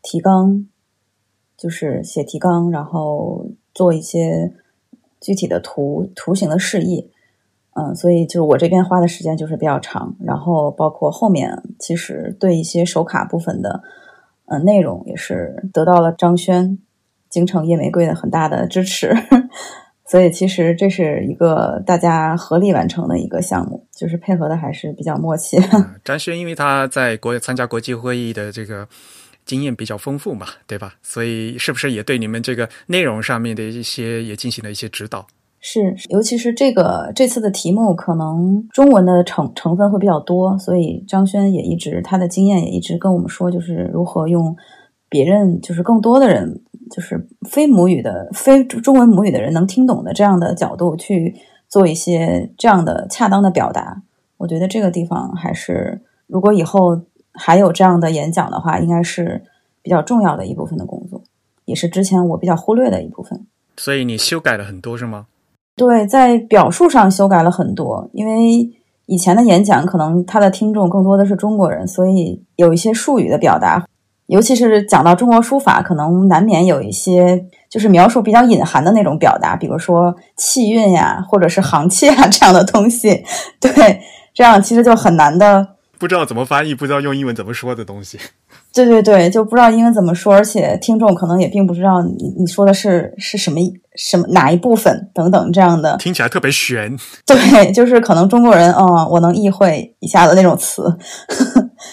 [0.00, 0.66] 提纲，
[1.58, 4.54] 就是写提纲，然后做一些
[5.20, 7.10] 具体的图图形的示意，
[7.74, 13.82] 嗯，所以就是我这边花的时间就是比较长，然后包括后面其实对一些手卡部分的
[14.46, 16.78] 嗯内容也是得到了张轩、
[17.28, 19.14] 京城夜玫瑰的很大的支持。
[20.08, 25.58] 所以其实这是一个大家合力完成的一个项目，就是配合的还是比较默契。
[26.04, 28.86] 张轩因为他在国参加国际会议的这个
[29.44, 30.94] 经验比较丰富嘛，对吧？
[31.02, 35.26] 所以是不是也对你们这个内容上面的一些也进行了一些指导？
[35.60, 44.56] 是，尤其是这个这次的题目可能中文的成成分会比较多，所以张轩也一直他的经验也一直跟我们说，就是如何用
[45.08, 46.62] 别人就是更多的人。
[46.88, 51.34] 就是非母语的、非中文母语的人能听懂的这样的角度去
[51.68, 54.02] 做一些这样的恰当的表达，
[54.36, 57.00] 我觉得这个地方还是，如果以后
[57.32, 59.42] 还有这样的演讲的话，应该是
[59.82, 61.20] 比较重要的一部分的工作，
[61.64, 63.44] 也是之前我比较忽略的一部分。
[63.76, 65.26] 所以你修改了很多是吗？
[65.74, 68.70] 对，在表述上修改了很多，因为
[69.06, 73.84] 以前的演讲可能他的听众更多的是中国人，所以有一些术语的表达。
[74.26, 83.24] 尤其是讲到中国书法，可能难免有一些就是描述比较隐含的那种表达，比如说气韵呀，或者是行气啊 这样的东西。
[83.60, 84.00] 对，
[84.34, 88.18] 这样其实就很难的，不知道怎么翻译，不知道用英文怎么说的东西。
[88.74, 93.58] 对对对，就不知道英文怎么说，而且听众可能也并不知道你你说的是是什么
[93.94, 96.94] 什么哪一部分等等这样的，听起来特别悬。
[97.24, 100.82] 对，就是可能中国人啊，我能意会一下的那种词。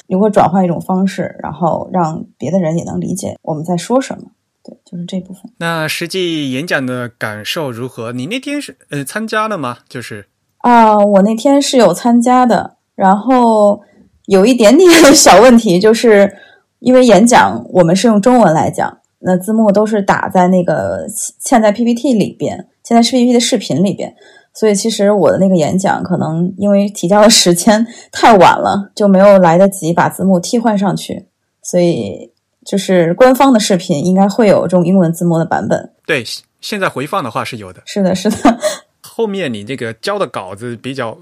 [0.08, 4.32] 如何转换一种方式，然后让别的人也能理解我们在说什么？
[4.64, 5.44] 对，就是这部分。
[5.58, 8.14] 那实际演讲的感受如何？
[8.14, 9.80] 你那天是呃参加了吗？
[9.90, 10.28] 就是
[10.60, 13.82] 啊，我那天是有参加的，然后
[14.28, 16.34] 有一点点 小问题，就是
[16.80, 24.16] 因为演讲我们是用中文来讲，那字幕都是打在那个嵌在 PPT 里边，嵌在 PPT 的视频里边。
[24.54, 31.28] 所以其实我的那个演讲可能因为提交的时间 太晚了，就没有来得及把字幕替换上去。
[31.62, 32.32] 所以
[32.66, 35.92] 就是官方的视频应该会有这种英文字幕的版本。
[36.06, 36.24] 对，
[36.62, 37.82] 现在回放的话是有的。
[37.86, 38.60] 是的，是的。
[39.02, 41.18] 后面你这个交的稿子比较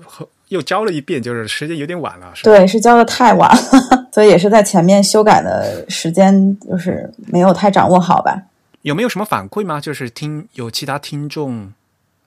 [0.50, 2.32] 又交了一遍，就是时间有点晚了。
[2.34, 8.44] 是对，是交的太晚了， 所以也是在前面修改的时间就是没有太掌握好吧。
[8.82, 9.80] 有没有什么反馈吗？
[9.80, 11.72] 就是听有其他听众。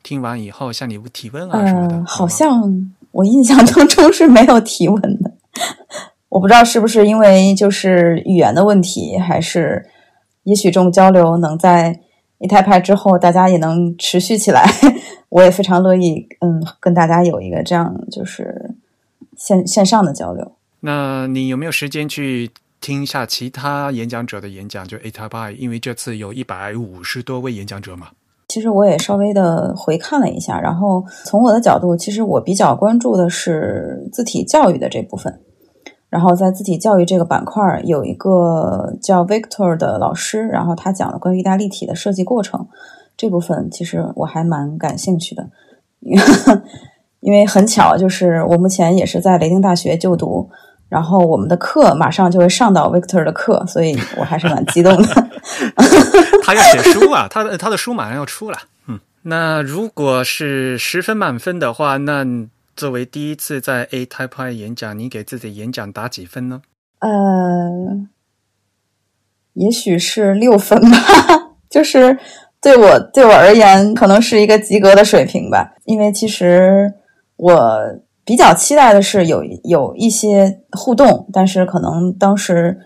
[0.04, 2.62] 听完以后向你提问啊什么的，好像
[3.10, 5.32] 我印象当中是没有提问的。
[6.28, 9.84] 我不知道是不是因为就是语言的问题，还是
[10.44, 12.00] 也许这种交流能在
[12.38, 14.64] 一台派之后大家也能持续起来。
[15.30, 18.74] 我也非常乐意，嗯，跟大家有一个这样就是
[19.36, 20.56] 线线上的交流。
[20.80, 22.50] 那你有没有时间去
[22.80, 24.86] 听一下其他演讲者的演讲？
[24.86, 28.08] 就 A Type I，因为这次有一百五十多位演讲者嘛。
[28.54, 35.40] 其实我也稍微的回看了一下，然后从我的角度，其实我比较关注的是字体教育的这部分。
[36.08, 42.68] 然后在字体教育这个板块儿，有一个叫 Victor 的老师，然后他讲了关于意大利体的设计过程
[43.16, 45.50] 这部分，其实我还蛮感兴趣的，
[47.18, 50.48] 因为很巧，就是我目前也是在雷丁大学就读。
[50.94, 55.08] 然后我们的课马上就会上到 Victor 的课，所以我还是蛮激动的。
[56.44, 58.58] 他要写书啊，他的他的书马上要出了。
[58.86, 62.24] 嗯，那如果是十分满分的话，那
[62.76, 66.62] 作为第一次在 A Type I 演讲，你给自己演讲打几分呢？
[67.00, 67.10] 呃，
[69.54, 70.96] 也许是六分吧，
[71.68, 72.16] 就是
[72.62, 75.74] 对我对我而言，可能是一个及格的水平吧。
[75.86, 76.94] 因为其实
[77.34, 77.80] 我。
[78.24, 82.78] 比较期待的是有有一些互动，但是可能当时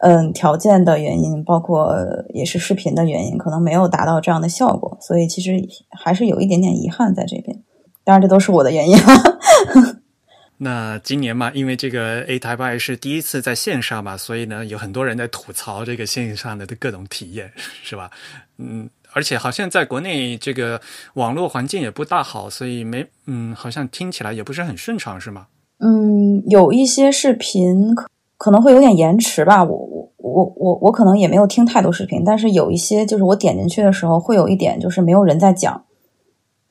[0.00, 1.94] 嗯条件的原因，包括
[2.32, 5.52] 也是视频的原因，可能没有达到这样的效果，所以其实
[5.90, 7.62] 还是有一点点遗憾在这边。
[8.02, 8.96] 当然，这都是我的原因。
[10.58, 17.52] 那今年嘛，因为这个 A 台 y 是第一次在线上嘛，所以呢，有很多人在吐槽这个线上的各种体验，
[17.82, 18.10] 是吧？
[18.56, 20.78] 嗯，而且好像在国内这个
[21.14, 25.46] 网络环境也不大好，所以没嗯，好像听起来也不是很顺畅，是吗？
[25.78, 28.06] 嗯，有一些视频可
[28.36, 29.64] 可能会有点延迟吧。
[29.64, 35.84] 我我我我我可能也没有听太多视频，但是有一些就是我点进去的时候会有一点就是没有人在讲，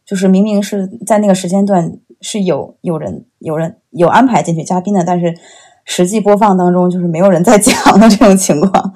[0.06, 1.98] 就是明明是在那个时间段。
[2.22, 5.36] 是有有人有人有安排进去嘉宾的，但是
[5.84, 8.94] 实际播放当中就是没有人在讲的这种情况，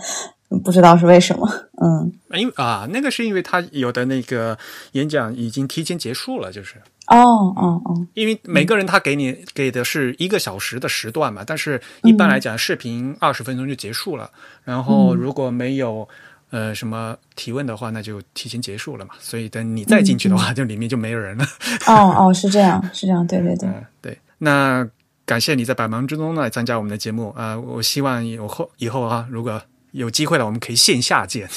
[0.63, 1.47] 不知道是为什么。
[1.81, 4.57] 嗯，因为啊，那个是因为他有的那个
[4.93, 6.75] 演讲已经提前结束了，就是
[7.07, 7.17] 哦
[7.55, 14.29] 哦哦，因为每个人他给你给的是一个小时的时段嘛，但是一般来讲视频二十分钟就结束了，
[14.63, 16.07] 然后如果没有。
[16.51, 19.13] 呃，什么提问的话，那就提前结束了嘛。
[19.19, 21.45] 所以等你再进去的话，就里面就没有人了。
[21.85, 23.69] 哦哦，是这样，是这样，对对对，
[24.01, 24.17] 对。
[24.39, 24.83] 那
[25.27, 27.55] 感谢你在百忙之中来参加我们的节目啊！
[27.55, 31.49] 我希望以后以后啊，如果有机会了，我们可以线下见。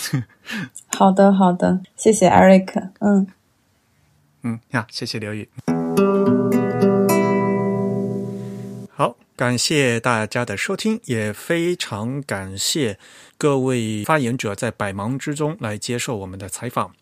[0.97, 2.91] 好的，好的，谢谢 Eric。
[3.01, 3.27] 嗯
[4.43, 5.49] 嗯，好，谢谢刘宇。
[8.95, 12.99] 好，感谢大家的收听，也非常感谢。
[13.37, 16.93] 各位发言者在百忙之中来接受我们的采访。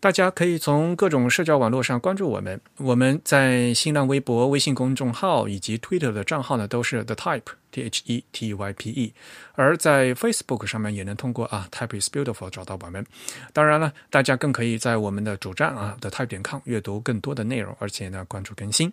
[0.00, 2.60] 大家可以从各种社交网络上关注我们。
[2.76, 7.42] 我们在新浪微博、微信公众号以及 Twitter 的账号呢，都是 The Type
[7.72, 9.12] T H E T Y P E。
[9.54, 13.04] 而在 Facebook 上面也能通过啊 Type is Beautiful 找到我们。
[13.52, 18.92] 当然了，大家更可以在我们的主站啊 The Type 点 com 阅读更多的内容，而且呢关注更新。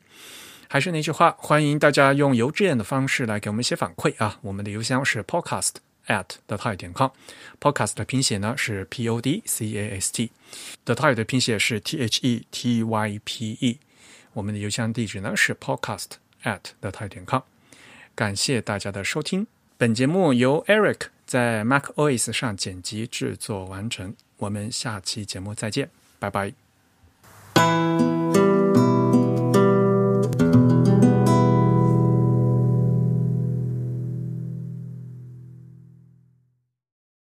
[0.67, 4.39] 还是那句话，欢迎大家用邮件的方式来给我们一些反馈啊。
[4.41, 5.84] 我们的邮箱是 Podcast。
[6.07, 11.97] At the type 点 com，podcast 的拼写呢是 p o d c a s t，the type 的拼写是 t
[11.97, 13.79] h e t y p e，
[14.33, 16.11] 我们的邮箱地址呢是 podcast
[16.43, 17.41] at the type 点 com。
[18.13, 26.53] 感谢大家的收听，本节目由 Eric 在 Mac OS 上剪辑制作完成，我们下期节目再见，拜拜。